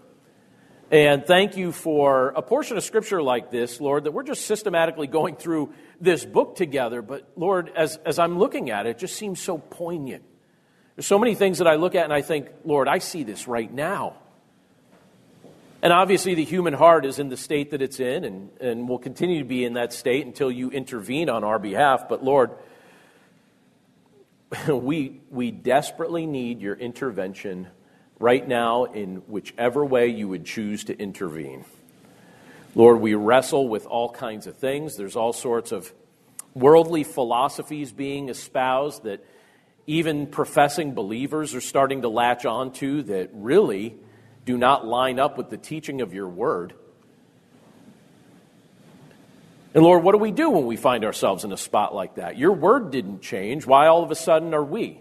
And 0.90 1.26
thank 1.26 1.58
you 1.58 1.70
for 1.70 2.30
a 2.30 2.40
portion 2.40 2.78
of 2.78 2.82
scripture 2.82 3.22
like 3.22 3.50
this, 3.50 3.78
Lord, 3.78 4.04
that 4.04 4.12
we're 4.12 4.22
just 4.22 4.46
systematically 4.46 5.06
going 5.06 5.36
through 5.36 5.74
this 6.00 6.24
book 6.24 6.56
together. 6.56 7.02
But 7.02 7.30
Lord, 7.36 7.70
as, 7.76 7.98
as 8.06 8.18
I'm 8.18 8.38
looking 8.38 8.70
at 8.70 8.86
it, 8.86 8.92
it 8.92 8.98
just 9.00 9.16
seems 9.16 9.38
so 9.38 9.58
poignant. 9.58 10.24
There's 10.98 11.06
so 11.06 11.20
many 11.20 11.36
things 11.36 11.58
that 11.58 11.68
I 11.68 11.76
look 11.76 11.94
at 11.94 12.02
and 12.02 12.12
I 12.12 12.22
think, 12.22 12.48
Lord, 12.64 12.88
I 12.88 12.98
see 12.98 13.22
this 13.22 13.46
right 13.46 13.72
now. 13.72 14.16
And 15.80 15.92
obviously, 15.92 16.34
the 16.34 16.44
human 16.44 16.74
heart 16.74 17.06
is 17.06 17.20
in 17.20 17.28
the 17.28 17.36
state 17.36 17.70
that 17.70 17.80
it's 17.80 18.00
in 18.00 18.24
and, 18.24 18.50
and 18.60 18.88
will 18.88 18.98
continue 18.98 19.38
to 19.38 19.44
be 19.44 19.64
in 19.64 19.74
that 19.74 19.92
state 19.92 20.26
until 20.26 20.50
you 20.50 20.70
intervene 20.70 21.30
on 21.30 21.44
our 21.44 21.60
behalf. 21.60 22.08
But 22.08 22.24
Lord, 22.24 22.50
we, 24.68 25.20
we 25.30 25.52
desperately 25.52 26.26
need 26.26 26.60
your 26.60 26.74
intervention 26.74 27.68
right 28.18 28.48
now 28.48 28.86
in 28.86 29.18
whichever 29.28 29.84
way 29.84 30.08
you 30.08 30.26
would 30.26 30.44
choose 30.44 30.82
to 30.82 30.98
intervene. 30.98 31.64
Lord, 32.74 33.00
we 33.00 33.14
wrestle 33.14 33.68
with 33.68 33.86
all 33.86 34.10
kinds 34.10 34.48
of 34.48 34.56
things. 34.56 34.96
There's 34.96 35.14
all 35.14 35.32
sorts 35.32 35.70
of 35.70 35.92
worldly 36.54 37.04
philosophies 37.04 37.92
being 37.92 38.30
espoused 38.30 39.04
that 39.04 39.24
even 39.88 40.26
professing 40.26 40.92
believers 40.92 41.54
are 41.54 41.62
starting 41.62 42.02
to 42.02 42.10
latch 42.10 42.44
onto 42.44 43.02
that 43.04 43.30
really 43.32 43.96
do 44.44 44.58
not 44.58 44.86
line 44.86 45.18
up 45.18 45.38
with 45.38 45.48
the 45.48 45.56
teaching 45.56 46.02
of 46.02 46.12
your 46.12 46.28
word. 46.28 46.74
And 49.72 49.82
Lord, 49.82 50.04
what 50.04 50.12
do 50.12 50.18
we 50.18 50.30
do 50.30 50.50
when 50.50 50.66
we 50.66 50.76
find 50.76 51.06
ourselves 51.06 51.42
in 51.42 51.52
a 51.52 51.56
spot 51.56 51.94
like 51.94 52.16
that? 52.16 52.36
Your 52.36 52.52
word 52.52 52.90
didn't 52.90 53.22
change. 53.22 53.66
Why 53.66 53.86
all 53.86 54.02
of 54.02 54.10
a 54.10 54.14
sudden 54.14 54.52
are 54.52 54.64
we? 54.64 55.00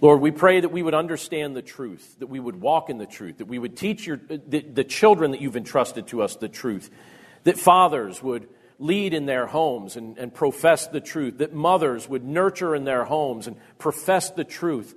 Lord, 0.00 0.22
we 0.22 0.30
pray 0.30 0.60
that 0.60 0.72
we 0.72 0.82
would 0.82 0.94
understand 0.94 1.54
the 1.54 1.62
truth, 1.62 2.16
that 2.20 2.28
we 2.28 2.40
would 2.40 2.58
walk 2.58 2.88
in 2.88 2.96
the 2.96 3.06
truth, 3.06 3.38
that 3.38 3.48
we 3.48 3.58
would 3.58 3.76
teach 3.76 4.06
your, 4.06 4.16
the, 4.16 4.60
the 4.60 4.84
children 4.84 5.32
that 5.32 5.42
you've 5.42 5.56
entrusted 5.56 6.06
to 6.08 6.22
us 6.22 6.36
the 6.36 6.48
truth, 6.48 6.88
that 7.44 7.58
fathers 7.58 8.22
would 8.22 8.48
lead 8.78 9.14
in 9.14 9.26
their 9.26 9.46
homes 9.46 9.96
and, 9.96 10.18
and 10.18 10.32
profess 10.32 10.86
the 10.86 11.00
truth, 11.00 11.38
that 11.38 11.54
mothers 11.54 12.08
would 12.08 12.24
nurture 12.24 12.74
in 12.74 12.84
their 12.84 13.04
homes 13.04 13.46
and 13.46 13.56
profess 13.78 14.30
the 14.30 14.44
truth, 14.44 14.94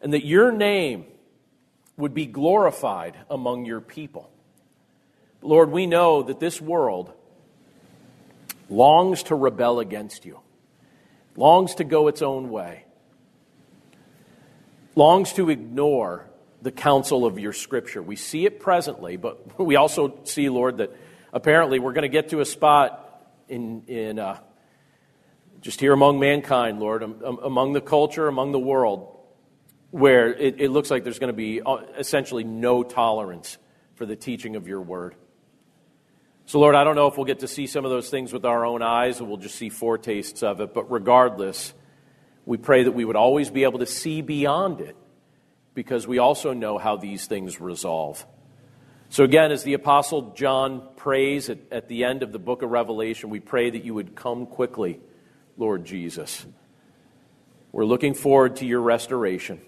and 0.00 0.12
that 0.12 0.24
your 0.24 0.52
name 0.52 1.04
would 1.96 2.14
be 2.14 2.26
glorified 2.26 3.16
among 3.30 3.64
your 3.64 3.80
people. 3.80 4.30
Lord, 5.40 5.70
we 5.70 5.86
know 5.86 6.22
that 6.22 6.40
this 6.40 6.60
world 6.60 7.12
longs 8.68 9.24
to 9.24 9.34
rebel 9.34 9.80
against 9.80 10.24
you, 10.24 10.40
longs 11.36 11.74
to 11.76 11.84
go 11.84 12.08
its 12.08 12.22
own 12.22 12.50
way 12.50 12.84
longs 14.94 15.32
to 15.34 15.50
ignore 15.50 16.26
the 16.60 16.70
counsel 16.70 17.24
of 17.24 17.38
your 17.38 17.52
scripture. 17.52 18.02
We 18.02 18.16
see 18.16 18.46
it 18.46 18.60
presently, 18.60 19.16
but 19.16 19.58
we 19.64 19.76
also 19.76 20.18
see, 20.24 20.48
Lord, 20.48 20.78
that 20.78 20.94
apparently 21.32 21.78
we're 21.78 21.92
going 21.92 22.02
to 22.02 22.08
get 22.08 22.30
to 22.30 22.40
a 22.40 22.44
spot 22.44 23.01
in, 23.52 23.82
in 23.86 24.18
uh, 24.18 24.40
just 25.60 25.78
here 25.78 25.92
among 25.92 26.18
mankind, 26.18 26.80
Lord, 26.80 27.02
among 27.02 27.74
the 27.74 27.80
culture, 27.80 28.26
among 28.26 28.52
the 28.52 28.58
world, 28.58 29.16
where 29.90 30.32
it, 30.34 30.60
it 30.60 30.70
looks 30.70 30.90
like 30.90 31.04
there's 31.04 31.18
going 31.18 31.32
to 31.32 31.36
be 31.36 31.60
uh, 31.60 31.76
essentially 31.98 32.44
no 32.44 32.82
tolerance 32.82 33.58
for 33.94 34.06
the 34.06 34.16
teaching 34.16 34.56
of 34.56 34.66
your 34.66 34.80
word. 34.80 35.14
So, 36.46 36.58
Lord, 36.58 36.74
I 36.74 36.82
don't 36.82 36.96
know 36.96 37.06
if 37.06 37.16
we'll 37.16 37.26
get 37.26 37.40
to 37.40 37.48
see 37.48 37.66
some 37.66 37.84
of 37.84 37.90
those 37.90 38.10
things 38.10 38.32
with 38.32 38.44
our 38.44 38.64
own 38.64 38.82
eyes 38.82 39.20
or 39.20 39.24
we'll 39.24 39.36
just 39.36 39.54
see 39.54 39.68
foretastes 39.68 40.42
of 40.42 40.60
it, 40.60 40.74
but 40.74 40.90
regardless, 40.90 41.74
we 42.44 42.56
pray 42.56 42.82
that 42.82 42.92
we 42.92 43.04
would 43.04 43.16
always 43.16 43.50
be 43.50 43.62
able 43.64 43.78
to 43.78 43.86
see 43.86 44.22
beyond 44.22 44.80
it 44.80 44.96
because 45.74 46.06
we 46.06 46.18
also 46.18 46.52
know 46.52 46.78
how 46.78 46.96
these 46.96 47.26
things 47.26 47.60
resolve. 47.60 48.26
So, 49.12 49.24
again, 49.24 49.52
as 49.52 49.62
the 49.62 49.74
Apostle 49.74 50.32
John 50.34 50.88
prays 50.96 51.50
at, 51.50 51.58
at 51.70 51.86
the 51.86 52.04
end 52.04 52.22
of 52.22 52.32
the 52.32 52.38
book 52.38 52.62
of 52.62 52.70
Revelation, 52.70 53.28
we 53.28 53.40
pray 53.40 53.68
that 53.68 53.84
you 53.84 53.92
would 53.92 54.14
come 54.14 54.46
quickly, 54.46 55.00
Lord 55.58 55.84
Jesus. 55.84 56.46
We're 57.72 57.84
looking 57.84 58.14
forward 58.14 58.56
to 58.56 58.66
your 58.66 58.80
restoration. 58.80 59.60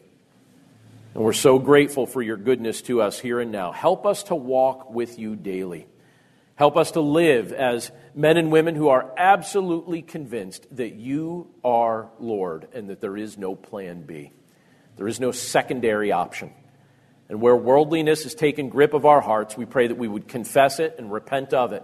And 1.12 1.22
we're 1.22 1.34
so 1.34 1.59
grateful 1.59 2.07
for 2.07 2.22
your 2.22 2.38
goodness 2.38 2.80
to 2.82 3.03
us 3.03 3.20
here 3.20 3.38
and 3.38 3.53
now. 3.53 3.70
Help 3.70 4.07
us 4.07 4.22
to 4.24 4.34
walk 4.34 4.90
with 4.90 5.18
you 5.18 5.36
daily. 5.36 5.88
Help 6.55 6.78
us 6.78 6.92
to 6.92 7.03
live 7.03 7.53
as 7.53 7.92
men 8.14 8.38
and 8.38 8.51
women 8.51 8.74
who 8.74 8.88
are 8.88 9.12
absolutely 9.18 10.01
convinced 10.01 10.66
that 10.74 10.95
you 10.95 11.51
are 11.62 12.09
Lord 12.18 12.68
and 12.72 12.88
that 12.88 13.03
there 13.03 13.18
is 13.18 13.36
no 13.36 13.55
plan 13.55 14.05
B. 14.05 14.32
There 14.97 15.07
is 15.07 15.20
no 15.20 15.32
secondary 15.32 16.12
option. 16.12 16.55
And 17.29 17.41
where 17.41 17.57
worldliness 17.57 18.25
has 18.25 18.35
taken 18.35 18.68
grip 18.68 18.93
of 18.95 19.07
our 19.07 19.20
hearts, 19.20 19.57
we 19.57 19.64
pray 19.64 19.87
that 19.87 19.97
we 19.97 20.09
would 20.09 20.29
confess 20.29 20.79
it 20.79 20.97
and 20.99 21.11
repent 21.11 21.55
of 21.55 21.72
it 21.72 21.83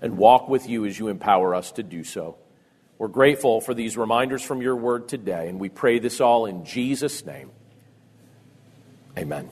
and 0.00 0.16
walk 0.16 0.48
with 0.48 0.68
you 0.68 0.86
as 0.86 0.96
you 0.98 1.08
empower 1.08 1.54
us 1.54 1.72
to 1.72 1.82
do 1.82 2.04
so. 2.04 2.36
We're 2.98 3.08
grateful 3.08 3.60
for 3.60 3.74
these 3.74 3.96
reminders 3.96 4.42
from 4.42 4.62
your 4.62 4.76
word 4.76 5.08
today, 5.08 5.48
and 5.48 5.58
we 5.58 5.70
pray 5.70 5.98
this 5.98 6.20
all 6.20 6.46
in 6.46 6.64
Jesus' 6.64 7.24
name. 7.24 7.50
Amen. 9.18 9.50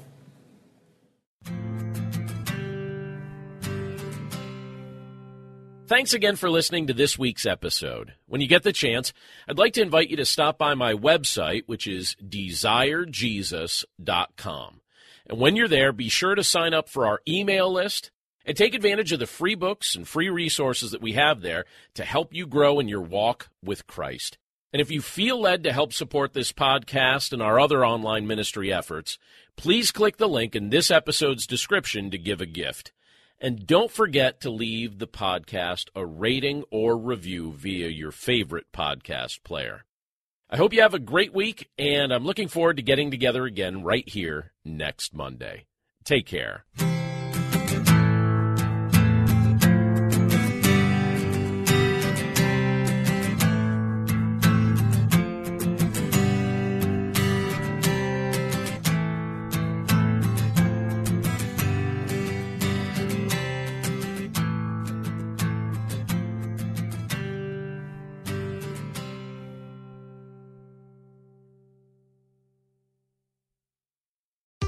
Thanks 5.86 6.12
again 6.12 6.36
for 6.36 6.50
listening 6.50 6.88
to 6.88 6.92
this 6.92 7.18
week's 7.18 7.46
episode. 7.46 8.12
When 8.26 8.42
you 8.42 8.46
get 8.46 8.62
the 8.62 8.74
chance, 8.74 9.14
I'd 9.48 9.56
like 9.56 9.72
to 9.72 9.80
invite 9.80 10.10
you 10.10 10.18
to 10.18 10.26
stop 10.26 10.58
by 10.58 10.74
my 10.74 10.92
website, 10.92 11.62
which 11.64 11.86
is 11.86 12.14
desirejesus.com. 12.22 14.80
And 15.28 15.38
when 15.38 15.56
you're 15.56 15.68
there, 15.68 15.92
be 15.92 16.08
sure 16.08 16.34
to 16.34 16.42
sign 16.42 16.72
up 16.72 16.88
for 16.88 17.06
our 17.06 17.20
email 17.28 17.70
list 17.72 18.10
and 18.46 18.56
take 18.56 18.74
advantage 18.74 19.12
of 19.12 19.20
the 19.20 19.26
free 19.26 19.54
books 19.54 19.94
and 19.94 20.08
free 20.08 20.30
resources 20.30 20.90
that 20.92 21.02
we 21.02 21.12
have 21.12 21.42
there 21.42 21.66
to 21.94 22.04
help 22.04 22.32
you 22.32 22.46
grow 22.46 22.80
in 22.80 22.88
your 22.88 23.02
walk 23.02 23.50
with 23.62 23.86
Christ. 23.86 24.38
And 24.72 24.80
if 24.80 24.90
you 24.90 25.02
feel 25.02 25.40
led 25.40 25.64
to 25.64 25.72
help 25.72 25.92
support 25.92 26.32
this 26.32 26.52
podcast 26.52 27.32
and 27.32 27.42
our 27.42 27.60
other 27.60 27.84
online 27.84 28.26
ministry 28.26 28.72
efforts, 28.72 29.18
please 29.56 29.90
click 29.90 30.16
the 30.16 30.28
link 30.28 30.56
in 30.56 30.70
this 30.70 30.90
episode's 30.90 31.46
description 31.46 32.10
to 32.10 32.18
give 32.18 32.40
a 32.40 32.46
gift. 32.46 32.92
And 33.40 33.66
don't 33.66 33.90
forget 33.90 34.40
to 34.40 34.50
leave 34.50 34.98
the 34.98 35.06
podcast 35.06 35.88
a 35.94 36.04
rating 36.04 36.64
or 36.70 36.98
review 36.98 37.52
via 37.52 37.88
your 37.88 38.10
favorite 38.10 38.66
podcast 38.72 39.42
player. 39.42 39.84
I 40.50 40.56
hope 40.56 40.72
you 40.72 40.80
have 40.80 40.94
a 40.94 40.98
great 40.98 41.34
week, 41.34 41.68
and 41.78 42.10
I'm 42.10 42.24
looking 42.24 42.48
forward 42.48 42.78
to 42.78 42.82
getting 42.82 43.10
together 43.10 43.44
again 43.44 43.82
right 43.82 44.08
here 44.08 44.52
next 44.64 45.12
Monday. 45.12 45.66
Take 46.04 46.26
care. 46.26 46.64